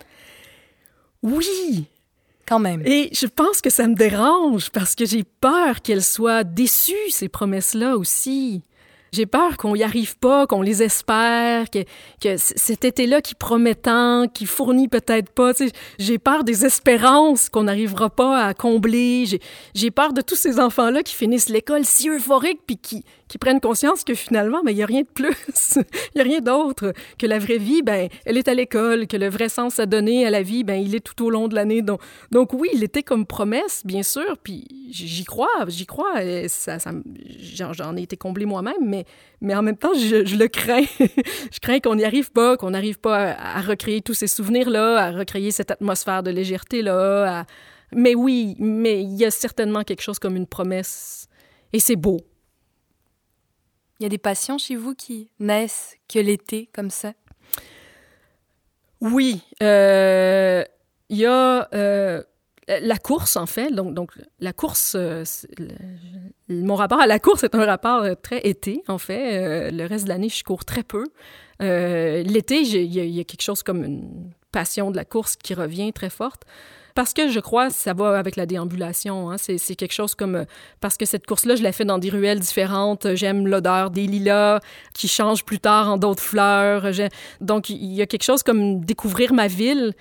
Oui! 1.22 1.86
Quand 2.46 2.58
même. 2.58 2.82
Et 2.84 3.08
je 3.12 3.26
pense 3.26 3.60
que 3.60 3.70
ça 3.70 3.86
me 3.86 3.94
dérange 3.94 4.70
parce 4.70 4.96
que 4.96 5.06
j'ai 5.06 5.22
peur 5.22 5.80
qu'elles 5.80 6.02
soient 6.02 6.42
déçues, 6.42 7.10
ces 7.10 7.28
promesses-là 7.28 7.96
aussi. 7.96 8.62
J'ai 9.14 9.26
peur 9.26 9.58
qu'on 9.58 9.74
y 9.74 9.82
arrive 9.82 10.16
pas, 10.16 10.46
qu'on 10.46 10.62
les 10.62 10.82
espère, 10.82 11.68
que, 11.68 11.80
que 12.18 12.38
cet 12.38 12.86
été-là 12.86 13.20
qui 13.20 13.34
promet 13.34 13.74
tant, 13.74 14.26
qui 14.26 14.46
fournit 14.46 14.88
peut-être 14.88 15.30
pas. 15.30 15.52
J'ai 15.98 16.18
peur 16.18 16.44
des 16.44 16.64
espérances 16.64 17.50
qu'on 17.50 17.64
n'arrivera 17.64 18.08
pas 18.08 18.42
à 18.42 18.54
combler. 18.54 19.26
J'ai 19.74 19.90
peur 19.90 20.14
de 20.14 20.22
tous 20.22 20.36
ces 20.36 20.58
enfants-là 20.58 21.02
qui 21.02 21.14
finissent 21.14 21.50
l'école 21.50 21.84
si 21.84 22.08
euphoriques 22.08 22.62
puis 22.66 22.78
qui, 22.78 23.04
qui 23.32 23.38
prennent 23.38 23.60
conscience 23.60 24.04
que 24.04 24.12
finalement, 24.12 24.60
il 24.68 24.74
n'y 24.74 24.82
a 24.82 24.86
rien 24.86 25.00
de 25.00 25.06
plus, 25.06 25.34
il 25.76 26.16
n'y 26.16 26.20
a 26.20 26.24
rien 26.24 26.40
d'autre, 26.40 26.92
que 27.18 27.26
la 27.26 27.38
vraie 27.38 27.56
vie, 27.56 27.80
ben, 27.80 28.10
elle 28.26 28.36
est 28.36 28.46
à 28.46 28.52
l'école, 28.52 29.06
que 29.06 29.16
le 29.16 29.30
vrai 29.30 29.48
sens 29.48 29.78
à 29.78 29.86
donner 29.86 30.26
à 30.26 30.30
la 30.30 30.42
vie, 30.42 30.64
ben, 30.64 30.74
il 30.74 30.94
est 30.94 31.00
tout 31.00 31.24
au 31.24 31.30
long 31.30 31.48
de 31.48 31.54
l'année. 31.54 31.80
Donc, 31.80 32.52
oui, 32.52 32.68
il 32.74 32.84
était 32.84 33.02
comme 33.02 33.24
promesse, 33.24 33.86
bien 33.86 34.02
sûr, 34.02 34.36
puis 34.42 34.66
j'y 34.90 35.24
crois, 35.24 35.48
j'y 35.68 35.86
crois, 35.86 36.20
ça, 36.48 36.76
j'en 37.72 37.96
ai 37.96 38.02
été 38.02 38.18
comblé 38.18 38.44
moi-même, 38.44 38.84
mais, 38.86 39.06
mais 39.40 39.54
en 39.54 39.62
même 39.62 39.78
temps, 39.78 39.94
je 39.94 40.36
le 40.36 40.48
crains. 40.48 40.84
je 41.00 41.58
crains 41.58 41.80
qu'on 41.80 41.94
n'y 41.94 42.04
arrive 42.04 42.32
pas, 42.32 42.58
qu'on 42.58 42.72
n'arrive 42.72 42.98
pas 42.98 43.30
à, 43.32 43.62
recréer 43.62 44.02
tous 44.02 44.12
ces 44.12 44.26
souvenirs-là, 44.26 44.98
à 44.98 45.10
recréer 45.10 45.52
cette 45.52 45.70
atmosphère 45.70 46.22
de 46.22 46.30
légèreté-là. 46.30 47.46
Mais 47.94 48.14
oui, 48.14 48.56
mais 48.58 49.02
il 49.02 49.16
y 49.16 49.24
a 49.24 49.30
certainement 49.30 49.84
quelque 49.84 50.02
chose 50.02 50.18
comme 50.18 50.36
une 50.36 50.46
promesse. 50.46 51.28
Et 51.72 51.78
c'est 51.78 51.96
beau. 51.96 52.20
Il 54.02 54.06
y 54.06 54.06
a 54.06 54.08
des 54.08 54.18
passions 54.18 54.58
chez 54.58 54.74
vous 54.74 54.96
qui 54.96 55.30
naissent 55.38 55.94
que 56.12 56.18
l'été, 56.18 56.68
comme 56.74 56.90
ça? 56.90 57.12
Oui. 59.00 59.42
Euh, 59.62 60.64
il 61.08 61.18
y 61.18 61.24
a 61.24 61.68
euh, 61.72 62.20
la 62.66 62.98
course, 62.98 63.36
en 63.36 63.46
fait. 63.46 63.70
Donc, 63.70 63.94
donc 63.94 64.10
la 64.40 64.52
course, 64.52 64.96
euh, 64.98 65.22
mon 66.48 66.74
rapport 66.74 66.98
à 66.98 67.06
la 67.06 67.20
course 67.20 67.44
est 67.44 67.54
un 67.54 67.64
rapport 67.64 68.04
très 68.22 68.40
été, 68.40 68.82
en 68.88 68.98
fait. 68.98 69.70
le 69.70 69.86
reste 69.86 70.06
de 70.06 70.08
l'année, 70.08 70.30
je 70.30 70.42
cours 70.42 70.64
très 70.64 70.82
peu. 70.82 71.04
L'été, 71.60 72.62
il 72.62 72.92
y, 72.92 73.20
a 73.20 73.22
quelque 73.22 73.42
chose 73.42 73.62
comme 73.62 73.84
une 73.84 74.32
passion 74.50 74.90
de 74.90 74.96
la 74.96 75.04
course 75.04 75.36
qui 75.36 75.54
revient 75.54 75.92
très 75.92 76.10
forte. 76.10 76.42
Parce 76.94 77.12
que 77.12 77.28
je 77.28 77.40
crois, 77.40 77.70
ça 77.70 77.92
va 77.94 78.18
avec 78.18 78.36
la 78.36 78.46
déambulation. 78.46 79.30
Hein. 79.30 79.36
C'est, 79.38 79.76
quelque 79.76 79.92
chose 79.92 80.14
comme... 80.14 80.36
Euh, 80.36 80.44
parce 80.80 80.96
que 80.96 81.04
cette 81.04 81.26
course-là, 81.26 81.56
je 81.56 81.62
la 81.62 81.72
fais 81.72 81.84
dans 81.84 81.98
des 81.98 82.10
ruelles 82.10 82.40
différentes. 82.40 83.14
J'aime 83.14 83.46
l'odeur 83.46 83.90
des 83.90 84.06
lilas 84.06 84.60
qui 84.94 85.08
changent 85.08 85.44
plus 85.44 85.58
tard 85.58 85.90
en 85.90 85.96
d'autres 85.96 86.22
fleurs. 86.22 86.86
Donc, 87.40 87.70
il 87.70 87.92
y 87.92 88.02
a 88.02 88.06
quelque 88.06 88.24
chose 88.24 88.42
comme 88.42 88.84
découvrir 88.84 89.32
ma 89.32 89.46
ville 89.46 89.94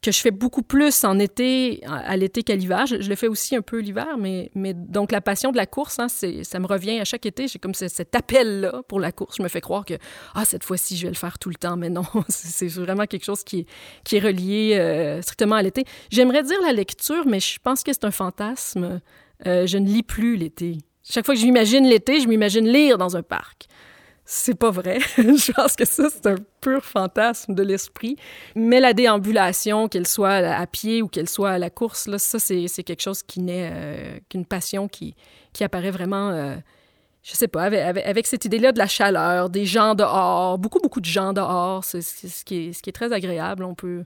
que 0.00 0.12
je 0.12 0.20
fais 0.20 0.30
beaucoup 0.30 0.62
plus 0.62 1.04
en 1.04 1.18
été, 1.18 1.82
à 1.86 2.16
l'été 2.16 2.42
qu'à 2.42 2.54
l'hiver. 2.54 2.86
Je, 2.86 2.96
le 2.96 3.14
fais 3.16 3.26
aussi 3.26 3.56
un 3.56 3.62
peu 3.62 3.78
l'hiver, 3.80 4.16
mais, 4.18 4.50
donc 4.74 5.12
la 5.12 5.20
passion 5.20 5.50
de 5.50 5.56
la 5.56 5.66
course, 5.66 5.98
hein, 5.98 6.06
ça 6.08 6.58
me 6.60 6.66
revient 6.66 7.00
à 7.00 7.04
chaque 7.04 7.26
été. 7.26 7.48
J'ai 7.48 7.58
comme 7.58 7.74
cet 7.74 8.14
appel-là 8.14 8.82
pour 8.88 9.00
la 9.00 9.12
course. 9.12 9.36
Je 9.38 9.42
me 9.42 9.48
fais 9.48 9.60
croire 9.60 9.84
que, 9.84 9.94
ah, 10.34 10.44
cette 10.44 10.64
fois-ci, 10.64 10.96
je 10.96 11.02
vais 11.04 11.08
le 11.08 11.16
faire 11.16 11.38
tout 11.38 11.48
le 11.48 11.56
temps, 11.56 11.76
mais 11.76 11.90
non, 11.90 12.04
c'est 12.28 12.68
vraiment 12.68 13.06
quelque 13.06 13.24
chose 13.24 13.42
qui 13.42 13.66
est, 14.12 14.18
relié 14.18 14.76
euh, 14.78 15.22
strictement 15.22 15.56
à 15.56 15.62
l'été. 15.62 15.84
J'aimerais 16.10 16.42
dire 16.42 16.60
la 16.62 16.72
lecture, 16.72 17.26
mais 17.26 17.40
je 17.40 17.58
pense 17.62 17.82
que 17.82 17.92
c'est 17.92 18.04
un 18.04 18.10
fantasme. 18.10 19.00
Euh, 19.46 19.66
je 19.66 19.78
ne 19.78 19.86
lis 19.86 20.02
plus 20.02 20.36
l'été. 20.36 20.78
Chaque 21.08 21.24
fois 21.24 21.34
que 21.34 21.40
je 21.40 21.46
m'imagine 21.46 21.86
l'été, 21.86 22.20
je 22.20 22.28
m'imagine 22.28 22.66
lire 22.68 22.98
dans 22.98 23.16
un 23.16 23.22
parc 23.22 23.66
c'est 24.30 24.54
pas 24.54 24.70
vrai. 24.70 24.98
je 25.16 25.52
pense 25.52 25.74
que 25.74 25.86
ça, 25.86 26.10
c'est 26.10 26.26
un 26.26 26.36
pur 26.60 26.84
fantasme 26.84 27.54
de 27.54 27.62
l'esprit. 27.62 28.16
Mais 28.54 28.78
la 28.78 28.92
déambulation, 28.92 29.88
qu'elle 29.88 30.06
soit 30.06 30.34
à 30.34 30.66
pied 30.66 31.00
ou 31.00 31.08
qu'elle 31.08 31.30
soit 31.30 31.52
à 31.52 31.58
la 31.58 31.70
course, 31.70 32.06
là, 32.06 32.18
ça, 32.18 32.38
c'est, 32.38 32.68
quelque 32.84 33.00
chose 33.00 33.22
qui 33.22 33.40
naît, 33.40 33.70
euh, 33.72 34.18
qu'une 34.28 34.44
passion 34.44 34.86
qui, 34.86 35.14
qui 35.54 35.64
apparaît 35.64 35.90
vraiment, 35.90 36.28
euh, 36.28 36.56
je 37.22 37.32
sais 37.36 37.48
pas, 37.48 37.62
avec, 37.62 37.80
avec, 37.80 38.26
cette 38.26 38.44
idée-là 38.44 38.72
de 38.72 38.78
la 38.78 38.86
chaleur, 38.86 39.48
des 39.48 39.64
gens 39.64 39.94
dehors, 39.94 40.58
beaucoup, 40.58 40.80
beaucoup 40.80 41.00
de 41.00 41.06
gens 41.06 41.32
dehors, 41.32 41.82
c'est, 41.82 42.02
ce, 42.02 42.44
qui 42.44 42.68
est, 42.68 42.72
ce 42.74 42.82
qui 42.82 42.90
est 42.90 42.92
très 42.94 43.12
agréable. 43.12 43.64
On 43.64 43.74
peut... 43.74 44.04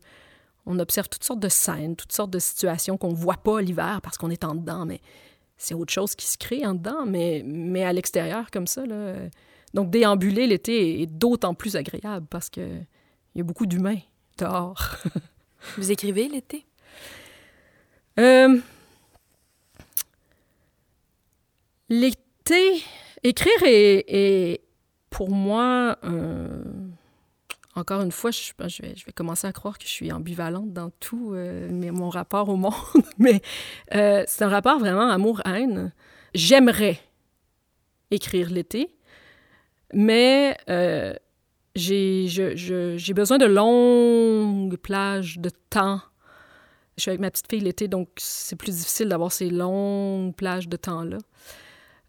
On 0.67 0.79
observe 0.79 1.09
toutes 1.09 1.25
sortes 1.25 1.41
de 1.41 1.49
scènes, 1.49 1.97
toutes 1.97 2.13
sortes 2.13 2.31
de 2.31 2.39
situations 2.39 2.97
qu'on 2.97 3.13
voit 3.13 3.39
pas 3.39 3.61
l'hiver 3.61 3.99
parce 4.01 4.17
qu'on 4.17 4.31
est 4.31 4.45
en 4.45 4.55
dedans, 4.55 4.87
mais 4.87 5.01
c'est 5.57 5.75
autre 5.75 5.93
chose 5.93 6.15
qui 6.15 6.29
se 6.29 6.39
crée 6.39 6.65
en 6.65 6.75
dedans, 6.75 7.05
mais, 7.05 7.43
mais 7.45 7.83
à 7.83 7.93
l'extérieur, 7.93 8.53
comme 8.53 8.69
ça, 8.69 8.87
là 8.87 9.17
donc, 9.75 9.91
déambuler 9.91 10.47
l'été 10.47 11.03
est 11.03 11.07
d'autant 11.07 11.55
plus 11.55 11.77
agréable 11.77 12.27
parce 12.29 12.51
qu'il 12.51 12.87
y 13.35 13.41
a 13.41 13.45
beaucoup 13.45 13.67
d'humains 13.67 14.01
dehors. 14.39 14.97
Vous 15.79 15.91
écrivez 15.91 16.29
l'été? 16.29 16.67
Euh, 18.19 18.59
l'été, 21.89 22.83
écrire 23.23 23.63
est, 23.63 24.61
pour 25.09 25.31
moi, 25.31 25.97
encore 27.75 28.03
une 28.03 28.13
fois, 28.13 28.31
je, 28.31 28.41
je, 28.43 28.83
vais, 28.83 28.95
je, 28.95 29.05
vais, 29.07 29.13
commencer 29.13 29.47
à 29.47 29.53
croire 29.53 29.79
que 29.79 29.85
je 29.85 29.91
suis 29.91 30.13
ambivalente 30.13 30.73
dans 30.73 30.91
tout 31.01 31.33
euh, 31.33 31.69
mais 31.71 31.91
mon 31.91 32.11
rapport 32.11 32.49
au 32.49 32.57
monde, 32.57 32.75
mais 33.19 33.41
euh, 33.95 34.25
c'est 34.27 34.45
un 34.45 34.49
rapport 34.49 34.79
vraiment 34.79 35.09
amour-haine. 35.09 35.93
J'aimerais 36.35 37.01
écrire 38.11 38.51
l'été, 38.51 38.95
mais 39.93 40.57
euh, 40.69 41.15
j'ai 41.75 43.15
besoin 43.15 43.39
de 43.39 43.47
longues 43.47 44.77
plages 44.77 45.39
de 45.39 45.51
temps. 45.71 46.01
Je 46.97 47.03
suis 47.03 47.11
avec 47.11 47.21
ma 47.21 47.31
petite 47.31 47.49
fille 47.49 47.61
l'été, 47.61 47.89
donc 47.89 48.09
c'est 48.17 48.57
plus 48.57 48.77
difficile 48.77 49.09
d'avoir 49.09 49.33
ces 49.33 49.49
longues 49.49 50.35
plages 50.35 50.69
de 50.69 50.77
temps-là. 50.77 51.19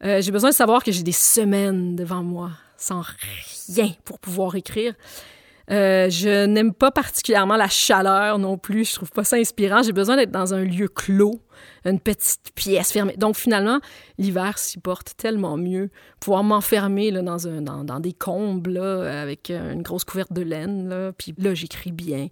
Euh, 0.04 0.22
j'ai 0.22 0.32
besoin 0.32 0.50
de 0.50 0.56
savoir 0.56 0.84
que 0.84 0.92
j'ai 0.92 1.04
des 1.04 1.14
semaines 1.14 1.96
devant 1.96 2.24
moi 2.24 2.52
sans 2.78 3.04
rien 3.70 3.94
pour 4.04 4.20
pouvoir 4.20 4.56
écrire. 4.56 4.94
Euh, 5.72 6.10
je 6.10 6.46
n'aime 6.46 6.74
pas 6.74 6.92
particulièrement 6.92 7.56
la 7.56 7.70
chaleur 7.70 8.38
non 8.38 8.58
plus. 8.58 8.90
Je 8.90 8.96
trouve 8.96 9.12
pas 9.12 9.24
ça 9.24 9.38
inspirant. 9.38 9.82
J'ai 9.82 9.94
besoin 9.94 10.18
d'être 10.18 10.32
dans 10.32 10.54
un 10.54 10.64
lieu 10.64 10.90
clos, 10.90 11.40
une 11.86 12.00
petite 12.00 12.52
pièce 12.54 12.92
fermée. 12.92 13.16
Donc 13.18 13.38
finalement, 13.38 13.80
l'hiver 14.18 14.58
s'y 14.58 14.78
porte 14.80 15.14
tellement 15.16 15.56
mieux. 15.56 15.90
Pouvoir 16.20 16.44
m'enfermer 16.44 17.12
dans, 17.12 17.48
un, 17.48 17.62
dans, 17.62 17.84
dans, 17.86 18.00
des 18.02 18.14
combles 18.14 18.78
avec 18.78 19.50
une 19.50 19.82
grosse 19.84 20.04
couverte 20.04 20.34
de 20.34 20.42
laine. 20.42 20.90
Là, 20.90 21.12
puis 21.14 21.34
là, 21.38 21.54
j'écris 21.54 21.94
bien. 21.94 22.28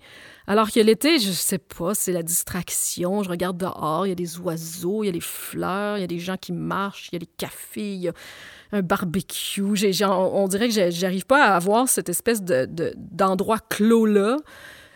Alors 0.46 0.70
que 0.70 0.82
l'été, 0.82 1.20
je 1.20 1.32
sais 1.32 1.60
pas, 1.60 1.94
c'est 1.94 2.12
la 2.12 2.24
distraction. 2.24 3.24
Je 3.24 3.30
regarde 3.30 3.58
dehors, 3.58 4.06
il 4.06 4.10
y 4.10 4.14
a 4.14 4.16
des 4.16 4.38
oiseaux, 4.40 5.04
il 5.04 5.06
y 5.06 5.10
a 5.10 5.14
des 5.14 5.22
fleurs, 5.22 5.98
il 5.98 6.02
y 6.02 6.04
a 6.04 6.08
des 6.08 6.20
gens 6.20 6.36
qui 6.36 6.52
marchent, 6.52 7.08
il 7.12 7.14
y 7.14 7.18
a 7.18 7.20
des 7.20 7.30
cafés, 7.38 7.96
y 7.96 8.10
a 8.10 8.14
un 8.72 8.82
barbecue. 8.82 9.62
on 9.62 10.48
dirait 10.48 10.70
que 10.70 10.92
j'arrive 10.92 11.26
pas 11.26 11.46
à 11.46 11.56
avoir 11.56 11.88
cette 11.90 12.10
espèce 12.10 12.42
d'endroit 12.42 13.58
de, 13.58 13.64
clos-là 13.70 14.38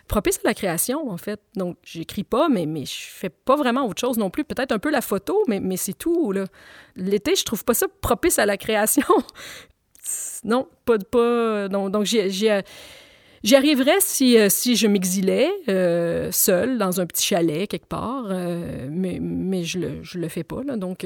propice 0.08 0.38
à 0.44 0.48
la 0.48 0.54
création, 0.54 1.10
en 1.10 1.18
fait. 1.18 1.42
Donc, 1.56 1.78
j'écris 1.84 2.24
pas, 2.24 2.48
mais, 2.48 2.66
mais 2.66 2.86
je 2.86 2.94
fais 2.94 3.30
pas 3.30 3.56
vraiment 3.56 3.88
autre 3.88 4.00
chose 4.00 4.18
non 4.18 4.30
plus. 4.30 4.44
Peut-être 4.44 4.72
un 4.72 4.80
peu 4.80 4.92
la 4.92 5.02
photo, 5.02 5.44
mais, 5.48 5.60
mais 5.60 5.78
c'est 5.78 5.94
tout. 5.94 6.34
L'été, 6.96 7.36
je 7.36 7.44
trouve 7.44 7.64
pas 7.66 7.74
ça 7.74 7.88
propice 8.02 8.40
à 8.40 8.46
la 8.46 8.58
création. 8.58 9.08
non, 10.44 10.68
pas... 10.86 11.00
pas 11.00 11.68
donc, 11.70 11.92
donc 11.92 12.06
j'ai 12.06 12.62
J'y 13.46 13.56
arriverais 13.56 14.00
si, 14.00 14.40
euh, 14.40 14.50
si 14.50 14.76
je 14.76 14.88
m'exilais 14.88 15.52
euh, 15.70 16.32
seul 16.32 16.80
dans 16.80 17.00
un 17.00 17.06
petit 17.06 17.24
chalet 17.24 17.70
quelque 17.70 17.86
part, 17.86 18.26
euh, 18.30 18.88
mais, 18.90 19.20
mais 19.22 19.64
je 19.64 19.78
le, 19.78 20.04
je 20.04 20.18
le 20.18 20.28
fais 20.30 20.44
pas. 20.44 20.64
Là, 20.64 20.78
donc, 20.78 21.06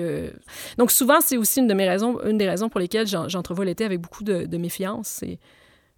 donc 0.78 0.90
souvent, 0.90 1.20
c'est 1.20 1.36
aussi 1.36 1.60
une, 1.60 1.68
de 1.68 1.74
mes 1.74 1.88
raisons, 1.88 2.18
une 2.24 2.38
des 2.38 2.50
raisons 2.50 2.70
pour 2.70 2.80
lesquelles 2.80 3.08
j'entrevois 3.08 3.66
l'été 3.66 3.84
avec 3.84 4.00
beaucoup 4.00 4.24
de, 4.24 4.46
de 4.46 4.58
méfiance. 4.58 5.10
C'est 5.20 5.38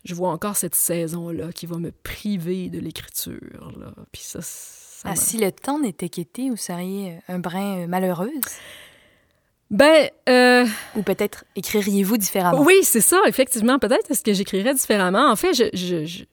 je 0.04 0.16
vois 0.16 0.30
encore 0.30 0.56
cette 0.56 0.74
saison-là 0.74 1.52
qui 1.52 1.68
va 1.68 1.78
me 1.78 1.92
priver 1.92 2.70
de 2.70 2.80
l'écriture. 2.80 3.72
Puis 4.12 4.24
ça, 4.24 4.40
ça 4.42 5.10
ah, 5.12 5.16
si 5.16 5.38
le 5.38 5.52
temps 5.52 5.80
n'était 5.80 6.10
qu'été, 6.10 6.50
vous 6.50 6.58
seriez 6.58 7.20
un 7.28 7.38
brin 7.38 7.86
malheureuse? 7.86 8.32
Ben. 9.72 10.10
Euh... 10.30 10.66
Ou 10.96 11.02
peut-être 11.02 11.46
écririez-vous 11.56 12.18
différemment? 12.18 12.62
Oui, 12.62 12.76
c'est 12.84 13.02
ça, 13.02 13.20
effectivement. 13.26 13.80
Peut-être 13.80 14.12
est-ce 14.12 14.22
que 14.22 14.34
j'écrirais 14.34 14.74
différemment. 14.74 15.32
En 15.32 15.36
fait, 15.36 15.54
je, 15.54 15.66
je, 15.74 16.26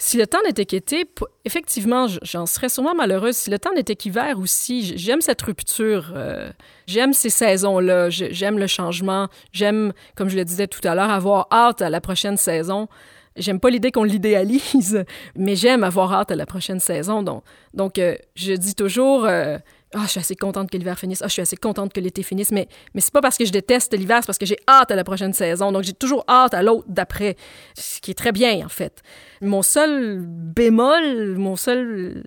si 0.00 0.16
le 0.16 0.28
temps 0.28 0.38
n'était 0.46 0.64
qu'été, 0.64 1.04
effectivement, 1.44 2.06
j'en 2.22 2.46
serais 2.46 2.68
sûrement 2.68 2.94
malheureuse. 2.94 3.36
Si 3.36 3.50
le 3.50 3.58
temps 3.58 3.72
n'était 3.74 3.96
qu'hiver 3.96 4.38
aussi, 4.38 4.96
j'aime 4.96 5.20
cette 5.20 5.42
rupture. 5.42 6.12
Euh, 6.14 6.50
j'aime 6.86 7.12
ces 7.12 7.30
saisons-là. 7.30 8.08
J'aime 8.08 8.60
le 8.60 8.68
changement. 8.68 9.26
J'aime, 9.52 9.92
comme 10.14 10.28
je 10.28 10.36
le 10.36 10.44
disais 10.44 10.68
tout 10.68 10.86
à 10.86 10.94
l'heure, 10.94 11.10
avoir 11.10 11.48
hâte 11.50 11.82
à 11.82 11.90
la 11.90 12.00
prochaine 12.00 12.36
saison. 12.36 12.86
J'aime 13.34 13.58
pas 13.58 13.70
l'idée 13.70 13.90
qu'on 13.90 14.04
l'idéalise, 14.04 15.04
mais 15.36 15.56
j'aime 15.56 15.82
avoir 15.82 16.12
hâte 16.12 16.30
à 16.30 16.36
la 16.36 16.46
prochaine 16.46 16.80
saison. 16.80 17.24
Donc, 17.24 17.42
donc 17.74 17.98
euh, 17.98 18.14
je 18.36 18.52
dis 18.52 18.76
toujours. 18.76 19.24
Euh, 19.24 19.58
ah, 19.94 20.02
je 20.04 20.08
suis 20.10 20.20
assez 20.20 20.36
contente 20.36 20.70
que 20.70 20.76
l'hiver 20.76 20.98
finisse. 20.98 21.22
Ah, 21.22 21.28
je 21.28 21.32
suis 21.32 21.42
assez 21.42 21.56
contente 21.56 21.92
que 21.94 22.00
l'été 22.00 22.22
finisse. 22.22 22.50
Mais, 22.50 22.68
mais 22.94 23.00
c'est 23.00 23.12
pas 23.12 23.22
parce 23.22 23.38
que 23.38 23.46
je 23.46 23.52
déteste 23.52 23.96
l'hiver, 23.96 24.18
c'est 24.20 24.26
parce 24.26 24.38
que 24.38 24.44
j'ai 24.44 24.58
hâte 24.68 24.90
à 24.90 24.96
la 24.96 25.04
prochaine 25.04 25.32
saison. 25.32 25.72
Donc, 25.72 25.82
j'ai 25.82 25.94
toujours 25.94 26.24
hâte 26.28 26.52
à 26.52 26.62
l'autre 26.62 26.84
d'après. 26.88 27.36
Ce 27.74 28.00
qui 28.00 28.10
est 28.10 28.14
très 28.14 28.32
bien, 28.32 28.64
en 28.64 28.68
fait. 28.68 29.02
Mon 29.40 29.62
seul 29.62 30.20
bémol, 30.20 31.36
mon 31.38 31.56
seul 31.56 32.22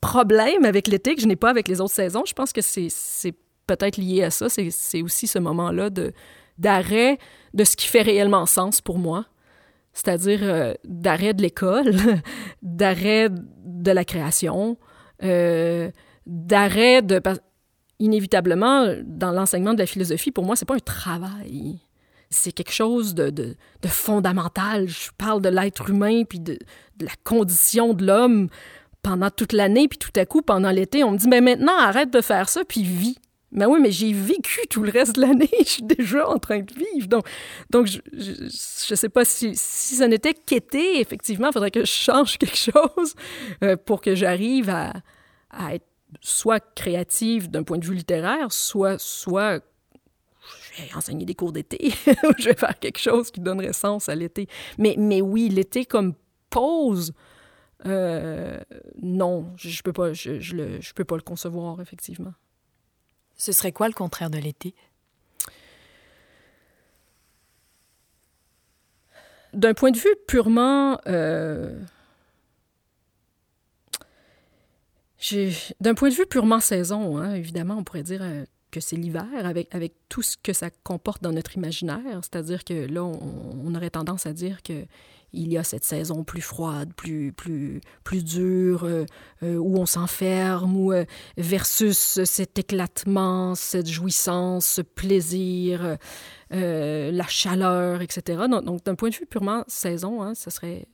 problème 0.00 0.64
avec 0.64 0.88
l'été 0.88 1.14
que 1.14 1.20
je 1.20 1.26
n'ai 1.26 1.36
pas 1.36 1.50
avec 1.50 1.68
les 1.68 1.80
autres 1.80 1.94
saisons, 1.94 2.24
je 2.26 2.32
pense 2.32 2.52
que 2.52 2.60
c'est, 2.60 2.88
peut-être 3.68 3.96
lié 3.96 4.24
à 4.24 4.30
ça. 4.30 4.48
C'est, 4.48 5.02
aussi 5.02 5.28
ce 5.28 5.38
moment-là 5.38 5.88
d'arrêt 6.58 7.18
de 7.54 7.62
ce 7.62 7.76
qui 7.76 7.86
fait 7.86 8.02
réellement 8.02 8.46
sens 8.46 8.80
pour 8.80 8.98
moi. 8.98 9.26
C'est-à-dire 9.92 10.40
euh, 10.42 10.74
d'arrêt 10.84 11.34
de 11.34 11.42
l'école, 11.42 11.94
d'arrêt 12.62 13.28
de 13.30 13.90
la 13.92 14.04
création. 14.04 14.78
Euh, 15.22 15.90
d'arrêt 16.26 17.02
de 17.02 17.20
inévitablement 17.98 18.94
dans 19.04 19.32
l'enseignement 19.32 19.74
de 19.74 19.78
la 19.78 19.86
philosophie 19.86 20.30
pour 20.30 20.44
moi 20.44 20.56
c'est 20.56 20.64
pas 20.64 20.74
un 20.74 20.80
travail 20.80 21.78
c'est 22.30 22.52
quelque 22.52 22.72
chose 22.72 23.14
de, 23.14 23.30
de, 23.30 23.54
fondamental 23.86 24.88
je 24.88 25.10
parle 25.18 25.42
de 25.42 25.48
l'être 25.48 25.90
humain 25.90 26.24
puis 26.24 26.40
de, 26.40 26.58
la 27.00 27.12
condition 27.24 27.94
de 27.94 28.06
l'homme 28.06 28.48
pendant 29.02 29.30
toute 29.30 29.52
l'année 29.52 29.88
puis 29.88 29.98
tout 29.98 30.12
à 30.16 30.24
coup 30.24 30.42
pendant 30.42 30.70
l'été 30.70 31.04
on 31.04 31.12
me 31.12 31.18
dit 31.18 31.28
mais 31.28 31.40
maintenant 31.40 31.78
arrête 31.78 32.12
de 32.12 32.20
faire 32.20 32.48
ça 32.48 32.64
puis 32.64 32.82
vis 32.82 33.18
mais 33.52 33.66
oui, 33.66 33.80
mais 33.82 33.92
j'ai 33.92 34.12
vécu 34.14 34.60
tout 34.70 34.82
le 34.82 34.90
reste 34.90 35.16
de 35.16 35.20
l'année. 35.20 35.50
Je 35.58 35.68
suis 35.68 35.82
déjà 35.82 36.26
en 36.26 36.38
train 36.38 36.60
de 36.60 36.72
vivre. 36.72 37.06
Donc, 37.06 37.26
donc 37.70 37.86
je 37.86 38.00
ne 38.10 38.96
sais 38.96 39.10
pas 39.10 39.26
si, 39.26 39.52
si 39.54 39.96
ça 39.96 40.08
n'était 40.08 40.32
qu'été, 40.32 41.00
effectivement, 41.00 41.48
il 41.48 41.52
faudrait 41.52 41.70
que 41.70 41.84
je 41.84 41.92
change 41.92 42.38
quelque 42.38 42.56
chose 42.56 43.14
euh, 43.62 43.76
pour 43.76 44.00
que 44.00 44.14
j'arrive 44.14 44.70
à, 44.70 44.94
à 45.50 45.74
être 45.74 45.86
soit 46.20 46.60
créative 46.74 47.50
d'un 47.50 47.62
point 47.62 47.78
de 47.78 47.84
vue 47.86 47.94
littéraire, 47.94 48.52
soit, 48.52 48.98
soit 48.98 49.62
je 50.72 50.82
vais 50.82 50.94
enseigner 50.94 51.24
des 51.24 51.34
cours 51.34 51.52
d'été, 51.52 51.92
je 52.38 52.44
vais 52.44 52.56
faire 52.56 52.78
quelque 52.78 52.98
chose 52.98 53.30
qui 53.30 53.40
donnerait 53.40 53.72
sens 53.72 54.08
à 54.08 54.14
l'été. 54.14 54.48
Mais, 54.78 54.94
mais 54.98 55.20
oui, 55.20 55.48
l'été 55.48 55.84
comme 55.84 56.14
pause, 56.50 57.12
euh, 57.86 58.58
non, 59.00 59.52
je 59.56 59.68
ne 59.68 59.82
peux, 59.82 59.92
pas, 59.92 60.12
je, 60.12 60.40
je, 60.40 60.80
je 60.80 60.92
peux 60.94 61.04
pas 61.04 61.16
le 61.16 61.22
concevoir, 61.22 61.80
effectivement. 61.80 62.34
Ce 63.36 63.52
serait 63.52 63.72
quoi 63.72 63.88
le 63.88 63.94
contraire 63.94 64.30
de 64.30 64.38
l'été? 64.38 64.74
D'un 69.52 69.74
point 69.74 69.90
de 69.90 69.98
vue 69.98 70.16
purement 70.26 70.98
euh, 71.08 71.78
D'un 75.80 75.94
point 75.94 76.08
de 76.08 76.14
vue 76.14 76.26
purement 76.26 76.60
saison, 76.60 77.18
hein, 77.18 77.34
évidemment, 77.34 77.76
on 77.78 77.84
pourrait 77.84 78.02
dire 78.02 78.22
euh, 78.22 78.44
que 78.70 78.80
c'est 78.80 78.96
l'hiver 78.96 79.26
avec, 79.44 79.72
avec 79.72 79.94
tout 80.08 80.22
ce 80.22 80.36
que 80.36 80.52
ça 80.52 80.70
comporte 80.82 81.22
dans 81.22 81.32
notre 81.32 81.56
imaginaire. 81.56 82.20
C'est-à-dire 82.22 82.64
que 82.64 82.86
là, 82.86 83.04
on, 83.04 83.74
aurait 83.74 83.90
tendance 83.90 84.26
à 84.26 84.32
dire 84.32 84.62
que 84.62 84.84
il 85.34 85.50
y 85.50 85.56
a 85.56 85.64
cette 85.64 85.84
saison 85.84 86.24
plus 86.24 86.42
froide, 86.42 86.92
plus, 86.94 87.32
plus, 87.32 87.80
plus 88.04 88.22
dure, 88.22 88.84
euh, 88.84 89.06
euh, 89.42 89.56
où 89.56 89.78
on 89.78 89.86
s'enferme, 89.86 91.06
versus 91.38 92.22
cet 92.24 92.58
éclatement, 92.58 93.54
cette 93.54 93.88
jouissance, 93.88 94.66
ce 94.66 94.82
plaisir, 94.82 95.96
la 96.50 97.26
chaleur, 97.28 98.02
etc. 98.02 98.42
Donc, 98.50 98.64
donc 98.64 98.84
d'un 98.84 98.94
point 98.94 99.08
de 99.08 99.14
vue 99.14 99.24
purement 99.24 99.64
saison, 99.68 100.22
hein, 100.22 100.34
ça 100.34 100.50
serait 100.50 100.86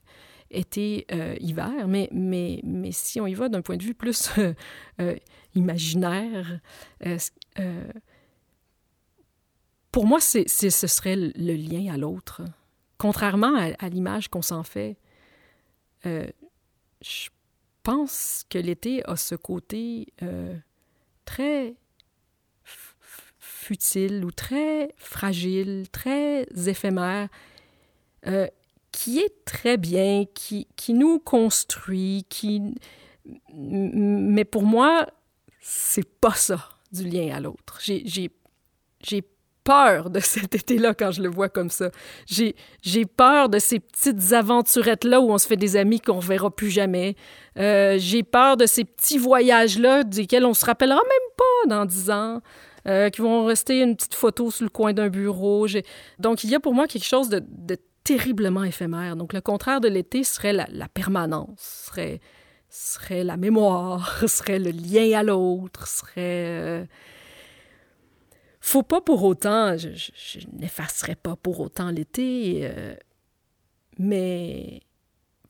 été-hiver, 0.51 1.73
euh, 1.81 1.87
mais, 1.87 2.09
mais, 2.13 2.61
mais 2.65 2.93
si 2.93 3.21
on 3.21 3.27
y 3.27 3.35
va 3.35 3.49
d'un 3.49 3.63
point 3.63 3.77
de 3.77 3.83
vue 3.83 3.95
plus 3.95 4.31
euh, 4.39 4.55
euh, 5.01 5.17
imaginaire, 5.55 6.61
pour 9.93 10.07
moi, 10.07 10.21
c'est, 10.21 10.49
ce 10.49 10.87
serait 10.87 11.17
le 11.17 11.55
lien 11.55 11.93
à 11.93 11.97
l'autre. 11.97 12.43
Contrairement 12.99 13.55
à, 13.57 13.89
l'image 13.89 14.29
qu'on 14.29 14.43
s'en 14.43 14.63
fait, 14.63 14.97
je 16.05 17.29
pense 17.83 18.45
que 18.49 18.59
l'été 18.59 19.05
a 19.07 19.17
ce 19.17 19.35
côté 19.35 20.13
très 21.25 21.75
futile 23.39 24.25
ou 24.25 24.31
très 24.31 24.95
fragile, 24.97 25.87
très 25.91 26.47
éphémère, 26.67 27.29
qui 28.99 29.21
est 29.21 29.45
très 29.45 29.77
bien, 29.77 30.25
qui, 30.35 30.67
qui 30.75 30.93
nous 30.93 31.21
construit, 31.21 32.27
qui... 32.29 32.75
Mais 33.55 34.45
pour 34.45 34.65
moi, 34.65 35.07
c'est 35.61 36.09
pas 36.21 36.35
ça, 36.35 36.69
du 36.91 37.09
lien 37.09 37.33
à 37.33 37.39
l'autre. 37.39 37.79
J'ai 37.81 39.23
peur 39.63 40.11
de 40.11 40.19
cet 40.21 40.57
été-là 40.57 40.95
quand 40.95 41.13
je 41.13 41.23
le 41.23 41.29
vois 41.29 41.49
comme 41.49 41.71
ça. 41.71 41.93
J'ai 42.27 43.07
peur 43.07 43.49
de 43.49 43.61
ces 43.61 43.79
petites 43.79 44.33
aventurettes-là 44.33 45.21
où 45.21 45.31
on 45.31 45.39
se 45.39 45.47
fait 45.47 45.57
des 45.57 45.77
amis 45.77 46.01
qu'on 46.01 46.17
ne 46.17 46.23
verra 46.23 46.51
plus 46.51 46.71
jamais. 46.71 47.15
Euh, 47.57 47.99
J'ai 48.01 48.25
peur 48.25 48.57
de 48.57 48.67
ces 48.67 48.83
petits 48.83 49.19
voyages-là 49.19 50.03
desquels 50.03 50.45
on 50.45 50.55
se 50.55 50.65
rappellera 50.65 51.01
même 51.01 51.37
pas 51.37 51.77
dans 51.77 51.85
dix 51.85 52.11
ans. 52.11 52.41
Euh, 52.87 53.11
qui 53.11 53.21
vont 53.21 53.45
rester 53.45 53.83
une 53.83 53.97
petite 53.97 54.15
photo 54.15 54.51
sur 54.51 54.65
le 54.65 54.71
coin 54.71 54.95
d'un 54.95 55.09
bureau. 55.09 55.67
Donc, 56.19 56.43
il 56.43 56.49
y 56.49 56.55
a 56.55 56.61
pour 56.61 56.73
moi 56.73 56.87
quelque 56.87 57.05
chose 57.05 57.29
de, 57.29 57.43
de 57.47 57.77
terriblement 58.09 58.65
éphémère. 58.65 59.17
Donc 59.17 59.35
le 59.35 59.43
contraire 59.43 59.83
de 59.83 59.89
l'été 59.89 60.25
serait 60.25 60.55
la, 60.55 60.89
permanence, 60.89 61.85
serait, 61.87 62.21
serait 62.71 63.23
la 63.23 63.37
mémoire, 63.37 64.19
serait 64.27 64.59
le 64.59 64.71
lien 64.71 65.19
à 65.19 65.23
l'autre, 65.23 65.87
serait... 65.87 66.17
Euh, 66.17 66.87
faut 68.61 68.83
pas 68.83 69.03
pour 69.03 69.23
autant, 69.25 69.77
je, 69.77 69.89
n'effacerai 70.53 71.17
pas 71.17 71.37
pour 71.37 71.61
autant 71.61 71.91
l'été, 71.91 72.61
euh, 72.63 72.95
mais 73.99 74.81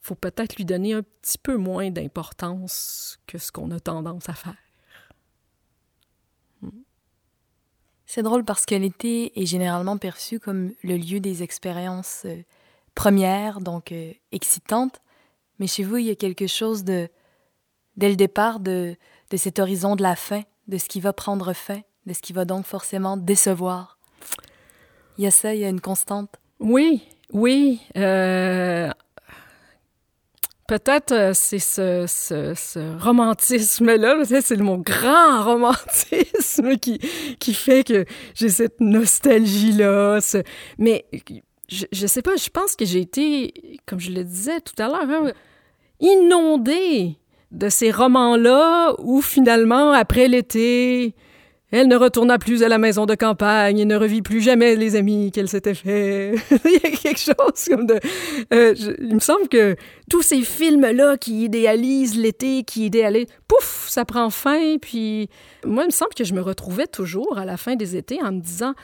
faut 0.00 0.16
peut-être 0.16 0.56
lui 0.56 0.64
donner 0.64 0.94
un 0.94 1.02
petit 1.02 1.38
peu 1.38 1.56
moins 1.56 1.90
d'importance 1.90 3.18
que 3.28 3.38
ce 3.38 3.52
qu'on 3.52 3.70
a 3.70 3.78
tendance 3.78 4.28
à 4.28 4.34
faire. 4.34 4.56
C'est 8.10 8.22
drôle 8.22 8.42
parce 8.42 8.64
que 8.64 8.74
l'été 8.74 9.38
est 9.38 9.44
généralement 9.44 9.98
perçu 9.98 10.40
comme 10.40 10.72
le 10.82 10.96
lieu 10.96 11.20
des 11.20 11.42
expériences 11.42 12.22
euh, 12.24 12.42
premières, 12.94 13.60
donc 13.60 13.92
euh, 13.92 14.12
excitantes. 14.32 15.02
Mais 15.58 15.66
chez 15.66 15.84
vous, 15.84 15.98
il 15.98 16.06
y 16.06 16.10
a 16.10 16.14
quelque 16.14 16.46
chose 16.46 16.84
de, 16.84 17.10
dès 17.98 18.08
le 18.08 18.16
départ, 18.16 18.60
de, 18.60 18.96
de 19.28 19.36
cet 19.36 19.58
horizon 19.58 19.94
de 19.94 20.02
la 20.02 20.16
fin, 20.16 20.40
de 20.68 20.78
ce 20.78 20.88
qui 20.88 21.00
va 21.00 21.12
prendre 21.12 21.52
fin, 21.52 21.82
de 22.06 22.14
ce 22.14 22.22
qui 22.22 22.32
va 22.32 22.46
donc 22.46 22.64
forcément 22.64 23.18
décevoir. 23.18 23.98
Il 25.18 25.24
y 25.24 25.26
a 25.26 25.30
ça, 25.30 25.54
il 25.54 25.60
y 25.60 25.64
a 25.66 25.68
une 25.68 25.82
constante. 25.82 26.30
Oui, 26.60 27.02
oui. 27.34 27.82
Euh, 27.98 28.90
Peut-être 30.68 31.12
euh, 31.12 31.32
c'est 31.32 31.58
ce, 31.58 32.98
romantisme-là, 33.02 34.16
c'est 34.42 34.56
mon 34.58 34.76
grand 34.76 35.42
romantisme 35.42 36.76
qui, 36.76 37.00
qui 37.40 37.54
fait 37.54 37.84
que 37.84 38.04
j'ai 38.34 38.50
cette 38.50 38.78
nostalgie-là. 38.78 40.18
Mais 40.76 41.06
je, 41.70 41.86
je 41.90 42.06
sais 42.06 42.20
pas, 42.20 42.36
je 42.36 42.50
pense 42.50 42.76
que 42.76 42.84
j'ai 42.84 43.00
été, 43.00 43.80
comme 43.86 43.98
je 43.98 44.10
le 44.10 44.22
disais 44.24 44.60
tout 44.60 44.74
à 44.82 44.88
l'heure, 44.88 45.08
hein, 45.08 45.32
inondée 46.00 47.16
de 47.50 47.70
ces 47.70 47.90
romans-là 47.90 48.94
où 48.98 49.22
finalement, 49.22 49.92
après 49.92 50.28
l'été, 50.28 51.14
elle 51.70 51.88
ne 51.88 51.96
retourna 51.96 52.38
plus 52.38 52.62
à 52.62 52.68
la 52.68 52.78
maison 52.78 53.04
de 53.04 53.14
campagne 53.14 53.78
et 53.78 53.84
ne 53.84 53.96
revit 53.96 54.22
plus 54.22 54.40
jamais 54.40 54.74
les 54.74 54.96
amis 54.96 55.30
qu'elle 55.32 55.48
s'était 55.48 55.74
fait. 55.74 56.34
il 56.64 56.72
y 56.72 56.86
a 56.86 56.90
quelque 56.90 57.18
chose 57.18 57.68
comme 57.68 57.86
de... 57.86 58.00
Euh, 58.54 58.74
il 59.00 59.14
me 59.14 59.20
semble 59.20 59.48
que 59.48 59.76
tous 60.08 60.22
ces 60.22 60.40
films-là 60.40 61.18
qui 61.18 61.44
idéalisent 61.44 62.16
l'été, 62.16 62.62
qui 62.64 62.86
idéalisent... 62.86 63.26
Pouf, 63.46 63.86
ça 63.88 64.04
prend 64.06 64.30
fin, 64.30 64.76
puis... 64.80 65.28
Moi, 65.64 65.82
il 65.84 65.88
me 65.88 65.92
semble 65.92 66.14
que 66.14 66.24
je 66.24 66.32
me 66.32 66.40
retrouvais 66.40 66.86
toujours 66.86 67.36
à 67.36 67.44
la 67.44 67.58
fin 67.58 67.76
des 67.76 67.96
étés 67.96 68.18
en 68.22 68.32
me 68.32 68.40
disant... 68.40 68.74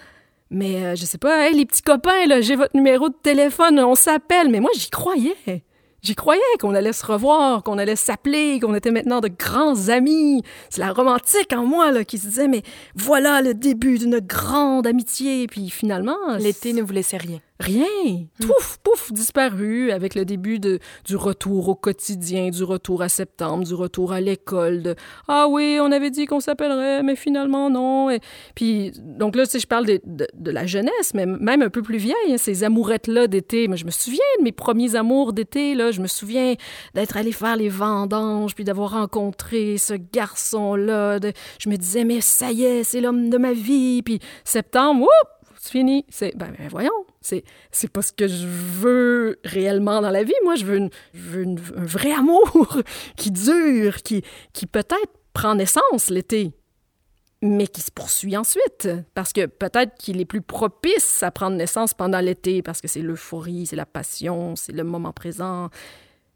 Mais 0.50 0.84
euh, 0.84 0.94
je 0.94 1.04
sais 1.06 1.18
pas, 1.18 1.48
hey, 1.48 1.56
les 1.56 1.64
petits 1.64 1.82
copains, 1.82 2.40
j'ai 2.40 2.54
votre 2.54 2.76
numéro 2.76 3.08
de 3.08 3.16
téléphone, 3.22 3.80
on 3.80 3.94
s'appelle. 3.94 4.50
Mais 4.50 4.60
moi, 4.60 4.70
j'y 4.76 4.90
croyais. 4.90 5.64
J'y 6.04 6.14
croyais 6.14 6.42
qu'on 6.60 6.74
allait 6.74 6.92
se 6.92 7.06
revoir, 7.06 7.62
qu'on 7.62 7.78
allait 7.78 7.96
s'appeler, 7.96 8.60
qu'on 8.60 8.74
était 8.74 8.90
maintenant 8.90 9.22
de 9.22 9.28
grands 9.28 9.88
amis. 9.88 10.42
C'est 10.68 10.82
la 10.82 10.92
romantique 10.92 11.50
en 11.54 11.64
moi 11.64 11.92
là, 11.92 12.04
qui 12.04 12.18
se 12.18 12.26
disait, 12.26 12.46
mais 12.46 12.62
voilà 12.94 13.40
le 13.40 13.54
début 13.54 13.96
d'une 13.96 14.18
grande 14.18 14.86
amitié. 14.86 15.46
Puis 15.46 15.70
finalement... 15.70 16.36
L'été 16.38 16.74
ne 16.74 16.82
vous 16.82 16.92
laissait 16.92 17.16
rien. 17.16 17.38
Rien. 17.64 17.86
Hmm. 18.04 18.46
Pouf, 18.46 18.78
pouf, 18.82 19.12
disparu 19.12 19.90
avec 19.90 20.14
le 20.14 20.26
début 20.26 20.58
de, 20.58 20.80
du 21.06 21.16
retour 21.16 21.68
au 21.68 21.74
quotidien, 21.74 22.50
du 22.50 22.62
retour 22.62 23.00
à 23.00 23.08
septembre, 23.08 23.64
du 23.64 23.72
retour 23.72 24.12
à 24.12 24.20
l'école. 24.20 24.82
De 24.82 24.94
Ah 25.28 25.46
oui, 25.48 25.78
on 25.80 25.90
avait 25.90 26.10
dit 26.10 26.26
qu'on 26.26 26.40
s'appellerait, 26.40 27.02
mais 27.02 27.16
finalement 27.16 27.70
non. 27.70 28.10
Et, 28.10 28.20
puis, 28.54 28.92
donc 28.98 29.34
là, 29.34 29.46
tu 29.46 29.52
sais, 29.52 29.60
je 29.60 29.66
parle 29.66 29.86
de, 29.86 30.00
de, 30.04 30.50
la 30.50 30.66
jeunesse, 30.66 31.14
mais 31.14 31.24
même 31.24 31.62
un 31.62 31.70
peu 31.70 31.80
plus 31.80 31.96
vieille, 31.96 32.14
hein, 32.32 32.36
ces 32.36 32.64
amourettes-là 32.64 33.28
d'été. 33.28 33.66
Mais 33.68 33.78
je 33.78 33.86
me 33.86 33.90
souviens 33.90 34.20
de 34.38 34.44
mes 34.44 34.52
premiers 34.52 34.94
amours 34.94 35.32
d'été, 35.32 35.74
là. 35.74 35.90
Je 35.90 36.02
me 36.02 36.06
souviens 36.06 36.54
d'être 36.94 37.16
allé 37.16 37.32
faire 37.32 37.56
les 37.56 37.70
vendanges, 37.70 38.54
puis 38.54 38.64
d'avoir 38.64 38.90
rencontré 38.90 39.78
ce 39.78 39.94
garçon-là. 39.94 41.18
Je 41.58 41.68
me 41.70 41.76
disais, 41.76 42.04
mais 42.04 42.20
ça 42.20 42.52
y 42.52 42.64
est, 42.64 42.84
c'est 42.84 43.00
l'homme 43.00 43.30
de 43.30 43.38
ma 43.38 43.54
vie. 43.54 44.02
Puis 44.02 44.18
septembre, 44.44 45.04
oups, 45.04 45.34
c'est. 45.64 46.04
C'est, 46.08 46.36
ben, 46.36 46.52
ben, 46.58 46.68
voyons, 46.68 47.06
c'est, 47.20 47.44
c'est 47.70 47.90
pas 47.90 48.02
ce 48.02 48.12
que 48.12 48.28
je 48.28 48.46
veux 48.46 49.38
réellement 49.44 50.00
dans 50.00 50.10
la 50.10 50.22
vie. 50.22 50.34
Moi, 50.44 50.56
je 50.56 50.64
veux, 50.64 50.76
une, 50.76 50.90
je 51.14 51.20
veux 51.20 51.44
un 51.76 51.84
vrai 51.84 52.12
amour 52.18 52.78
qui 53.16 53.30
dure, 53.30 54.02
qui, 54.02 54.22
qui 54.52 54.66
peut-être 54.66 55.12
prend 55.32 55.54
naissance 55.54 56.10
l'été, 56.10 56.52
mais 57.42 57.66
qui 57.66 57.80
se 57.80 57.90
poursuit 57.90 58.36
ensuite. 58.36 58.88
Parce 59.14 59.32
que 59.32 59.46
peut-être 59.46 59.94
qu'il 59.96 60.20
est 60.20 60.26
plus 60.26 60.42
propice 60.42 61.22
à 61.22 61.30
prendre 61.30 61.56
naissance 61.56 61.94
pendant 61.94 62.20
l'été, 62.20 62.62
parce 62.62 62.80
que 62.80 62.88
c'est 62.88 63.02
l'euphorie, 63.02 63.66
c'est 63.66 63.76
la 63.76 63.86
passion, 63.86 64.56
c'est 64.56 64.72
le 64.72 64.84
moment 64.84 65.12
présent. 65.12 65.70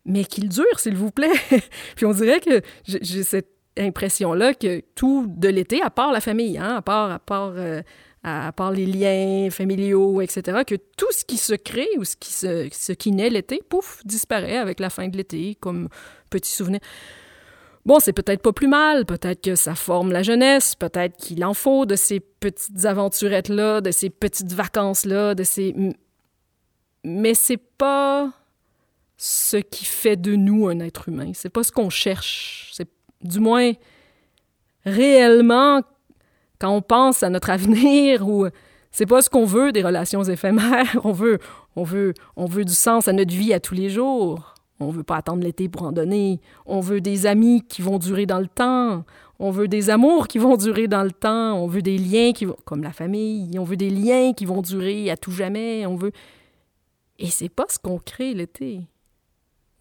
Mais 0.04 0.24
qu'il 0.24 0.48
dure, 0.48 0.78
s'il 0.78 0.96
vous 0.96 1.10
plaît. 1.10 1.32
Puis 1.96 2.06
on 2.06 2.12
dirait 2.12 2.40
que 2.40 2.62
j'ai 2.84 3.22
cette 3.22 3.50
impression-là 3.76 4.54
que 4.54 4.82
tout 4.94 5.26
de 5.28 5.48
l'été, 5.48 5.82
à 5.82 5.90
part 5.90 6.12
la 6.12 6.20
famille, 6.20 6.58
hein, 6.58 6.76
à 6.76 6.82
part, 6.82 7.10
à 7.10 7.18
part 7.18 7.52
euh, 7.56 7.82
à 8.22 8.52
part 8.52 8.72
les 8.72 8.86
liens 8.86 9.48
familiaux, 9.50 10.20
etc., 10.20 10.62
que 10.66 10.74
tout 10.74 11.10
ce 11.10 11.24
qui 11.24 11.36
se 11.36 11.54
crée 11.54 11.88
ou 11.98 12.04
ce 12.04 12.16
qui, 12.16 12.32
se, 12.32 12.92
qui 12.92 13.12
naît 13.12 13.30
l'été, 13.30 13.62
pouf, 13.68 14.00
disparaît 14.04 14.56
avec 14.56 14.80
la 14.80 14.90
fin 14.90 15.08
de 15.08 15.16
l'été, 15.16 15.56
comme 15.60 15.88
petit 16.30 16.50
souvenir. 16.50 16.80
Bon, 17.86 18.00
c'est 18.00 18.12
peut-être 18.12 18.42
pas 18.42 18.52
plus 18.52 18.68
mal, 18.68 19.06
peut-être 19.06 19.40
que 19.40 19.54
ça 19.54 19.74
forme 19.74 20.12
la 20.12 20.22
jeunesse, 20.22 20.74
peut-être 20.74 21.16
qu'il 21.16 21.44
en 21.44 21.54
faut 21.54 21.86
de 21.86 21.96
ces 21.96 22.20
petites 22.20 22.84
aventurettes-là, 22.84 23.80
de 23.80 23.90
ces 23.90 24.10
petites 24.10 24.52
vacances-là, 24.52 25.34
de 25.34 25.44
ces... 25.44 25.74
Mais 27.04 27.34
c'est 27.34 27.56
pas 27.56 28.30
ce 29.16 29.56
qui 29.56 29.84
fait 29.84 30.16
de 30.16 30.34
nous 30.34 30.68
un 30.68 30.80
être 30.80 31.08
humain, 31.08 31.32
c'est 31.34 31.48
pas 31.48 31.62
ce 31.62 31.72
qu'on 31.72 31.90
cherche, 31.90 32.70
c'est 32.74 32.88
du 33.22 33.40
moins 33.40 33.72
réellement 34.84 35.82
quand 36.58 36.74
on 36.74 36.82
pense 36.82 37.22
à 37.22 37.30
notre 37.30 37.50
avenir 37.50 38.28
ou 38.28 38.46
c'est 38.90 39.06
pas 39.06 39.22
ce 39.22 39.30
qu'on 39.30 39.44
veut 39.44 39.72
des 39.72 39.82
relations 39.82 40.22
éphémères, 40.24 40.96
on 41.04 41.12
veut 41.12 41.38
on 41.76 41.84
veut 41.84 42.14
on 42.36 42.46
veut 42.46 42.64
du 42.64 42.74
sens 42.74 43.08
à 43.08 43.12
notre 43.12 43.34
vie 43.34 43.52
à 43.52 43.60
tous 43.60 43.74
les 43.74 43.90
jours. 43.90 44.54
On 44.80 44.90
veut 44.90 45.02
pas 45.02 45.16
attendre 45.16 45.42
l'été 45.42 45.68
pour 45.68 45.82
en 45.82 45.92
donner. 45.92 46.40
On 46.64 46.80
veut 46.80 47.00
des 47.00 47.26
amis 47.26 47.62
qui 47.66 47.82
vont 47.82 47.98
durer 47.98 48.26
dans 48.26 48.38
le 48.38 48.46
temps. 48.46 49.04
On 49.40 49.50
veut 49.50 49.66
des 49.66 49.90
amours 49.90 50.28
qui 50.28 50.38
vont 50.38 50.56
durer 50.56 50.86
dans 50.86 51.02
le 51.02 51.10
temps. 51.10 51.54
On 51.54 51.66
veut 51.66 51.82
des 51.82 51.98
liens 51.98 52.32
qui 52.32 52.44
vont, 52.44 52.56
comme 52.64 52.84
la 52.84 52.92
famille. 52.92 53.58
On 53.58 53.64
veut 53.64 53.76
des 53.76 53.90
liens 53.90 54.32
qui 54.32 54.44
vont 54.44 54.62
durer 54.62 55.10
à 55.10 55.16
tout 55.16 55.32
jamais. 55.32 55.84
On 55.86 55.96
veut. 55.96 56.12
Et 57.18 57.26
c'est 57.26 57.48
pas 57.48 57.66
ce 57.68 57.80
qu'on 57.80 57.98
crée 57.98 58.34
l'été. 58.34 58.82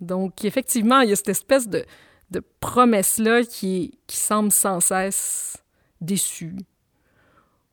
Donc, 0.02 0.44
effectivement, 0.44 1.02
il 1.02 1.10
y 1.10 1.14
a 1.14 1.16
cette 1.16 1.30
espèce 1.30 1.68
de, 1.68 1.86
de 2.32 2.42
promesse-là 2.60 3.44
qui, 3.44 4.00
qui 4.08 4.18
semble 4.18 4.52
sans 4.52 4.80
cesse 4.80 5.64
déçu, 6.02 6.56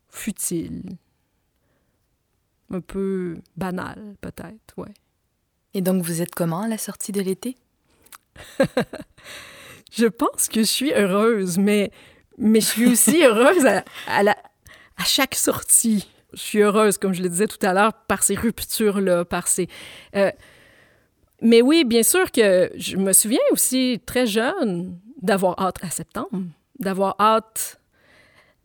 futile, 0.08 0.82
un 2.70 2.80
peu 2.80 3.38
banal 3.56 4.16
peut-être, 4.20 4.76
ouais. 4.76 4.94
Et 5.74 5.80
donc 5.80 6.02
vous 6.02 6.22
êtes 6.22 6.34
comment 6.34 6.62
à 6.62 6.68
la 6.68 6.78
sortie 6.78 7.12
de 7.12 7.20
l'été? 7.20 7.56
Je 9.96 10.06
pense 10.06 10.48
que 10.48 10.60
je 10.60 10.66
suis 10.66 10.92
heureuse, 10.92 11.56
mais, 11.56 11.92
mais 12.36 12.60
je 12.60 12.66
suis 12.66 12.86
aussi 12.86 13.22
heureuse 13.24 13.64
à, 14.08 14.22
la, 14.24 14.36
à 14.96 15.04
chaque 15.04 15.36
sortie. 15.36 16.08
Je 16.32 16.40
suis 16.40 16.58
heureuse, 16.62 16.98
comme 16.98 17.14
je 17.14 17.22
le 17.22 17.28
disais 17.28 17.46
tout 17.46 17.64
à 17.64 17.72
l'heure, 17.72 17.92
par 18.08 18.24
ces 18.24 18.34
ruptures-là, 18.34 19.24
par 19.24 19.46
ces... 19.46 19.68
Euh, 20.16 20.32
mais 21.42 21.62
oui, 21.62 21.84
bien 21.84 22.02
sûr 22.02 22.32
que 22.32 22.72
je 22.74 22.96
me 22.96 23.12
souviens 23.12 23.38
aussi, 23.52 24.00
très 24.04 24.26
jeune, 24.26 24.98
d'avoir 25.22 25.60
hâte 25.60 25.76
à 25.82 25.90
septembre, 25.90 26.42
d'avoir 26.80 27.14
hâte 27.20 27.80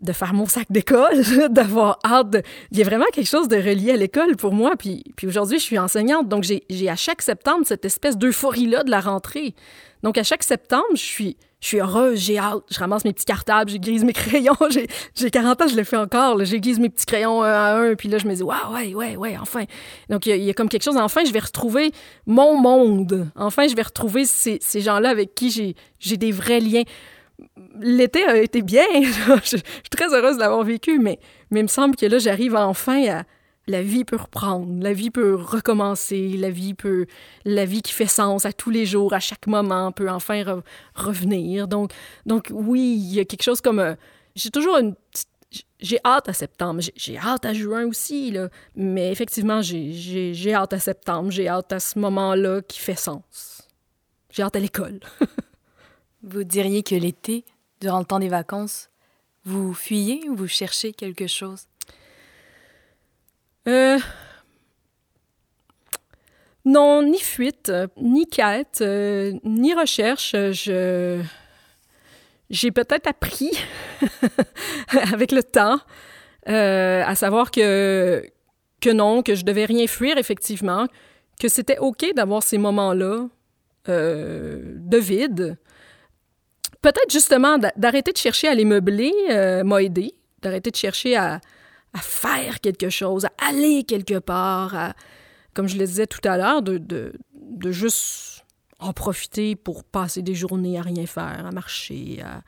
de 0.01 0.13
faire 0.13 0.33
mon 0.33 0.45
sac 0.45 0.67
d'école, 0.69 1.21
d'avoir 1.49 1.99
hâte. 2.05 2.37
Il 2.71 2.77
y 2.77 2.81
a 2.81 2.85
vraiment 2.85 3.05
quelque 3.11 3.27
chose 3.27 3.47
de 3.47 3.57
relié 3.57 3.91
à 3.91 3.97
l'école 3.97 4.35
pour 4.35 4.53
moi. 4.53 4.71
Puis, 4.77 5.03
puis 5.15 5.27
aujourd'hui, 5.27 5.59
je 5.59 5.63
suis 5.63 5.79
enseignante, 5.79 6.27
donc 6.27 6.43
j'ai 6.43 6.89
à 6.89 6.95
chaque 6.95 7.21
septembre 7.21 7.63
cette 7.65 7.85
espèce 7.85 8.17
d'euphorie-là 8.17 8.83
de 8.83 8.91
la 8.91 9.01
rentrée. 9.01 9.53
Donc 10.03 10.17
à 10.17 10.23
chaque 10.23 10.43
septembre, 10.43 10.85
je 10.93 11.01
suis, 11.01 11.37
je 11.59 11.67
suis 11.67 11.79
heureuse, 11.81 12.19
j'ai 12.19 12.37
hâte. 12.37 12.63
Je 12.71 12.79
ramasse 12.79 13.03
mes 13.03 13.11
petits 13.11 13.25
cartables, 13.25 13.69
j'aiguise 13.69 14.05
mes 14.05 14.13
crayons. 14.13 14.55
J'ai 15.15 15.29
40 15.29 15.61
ans, 15.61 15.67
je 15.67 15.75
le 15.75 15.83
fais 15.83 15.97
encore. 15.97 16.43
J'aiguise 16.45 16.79
mes 16.79 16.89
petits 16.89 17.05
crayons 17.05 17.43
un 17.43 17.51
à 17.51 17.75
un, 17.75 17.95
puis 17.95 18.07
là, 18.07 18.17
je 18.17 18.27
me 18.27 18.33
dis, 18.33 18.43
waouh, 18.43 18.73
ouais, 18.73 18.93
ouais, 18.95 19.17
ouais, 19.17 19.37
enfin. 19.37 19.65
Donc 20.09 20.25
il 20.25 20.35
y, 20.37 20.45
y, 20.45 20.49
a 20.49 20.53
comme 20.53 20.69
quelque 20.69 20.83
chose, 20.83 20.95
enfin, 20.95 21.25
je 21.25 21.33
vais 21.33 21.39
retrouver 21.39 21.91
mon 22.25 22.57
monde. 22.57 23.29
Enfin, 23.35 23.67
je 23.67 23.75
vais 23.75 23.81
retrouver 23.81 24.23
ces, 24.23 24.59
ces 24.61 24.79
gens-là 24.79 25.09
avec 25.09 25.35
qui 25.35 25.75
j'ai 25.99 26.17
des 26.17 26.31
vrais 26.31 26.61
liens 26.61 26.83
l'été 27.81 28.25
a 28.25 28.37
été 28.37 28.61
bien. 28.61 28.85
je, 29.43 29.57
suis 29.57 29.63
très 29.89 30.13
heureuse 30.13 30.35
de 30.35 30.41
l'avoir 30.41 30.63
vécu, 30.63 30.99
mais, 30.99 31.19
mais 31.51 31.61
il 31.61 31.63
me 31.63 31.67
semble 31.67 31.95
que 31.95 32.05
là, 32.05 32.19
j'arrive 32.19 32.55
enfin 32.55 33.07
à. 33.09 33.23
La 33.67 33.83
vie 33.83 34.03
peut 34.03 34.15
reprendre, 34.15 34.81
la 34.81 34.93
vie 34.93 35.11
peut 35.11 35.35
recommencer, 35.35 36.29
la 36.37 36.49
vie 36.49 36.73
peut. 36.73 37.05
La 37.45 37.65
vie 37.65 37.83
qui 37.83 37.93
fait 37.93 38.07
sens 38.07 38.45
à 38.45 38.51
tous 38.51 38.71
les 38.71 38.87
jours, 38.87 39.13
à 39.13 39.19
chaque 39.19 39.45
moment, 39.45 39.91
peut 39.91 40.09
enfin 40.09 40.43
revenir. 40.95 41.67
Donc, 41.67 41.91
donc, 42.25 42.47
oui, 42.51 42.95
il 42.97 43.13
y 43.13 43.19
a 43.19 43.25
quelque 43.25 43.43
chose 43.43 43.61
comme. 43.61 43.79
Euh, 43.79 43.93
j'ai 44.35 44.49
toujours 44.49 44.77
une 44.77 44.95
j'ai 45.79 45.99
hâte 46.05 46.29
à 46.29 46.33
septembre. 46.33 46.81
J'ai 46.95 47.17
hâte 47.17 47.45
à 47.45 47.53
juin 47.53 47.85
aussi, 47.85 48.31
là. 48.31 48.49
Mais 48.75 49.11
effectivement, 49.11 49.61
j'ai 49.61 50.53
hâte 50.53 50.73
à 50.73 50.79
septembre. 50.79 51.31
J'ai 51.31 51.47
hâte 51.47 51.71
à 51.73 51.79
ce 51.79 51.97
moment-là 51.99 52.61
qui 52.61 52.79
fait 52.79 52.95
sens. 52.95 53.67
J'ai 54.31 54.43
hâte 54.43 54.55
à 54.55 54.59
l'école. 54.59 54.99
Vous 56.23 56.43
diriez 56.43 56.83
que 56.83 56.95
l'été, 56.95 57.45
durant 57.81 57.99
le 57.99 58.05
temps 58.05 58.19
des 58.19 58.29
vacances, 58.29 58.89
vous 59.45 59.73
fuyez 59.73 60.27
ou 60.29 60.35
vous 60.35 60.47
cherchez 60.47 60.93
quelque 60.93 61.27
chose? 61.27 61.65
Euh... 63.67 63.99
Non, 66.65 67.01
ni 67.01 67.19
fuite, 67.19 67.71
ni 67.97 68.27
quête, 68.27 68.79
euh, 68.81 69.33
ni 69.43 69.73
recherche. 69.73 70.31
Je... 70.33 71.21
J'ai 72.49 72.71
peut-être 72.71 73.07
appris 73.07 73.51
avec 75.13 75.31
le 75.31 75.43
temps 75.43 75.79
euh, 76.47 77.03
à 77.05 77.15
savoir 77.15 77.51
que, 77.51 78.23
que 78.81 78.89
non, 78.89 79.23
que 79.23 79.35
je 79.35 79.45
devais 79.45 79.65
rien 79.65 79.87
fuir, 79.87 80.17
effectivement, 80.17 80.87
que 81.39 81.47
c'était 81.47 81.77
OK 81.77 82.05
d'avoir 82.15 82.43
ces 82.43 82.57
moments-là 82.57 83.27
de 83.87 84.97
vide. 84.97 85.57
Peut-être 86.81 87.11
justement 87.11 87.57
d'arrêter 87.75 88.13
de 88.13 88.17
chercher 88.17 88.47
à 88.47 88.55
les 88.55 88.63
meubler 88.63 89.13
euh, 89.29 89.63
m'a 89.63 89.83
aidé, 89.83 90.15
d'arrêter 90.41 90.71
de 90.71 90.75
chercher 90.75 91.17
à, 91.17 91.41
faire 91.97 92.61
quelque 92.61 92.89
chose, 92.89 93.25
à 93.25 93.31
aller 93.49 93.83
quelque 93.83 94.19
part, 94.19 94.75
à, 94.75 94.93
comme 95.53 95.67
je 95.67 95.77
le 95.77 95.85
disais 95.85 96.07
tout 96.07 96.21
à 96.23 96.37
l'heure, 96.37 96.61
de, 96.61 96.77
de, 96.77 97.13
de, 97.33 97.71
juste 97.71 98.45
en 98.79 98.93
profiter 98.93 99.55
pour 99.57 99.83
passer 99.83 100.21
des 100.21 100.35
journées 100.35 100.77
à 100.77 100.83
rien 100.83 101.05
faire, 101.05 101.45
à 101.45 101.51
marcher. 101.51 102.21
À... 102.23 102.43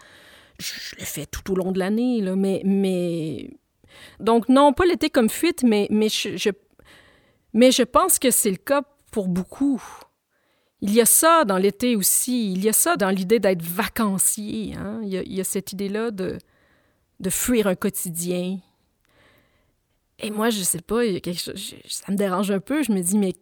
Je, 0.60 0.96
le 0.98 1.06
fais 1.06 1.26
tout 1.26 1.52
au 1.52 1.56
long 1.56 1.74
de 1.74 1.80
l'année, 1.80 2.22
mais, 2.36 2.62
mais... 2.64 3.50
Donc 4.22 4.48
non, 4.48 4.72
pas 4.72 4.86
l'été 4.86 5.10
comme 5.10 5.30
fuite, 5.30 5.64
mais, 5.64 5.90
je, 5.92 6.52
mais 7.54 7.72
je 7.72 7.84
pense 7.84 8.18
que 8.18 8.32
c'est 8.32 8.52
le 8.52 8.58
cas 8.58 8.84
pour 9.12 9.28
beaucoup. 9.28 9.84
Il 10.82 10.94
y 10.94 11.02
a 11.02 11.06
ça 11.06 11.46
dans 11.46 11.58
l'été 11.58 11.96
aussi, 11.96 12.54
il 12.54 12.64
y 12.64 12.70
a 12.70 12.74
ça 12.74 12.96
dans 12.96 13.12
l'idée 13.12 13.40
d'être 13.40 13.62
vacancier. 13.62 14.74
Hein? 14.76 15.00
Il, 15.04 15.34
y 15.34 15.40
a, 15.40 15.44
cette 15.44 15.74
idée-là 15.74 16.10
de, 16.10 16.40
de 17.20 17.30
fuir 17.30 17.68
un 17.68 17.76
quotidien. 17.76 18.60
Et 20.20 20.32
moi, 20.32 20.50
je 20.50 20.62
sais 20.62 20.82
pas, 20.82 21.04
quelque 21.20 21.40
chose, 21.40 21.76
ça 21.88 22.12
me 22.12 22.18
dérange 22.18 22.50
un 22.50 22.60
peu. 22.60 22.82
Je 22.82 22.92
me 22.92 23.02
dis, 23.02 23.18
mais 23.18 23.36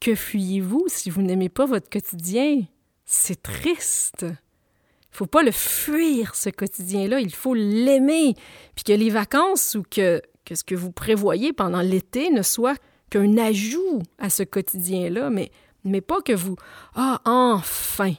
que 0.00 0.14
fuyez-vous 0.16 0.86
si 0.88 1.08
vous 1.08 1.22
n'aimez 1.22 1.48
pas 1.48 1.66
votre 1.66 1.88
quotidien? 1.88 2.62
C'est 3.04 3.42
triste. 3.42 4.24
Il 4.24 5.16
faut 5.16 5.26
pas 5.26 5.44
le 5.44 5.52
fuir, 5.52 6.34
ce 6.34 6.50
quotidien-là. 6.50 7.20
Il 7.20 7.34
faut 7.34 7.54
l'aimer. 7.54 8.34
Puis 8.74 8.84
que 8.84 8.92
les 8.92 9.10
vacances 9.10 9.76
ou 9.76 9.84
que, 9.88 10.20
que 10.44 10.56
ce 10.56 10.64
que 10.64 10.74
vous 10.74 10.90
prévoyez 10.90 11.52
pendant 11.52 11.80
l'été 11.80 12.30
ne 12.30 12.42
soit 12.42 12.76
qu'un 13.08 13.38
ajout 13.38 14.02
à 14.18 14.30
ce 14.30 14.42
quotidien-là, 14.42 15.30
mais, 15.30 15.52
mais 15.86 16.00
pas 16.00 16.20
que 16.20 16.32
vous 16.32 16.56
Ah, 16.94 17.20
enfin! 17.24 18.12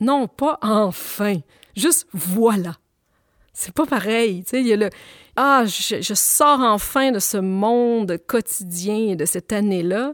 Non, 0.00 0.28
pas 0.28 0.58
enfin. 0.62 1.36
Juste 1.76 2.06
voilà. 2.12 2.76
C'est 3.52 3.74
pas 3.74 3.86
pareil. 3.86 4.44
Tu 4.44 4.50
sais, 4.50 4.60
il 4.60 4.68
y 4.68 4.72
a 4.72 4.76
le 4.76 4.90
Ah, 5.36 5.64
je, 5.66 6.00
je, 6.00 6.14
sors 6.14 6.60
enfin 6.60 7.10
de 7.10 7.18
ce 7.18 7.36
monde 7.36 8.16
quotidien 8.26 9.16
de 9.16 9.24
cette 9.24 9.52
année-là. 9.52 10.12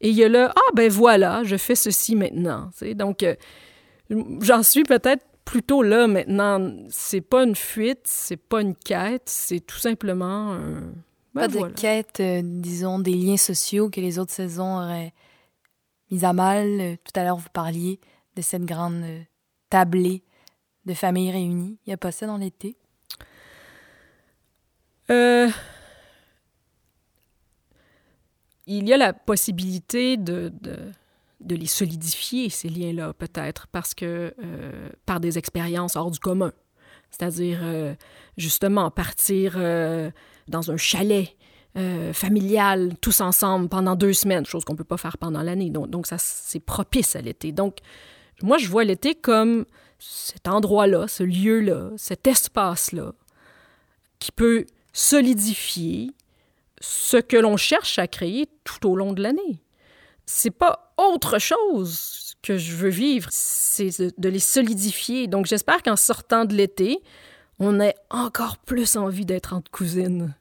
Et 0.00 0.10
il 0.10 0.14
y 0.14 0.24
a 0.24 0.28
le 0.28 0.46
Ah, 0.46 0.70
ben 0.74 0.90
voilà, 0.90 1.42
je 1.44 1.56
fais 1.56 1.74
ceci 1.74 2.14
maintenant. 2.14 2.70
Tu 2.72 2.86
sais, 2.86 2.94
donc, 2.94 3.22
euh, 3.22 3.34
j'en 4.40 4.62
suis 4.62 4.84
peut-être 4.84 5.24
plutôt 5.44 5.82
là 5.82 6.06
maintenant. 6.06 6.72
C'est 6.90 7.20
pas 7.20 7.44
une 7.44 7.56
fuite, 7.56 8.02
c'est 8.04 8.36
pas 8.36 8.62
une 8.62 8.74
quête, 8.74 9.24
c'est 9.26 9.60
tout 9.60 9.78
simplement 9.78 10.52
un 10.52 10.92
ben 11.34 11.48
pas 11.50 11.68
de 11.68 11.74
quête, 11.74 12.20
euh, 12.20 12.40
disons, 12.42 12.98
des 12.98 13.12
liens 13.12 13.36
sociaux 13.36 13.90
que 13.90 14.00
les 14.00 14.18
autres 14.18 14.32
saisons 14.32 14.78
auraient 14.78 15.12
mis 16.10 16.24
à 16.24 16.32
mal. 16.32 16.80
Euh, 16.80 16.96
tout 17.04 17.18
à 17.18 17.24
l'heure, 17.24 17.36
vous 17.36 17.48
parliez 17.52 18.00
de 18.34 18.42
cette 18.42 18.64
grande 18.64 19.02
euh, 19.02 19.22
tablée 19.70 20.24
de 20.84 20.94
familles 20.94 21.32
réunies. 21.32 21.78
Il 21.86 21.90
n'y 21.90 21.94
a 21.94 21.98
pas 21.98 22.12
ça 22.12 22.26
dans 22.26 22.36
l'été? 22.36 22.76
Euh... 25.10 25.50
Il 28.68 28.88
y 28.88 28.92
a 28.92 28.96
la 28.96 29.12
possibilité 29.12 30.16
de, 30.16 30.52
de, 31.40 31.54
les 31.54 31.66
solidifier, 31.66 32.50
ces 32.50 32.68
liens-là, 32.68 33.12
peut-être, 33.14 33.68
parce 33.68 33.94
que 33.94 34.34
par 35.04 35.20
des 35.20 35.38
expériences 35.38 35.94
hors 35.94 36.10
du 36.10 36.18
commun. 36.18 36.52
C'est-à-dire, 37.12 37.60
justement, 38.36 38.90
partir 38.90 39.52
dans 40.48 40.72
un 40.72 40.76
chalet 40.76 41.36
euh, 41.76 42.12
familial, 42.12 42.94
tous 43.00 43.20
ensemble, 43.20 43.68
pendant 43.68 43.96
deux 43.96 44.14
semaines, 44.14 44.46
chose 44.46 44.64
qu'on 44.64 44.72
ne 44.72 44.78
peut 44.78 44.84
pas 44.84 44.96
faire 44.96 45.18
pendant 45.18 45.42
l'année. 45.42 45.70
Donc, 45.70 45.90
donc 45.90 46.06
ça, 46.06 46.16
c'est 46.18 46.60
propice 46.60 47.16
à 47.16 47.20
l'été. 47.20 47.52
Donc, 47.52 47.78
moi, 48.42 48.56
je 48.56 48.68
vois 48.68 48.84
l'été 48.84 49.14
comme 49.14 49.66
cet 49.98 50.48
endroit-là, 50.48 51.08
ce 51.08 51.22
lieu-là, 51.22 51.90
cet 51.96 52.26
espace-là, 52.26 53.12
qui 54.18 54.32
peut 54.32 54.64
solidifier 54.92 56.12
ce 56.80 57.18
que 57.18 57.36
l'on 57.36 57.56
cherche 57.56 57.98
à 57.98 58.06
créer 58.06 58.48
tout 58.64 58.88
au 58.88 58.96
long 58.96 59.12
de 59.12 59.22
l'année. 59.22 59.62
C'est 60.24 60.50
pas 60.50 60.94
autre 60.96 61.38
chose 61.38 62.36
que 62.42 62.56
je 62.56 62.74
veux 62.74 62.88
vivre, 62.88 63.28
c'est 63.30 63.90
de 64.18 64.28
les 64.28 64.38
solidifier. 64.38 65.26
Donc, 65.26 65.46
j'espère 65.46 65.82
qu'en 65.82 65.96
sortant 65.96 66.44
de 66.44 66.54
l'été, 66.54 67.00
on 67.58 67.80
ait 67.80 67.94
encore 68.10 68.58
plus 68.58 68.96
envie 68.96 69.26
d'être 69.26 69.52
entre 69.52 69.70
cousines. 69.70 70.34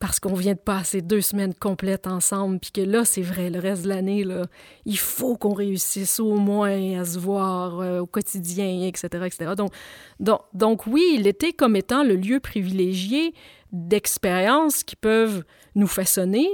Parce 0.00 0.20
qu'on 0.20 0.34
vient 0.34 0.54
de 0.54 0.58
passer 0.58 1.02
deux 1.02 1.20
semaines 1.20 1.54
complètes 1.54 2.06
ensemble, 2.06 2.60
puis 2.60 2.70
que 2.70 2.80
là, 2.80 3.04
c'est 3.04 3.22
vrai, 3.22 3.50
le 3.50 3.58
reste 3.58 3.82
de 3.82 3.88
l'année, 3.88 4.22
là, 4.22 4.46
il 4.84 4.98
faut 4.98 5.36
qu'on 5.36 5.54
réussisse 5.54 6.20
au 6.20 6.36
moins 6.36 7.00
à 7.00 7.04
se 7.04 7.18
voir 7.18 7.80
euh, 7.80 8.00
au 8.00 8.06
quotidien, 8.06 8.86
etc., 8.86 9.08
etc. 9.26 9.52
Donc, 9.56 9.72
donc, 10.20 10.42
donc 10.54 10.86
oui, 10.86 11.18
l'été 11.20 11.52
comme 11.52 11.74
étant 11.74 12.04
le 12.04 12.14
lieu 12.14 12.38
privilégié 12.38 13.34
d'expériences 13.72 14.84
qui 14.84 14.94
peuvent 14.94 15.42
nous 15.74 15.88
façonner, 15.88 16.48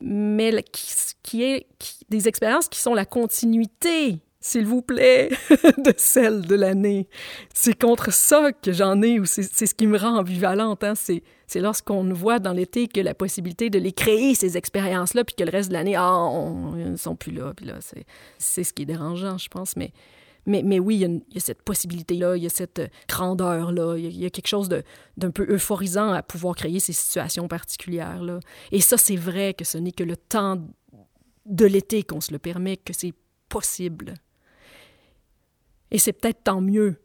mais 0.00 0.62
qui, 0.62 0.90
qui 1.22 1.42
est 1.44 1.66
des 2.08 2.28
expériences 2.28 2.68
qui 2.68 2.80
sont 2.80 2.94
la 2.94 3.04
continuité 3.04 4.20
s'il 4.46 4.64
vous 4.64 4.80
plaît, 4.80 5.30
de 5.78 5.92
celle 5.96 6.42
de 6.42 6.54
l'année. 6.54 7.08
C'est 7.52 7.76
contre 7.76 8.12
ça 8.12 8.52
que 8.52 8.72
j'en 8.72 9.02
ai, 9.02 9.18
ou 9.18 9.24
c'est 9.24 9.42
ce 9.42 9.74
qui 9.74 9.88
me 9.88 9.98
rend 9.98 10.18
ambivalente. 10.18 10.84
Hein? 10.84 10.94
C'est 10.94 11.22
lorsqu'on 11.56 12.04
voit 12.12 12.38
dans 12.38 12.52
l'été 12.52 12.86
que 12.86 13.00
la 13.00 13.14
possibilité 13.14 13.70
de 13.70 13.80
les 13.80 13.92
créer, 13.92 14.36
ces 14.36 14.56
expériences-là, 14.56 15.24
puis 15.24 15.34
que 15.34 15.42
le 15.42 15.50
reste 15.50 15.70
de 15.70 15.74
l'année, 15.74 15.96
ah, 15.96 16.30
ils 16.76 16.92
ne 16.92 16.96
sont 16.96 17.16
plus 17.16 17.32
là. 17.32 17.54
Puis 17.56 17.66
là, 17.66 17.78
c'est 18.38 18.62
ce 18.62 18.72
qui 18.72 18.82
est 18.82 18.86
dérangeant, 18.86 19.36
je 19.36 19.48
pense. 19.48 19.74
Mais, 19.74 19.92
mais, 20.46 20.62
mais 20.62 20.78
oui, 20.78 21.00
il 21.00 21.22
y, 21.34 21.38
a, 21.38 21.40
cette 21.40 21.62
possibilité-là, 21.62 22.36
il 22.36 22.44
y 22.44 22.46
a 22.46 22.50
cette 22.50 22.80
grandeur-là, 23.08 23.96
il, 23.96 24.04
il 24.06 24.22
y 24.22 24.26
a, 24.26 24.30
quelque 24.30 24.46
chose 24.46 24.68
d'un 25.16 25.30
peu 25.32 25.44
euphorisant 25.52 26.12
à 26.12 26.22
pouvoir 26.22 26.54
créer 26.54 26.78
ces 26.78 26.92
situations 26.92 27.48
particulières-là. 27.48 28.38
Et 28.70 28.80
ça, 28.80 28.96
c'est 28.96 29.16
vrai 29.16 29.54
que 29.54 29.64
ce 29.64 29.76
n'est 29.76 29.92
que 29.92 30.04
le 30.04 30.16
temps 30.16 30.62
de 31.46 31.66
l'été 31.66 32.04
qu'on 32.04 32.20
se 32.20 32.30
le 32.30 32.38
permet, 32.38 32.76
que 32.76 32.92
c'est 32.92 33.12
possible. 33.48 34.14
Et 35.90 35.98
c'est 35.98 36.12
peut-être 36.12 36.42
tant 36.44 36.60
mieux, 36.60 37.00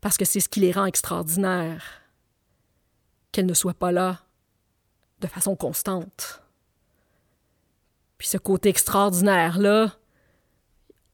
parce 0.00 0.16
que 0.16 0.24
c'est 0.24 0.40
ce 0.40 0.48
qui 0.48 0.60
les 0.60 0.72
rend 0.72 0.86
extraordinaires, 0.86 2.02
qu'elles 3.32 3.46
ne 3.46 3.54
soient 3.54 3.74
pas 3.74 3.92
là 3.92 4.20
de 5.20 5.26
façon 5.26 5.56
constante. 5.56 6.42
Puis 8.18 8.28
ce 8.28 8.38
côté 8.38 8.68
extraordinaire-là, 8.68 9.96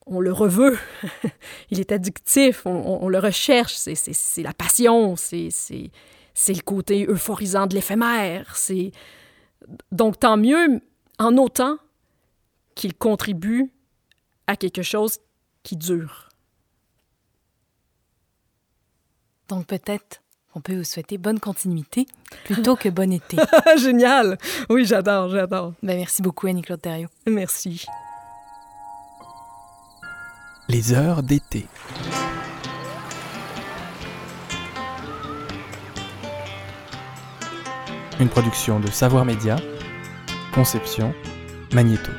on 0.07 0.20
le 0.20 0.33
reveut, 0.33 0.78
il 1.70 1.81
est 1.81 1.93
addictif, 1.93 2.66
on, 2.66 3.05
on 3.05 3.09
le 3.09 3.18
recherche, 3.18 3.74
c'est 3.74 4.43
la 4.43 4.53
passion, 4.53 5.16
c'est 5.16 5.51
le 6.49 6.62
côté 6.62 7.07
euphorisant 7.07 7.66
de 7.66 7.74
l'éphémère. 7.74 8.57
Donc 9.93 10.18
tant 10.18 10.37
mieux 10.37 10.81
en 11.18 11.37
autant 11.37 11.78
qu'il 12.74 12.95
contribue 12.95 13.72
à 14.47 14.57
quelque 14.57 14.83
chose 14.83 15.18
qui 15.62 15.76
dure. 15.76 16.28
Donc 19.48 19.66
peut-être 19.66 20.22
on 20.54 20.61
peut 20.61 20.76
vous 20.76 20.84
souhaiter 20.84 21.16
bonne 21.18 21.38
continuité 21.38 22.06
plutôt 22.44 22.74
que 22.76 22.88
bon 22.88 23.12
été. 23.12 23.36
Génial! 23.78 24.36
Oui, 24.68 24.84
j'adore, 24.84 25.28
j'adore. 25.28 25.74
Ben, 25.82 25.96
merci 25.96 26.22
beaucoup, 26.22 26.48
Annie-Claude 26.48 26.82
Thériault. 26.82 27.08
Merci. 27.26 27.86
Les 30.68 30.92
heures 30.92 31.22
d'été. 31.22 31.66
Une 38.18 38.28
production 38.28 38.80
de 38.80 38.90
Savoir 38.90 39.24
Média, 39.24 39.56
Conception, 40.52 41.14
Magnéto. 41.72 42.11